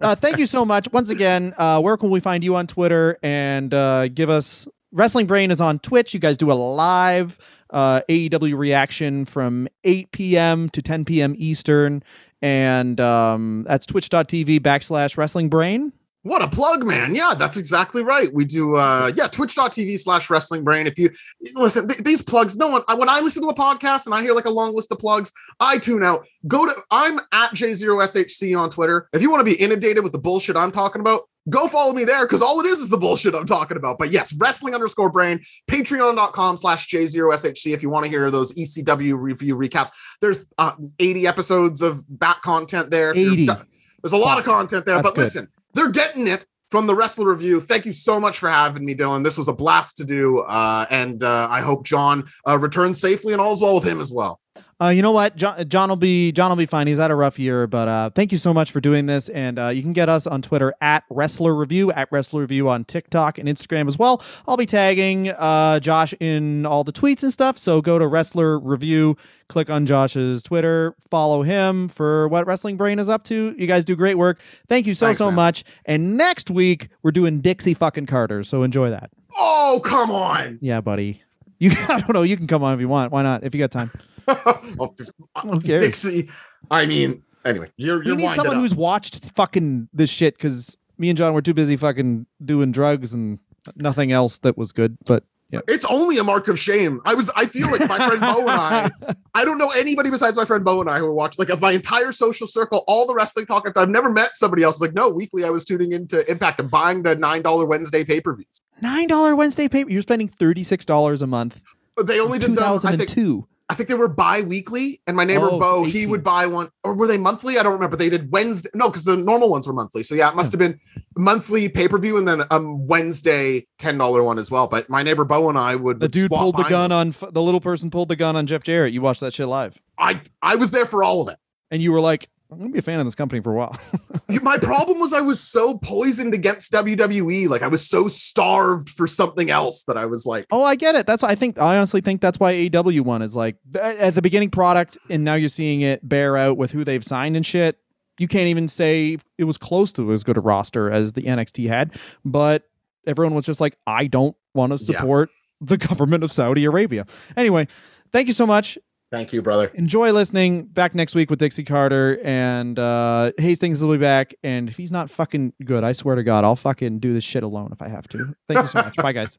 uh, 0.00 0.16
thank 0.16 0.38
you 0.38 0.46
so 0.46 0.64
much. 0.64 0.88
Once 0.92 1.10
again, 1.10 1.54
uh, 1.56 1.80
where 1.80 1.96
can 1.96 2.10
we 2.10 2.18
find 2.18 2.42
you 2.42 2.56
on 2.56 2.66
Twitter? 2.66 3.18
And 3.22 3.72
uh, 3.72 4.08
give 4.08 4.30
us 4.30 4.66
Wrestling 4.90 5.26
Brain 5.26 5.50
is 5.50 5.60
on 5.60 5.78
Twitch. 5.78 6.14
You 6.14 6.20
guys 6.20 6.36
do 6.36 6.50
a 6.50 6.54
live 6.54 7.38
uh, 7.70 8.00
AEW 8.08 8.56
reaction 8.56 9.24
from 9.24 9.68
8 9.84 10.10
p.m. 10.12 10.68
to 10.70 10.80
10 10.82 11.04
p.m. 11.04 11.34
Eastern. 11.36 12.02
and 12.40 13.00
um, 13.00 13.64
that's 13.66 13.86
twitch.tv 13.86 14.60
backslash 14.60 15.16
wrestling 15.16 15.48
brain. 15.48 15.92
What 16.24 16.40
a 16.40 16.48
plug, 16.48 16.86
man. 16.86 17.14
Yeah, 17.14 17.34
that's 17.36 17.58
exactly 17.58 18.02
right. 18.02 18.32
We 18.32 18.46
do 18.46 18.76
uh 18.76 19.12
yeah, 19.14 19.28
twitch.tv 19.28 20.00
slash 20.00 20.30
wrestling 20.30 20.64
brain. 20.64 20.86
If 20.86 20.98
you 20.98 21.10
listen, 21.54 21.86
th- 21.86 22.00
these 22.00 22.22
plugs, 22.22 22.56
no 22.56 22.68
one 22.68 22.82
when 22.96 23.10
I 23.10 23.20
listen 23.20 23.42
to 23.42 23.48
a 23.50 23.54
podcast 23.54 24.06
and 24.06 24.14
I 24.14 24.22
hear 24.22 24.32
like 24.32 24.46
a 24.46 24.50
long 24.50 24.74
list 24.74 24.90
of 24.90 24.98
plugs, 24.98 25.30
I 25.60 25.76
tune 25.76 26.02
out. 26.02 26.26
Go 26.48 26.64
to 26.64 26.72
I'm 26.90 27.18
at 27.32 27.50
J0SHC 27.50 28.58
on 28.58 28.70
Twitter. 28.70 29.08
If 29.12 29.20
you 29.20 29.30
want 29.30 29.40
to 29.40 29.44
be 29.44 29.54
inundated 29.60 30.02
with 30.02 30.12
the 30.12 30.18
bullshit 30.18 30.56
I'm 30.56 30.70
talking 30.70 31.02
about, 31.02 31.28
go 31.50 31.68
follow 31.68 31.92
me 31.92 32.04
there 32.04 32.24
because 32.24 32.40
all 32.40 32.58
it 32.60 32.66
is 32.66 32.78
is 32.78 32.88
the 32.88 32.96
bullshit 32.96 33.34
I'm 33.34 33.44
talking 33.44 33.76
about. 33.76 33.98
But 33.98 34.10
yes, 34.10 34.32
wrestling 34.32 34.74
underscore 34.74 35.10
brain, 35.10 35.44
patreon.com 35.70 36.56
slash 36.56 36.88
J0SHC 36.88 37.74
if 37.74 37.82
you 37.82 37.90
want 37.90 38.04
to 38.04 38.10
hear 38.10 38.30
those 38.30 38.54
ECW 38.54 39.14
review 39.18 39.56
recaps. 39.56 39.90
There's 40.22 40.46
uh, 40.56 40.72
80 40.98 41.26
episodes 41.26 41.82
of 41.82 42.02
back 42.18 42.40
content 42.40 42.90
there. 42.90 43.10
80. 43.14 43.44
There's 43.46 44.12
a 44.12 44.16
lot 44.16 44.38
of 44.38 44.44
content 44.44 44.86
there, 44.86 44.96
That's 44.96 45.08
but 45.08 45.14
good. 45.14 45.22
listen, 45.22 45.48
they're 45.74 45.90
getting 45.90 46.26
it 46.26 46.46
from 46.70 46.86
the 46.86 46.94
Wrestler 46.94 47.30
Review. 47.30 47.60
Thank 47.60 47.86
you 47.86 47.92
so 47.92 48.18
much 48.18 48.38
for 48.38 48.50
having 48.50 48.84
me, 48.84 48.94
Dylan. 48.94 49.22
This 49.22 49.38
was 49.38 49.48
a 49.48 49.52
blast 49.52 49.96
to 49.98 50.04
do, 50.04 50.40
uh, 50.40 50.86
and 50.90 51.22
uh, 51.22 51.48
I 51.50 51.60
hope 51.60 51.84
John 51.84 52.24
uh, 52.48 52.58
returns 52.58 53.00
safely 53.00 53.32
and 53.32 53.40
all's 53.40 53.60
well 53.60 53.74
with 53.74 53.84
him 53.84 54.00
as 54.00 54.12
well. 54.12 54.40
Uh, 54.82 54.88
you 54.88 55.02
know 55.02 55.12
what? 55.12 55.36
John, 55.36 55.68
John 55.68 55.88
will 55.88 55.96
be 55.96 56.32
John 56.32 56.50
will 56.50 56.56
be 56.56 56.66
fine. 56.66 56.86
He's 56.86 56.98
had 56.98 57.10
a 57.10 57.14
rough 57.14 57.38
year, 57.38 57.66
but 57.66 57.86
uh, 57.86 58.10
thank 58.10 58.32
you 58.32 58.38
so 58.38 58.52
much 58.52 58.72
for 58.72 58.80
doing 58.80 59.06
this. 59.06 59.28
And 59.28 59.58
uh, 59.58 59.68
you 59.68 59.82
can 59.82 59.92
get 59.92 60.08
us 60.08 60.26
on 60.26 60.42
Twitter 60.42 60.74
at 60.80 61.04
Wrestler 61.10 61.54
Review, 61.54 61.92
at 61.92 62.10
Wrestler 62.10 62.40
Review 62.40 62.68
on 62.68 62.84
TikTok 62.84 63.38
and 63.38 63.48
Instagram 63.48 63.86
as 63.86 63.98
well. 63.98 64.22
I'll 64.48 64.56
be 64.56 64.66
tagging 64.66 65.28
uh, 65.30 65.78
Josh 65.80 66.12
in 66.18 66.66
all 66.66 66.82
the 66.82 66.92
tweets 66.92 67.22
and 67.22 67.32
stuff. 67.32 67.56
So 67.56 67.80
go 67.80 67.98
to 67.98 68.06
Wrestler 68.06 68.58
Review, 68.58 69.16
click 69.48 69.70
on 69.70 69.86
Josh's 69.86 70.42
Twitter, 70.42 70.96
follow 71.08 71.42
him 71.42 71.88
for 71.88 72.26
what 72.28 72.46
Wrestling 72.46 72.76
Brain 72.76 72.98
is 72.98 73.08
up 73.08 73.22
to. 73.24 73.54
You 73.56 73.66
guys 73.68 73.84
do 73.84 73.94
great 73.94 74.18
work. 74.18 74.40
Thank 74.68 74.86
you 74.86 74.94
so 74.94 75.06
Thanks, 75.06 75.18
so 75.18 75.26
man. 75.26 75.36
much. 75.36 75.64
And 75.84 76.16
next 76.16 76.50
week 76.50 76.88
we're 77.02 77.12
doing 77.12 77.40
Dixie 77.40 77.74
fucking 77.74 78.06
Carter. 78.06 78.42
So 78.42 78.64
enjoy 78.64 78.90
that. 78.90 79.10
Oh, 79.38 79.80
come 79.84 80.10
on. 80.10 80.58
Yeah, 80.60 80.80
buddy. 80.80 81.22
You 81.58 81.70
I 81.88 82.00
don't 82.00 82.12
know. 82.12 82.22
You 82.22 82.36
can 82.36 82.48
come 82.48 82.62
on 82.64 82.74
if 82.74 82.80
you 82.80 82.88
want. 82.88 83.12
Why 83.12 83.22
not? 83.22 83.44
If 83.44 83.54
you 83.54 83.60
got 83.60 83.70
time. 83.70 83.92
Dixie. 85.62 86.28
Uh, 86.28 86.74
I 86.74 86.86
mean, 86.86 87.22
anyway, 87.44 87.70
you're 87.76 88.02
you're 88.02 88.16
need 88.16 88.32
someone 88.34 88.56
up. 88.56 88.62
who's 88.62 88.74
watched 88.74 89.30
fucking 89.32 89.88
this 89.92 90.10
shit 90.10 90.36
because 90.36 90.76
me 90.98 91.08
and 91.08 91.18
John 91.18 91.34
were 91.34 91.42
too 91.42 91.54
busy 91.54 91.76
fucking 91.76 92.26
doing 92.44 92.72
drugs 92.72 93.14
and 93.14 93.38
nothing 93.76 94.12
else 94.12 94.38
that 94.40 94.56
was 94.56 94.72
good. 94.72 94.96
But 95.04 95.24
yeah, 95.50 95.60
It's 95.68 95.84
only 95.84 96.18
a 96.18 96.24
mark 96.24 96.48
of 96.48 96.58
shame. 96.58 97.00
I 97.04 97.14
was. 97.14 97.30
I 97.36 97.46
feel 97.46 97.70
like 97.70 97.86
my 97.88 98.08
friend 98.08 98.20
Bo 98.20 98.40
and 98.40 98.50
I. 98.50 98.90
I 99.34 99.44
don't 99.44 99.58
know 99.58 99.70
anybody 99.70 100.10
besides 100.10 100.36
my 100.36 100.44
friend 100.44 100.64
Bo 100.64 100.80
and 100.80 100.88
I 100.90 100.98
who 100.98 101.12
watched 101.12 101.38
like 101.38 101.50
of 101.50 101.60
my 101.60 101.72
entire 101.72 102.12
social 102.12 102.46
circle, 102.46 102.82
all 102.88 103.06
the 103.06 103.14
wrestling 103.14 103.46
talk. 103.46 103.70
I've 103.76 103.88
never 103.88 104.10
met 104.10 104.34
somebody 104.34 104.62
else. 104.62 104.80
Like 104.80 104.94
no, 104.94 105.10
weekly 105.10 105.44
I 105.44 105.50
was 105.50 105.64
tuning 105.64 105.92
into 105.92 106.28
Impact 106.30 106.60
and 106.60 106.70
buying 106.70 107.02
the 107.02 107.14
nine 107.14 107.42
dollar 107.42 107.66
Wednesday 107.66 108.04
pay 108.04 108.20
per 108.20 108.34
views. 108.34 108.58
nine 108.80 109.06
dollar 109.06 109.36
Wednesday 109.36 109.68
paper. 109.68 109.90
You're 109.90 110.02
spending 110.02 110.28
thirty 110.28 110.64
six 110.64 110.84
dollars 110.84 111.22
a 111.22 111.26
month. 111.26 111.60
But 111.94 112.06
they 112.06 112.18
only 112.18 112.38
did 112.38 112.50
them. 112.50 112.56
thousand 112.56 112.94
I 112.94 112.96
think 112.96 113.08
two. 113.10 113.46
I 113.70 113.74
think 113.74 113.88
they 113.88 113.94
were 113.94 114.08
bi-weekly, 114.08 115.00
and 115.06 115.16
my 115.16 115.24
neighbor 115.24 115.48
Oh, 115.50 115.58
Bo, 115.58 115.84
he 115.84 116.04
would 116.06 116.22
buy 116.22 116.46
one, 116.46 116.68
or 116.84 116.94
were 116.94 117.06
they 117.08 117.16
monthly? 117.16 117.58
I 117.58 117.62
don't 117.62 117.72
remember. 117.72 117.96
They 117.96 118.10
did 118.10 118.30
Wednesday, 118.30 118.68
no, 118.74 118.88
because 118.90 119.04
the 119.04 119.16
normal 119.16 119.48
ones 119.48 119.66
were 119.66 119.72
monthly. 119.72 120.02
So 120.02 120.14
yeah, 120.14 120.28
it 120.28 120.36
must 120.36 120.52
have 120.52 120.58
been 120.58 120.78
monthly 121.16 121.70
pay-per-view, 121.70 122.18
and 122.18 122.28
then 122.28 122.42
a 122.50 122.60
Wednesday 122.62 123.66
ten 123.78 123.96
dollar 123.98 124.22
one 124.22 124.38
as 124.38 124.50
well. 124.50 124.66
But 124.66 124.90
my 124.90 125.02
neighbor 125.02 125.24
Bo 125.24 125.48
and 125.48 125.56
I 125.58 125.76
would 125.76 125.98
The 125.98 126.04
would 126.04 126.12
dude 126.12 126.30
pulled 126.30 126.56
the 126.58 126.64
gun 126.64 126.90
them. 126.90 127.14
on 127.22 127.32
the 127.32 127.40
little 127.42 127.60
person 127.60 127.90
pulled 127.90 128.08
the 128.08 128.16
gun 128.16 128.36
on 128.36 128.46
Jeff 128.46 128.62
Jarrett. 128.64 128.92
You 128.92 129.00
watched 129.00 129.20
that 129.20 129.32
shit 129.34 129.48
live, 129.48 129.78
I 129.98 130.20
I 130.42 130.56
was 130.56 130.70
there 130.70 130.86
for 130.86 131.02
all 131.02 131.22
of 131.22 131.28
it. 131.28 131.38
and 131.70 131.82
you 131.82 131.90
were 131.92 132.00
like, 132.00 132.28
"I'm 132.50 132.58
gonna 132.58 132.70
be 132.70 132.78
a 132.78 132.82
fan 132.82 133.00
of 133.00 133.06
this 133.06 133.14
company 133.14 133.40
for 133.40 133.52
a 133.52 133.56
while." 133.56 133.76
My 134.42 134.58
problem 134.58 135.00
was 135.00 135.12
I 135.12 135.20
was 135.20 135.40
so 135.40 135.78
poisoned 135.78 136.34
against 136.34 136.72
WWE, 136.72 137.48
like 137.48 137.62
I 137.62 137.66
was 137.68 137.86
so 137.86 138.08
starved 138.08 138.88
for 138.90 139.06
something 139.06 139.50
else 139.50 139.82
that 139.84 139.96
I 139.96 140.06
was 140.06 140.26
like, 140.26 140.46
oh, 140.50 140.62
I 140.64 140.76
get 140.76 140.94
it. 140.94 141.06
That's 141.06 141.22
why 141.22 141.30
I 141.30 141.34
think 141.34 141.58
I 141.58 141.76
honestly 141.76 142.00
think 142.00 142.20
that's 142.20 142.38
why 142.40 142.52
AEW 142.52 143.00
one 143.02 143.22
is 143.22 143.34
like 143.36 143.56
at 143.80 144.14
the 144.14 144.22
beginning 144.22 144.50
product, 144.50 144.98
and 145.10 145.24
now 145.24 145.34
you're 145.34 145.48
seeing 145.48 145.80
it 145.82 146.06
bear 146.08 146.36
out 146.36 146.56
with 146.56 146.72
who 146.72 146.84
they've 146.84 147.04
signed 147.04 147.36
and 147.36 147.44
shit. 147.46 147.78
You 148.18 148.28
can't 148.28 148.46
even 148.46 148.68
say 148.68 149.18
it 149.38 149.44
was 149.44 149.58
close 149.58 149.92
to 149.94 150.12
as 150.12 150.22
good 150.22 150.36
a 150.36 150.40
roster 150.40 150.90
as 150.90 151.14
the 151.14 151.22
NXT 151.22 151.68
had, 151.68 151.92
but 152.24 152.62
everyone 153.06 153.34
was 153.34 153.44
just 153.44 153.60
like, 153.60 153.76
I 153.86 154.06
don't 154.06 154.36
want 154.54 154.76
to 154.76 154.84
Yeah. 154.84 154.98
support 155.00 155.30
the 155.60 155.76
government 155.76 156.22
of 156.22 156.30
Saudi 156.32 156.64
Arabia. 156.64 157.06
Anyway, 157.36 157.66
thank 158.12 158.28
you 158.28 158.34
so 158.34 158.46
much. 158.46 158.78
Thank 159.14 159.32
you, 159.32 159.42
brother. 159.42 159.66
Enjoy 159.74 160.12
listening. 160.12 160.64
Back 160.64 160.94
next 160.94 161.14
week 161.14 161.30
with 161.30 161.38
Dixie 161.38 161.64
Carter 161.64 162.18
and 162.24 162.78
uh, 162.78 163.32
Hastings 163.38 163.82
will 163.82 163.92
be 163.92 163.98
back. 163.98 164.34
And 164.42 164.68
if 164.68 164.76
he's 164.76 164.92
not 164.92 165.10
fucking 165.10 165.52
good, 165.64 165.84
I 165.84 165.92
swear 165.92 166.16
to 166.16 166.22
God, 166.22 166.44
I'll 166.44 166.56
fucking 166.56 166.98
do 166.98 167.14
this 167.14 167.24
shit 167.24 167.42
alone 167.42 167.70
if 167.72 167.80
I 167.80 167.88
have 167.88 168.08
to. 168.08 168.34
Thank 168.48 168.62
you 168.62 168.66
so 168.66 168.82
much. 168.82 168.96
Bye, 168.96 169.12
guys. 169.12 169.38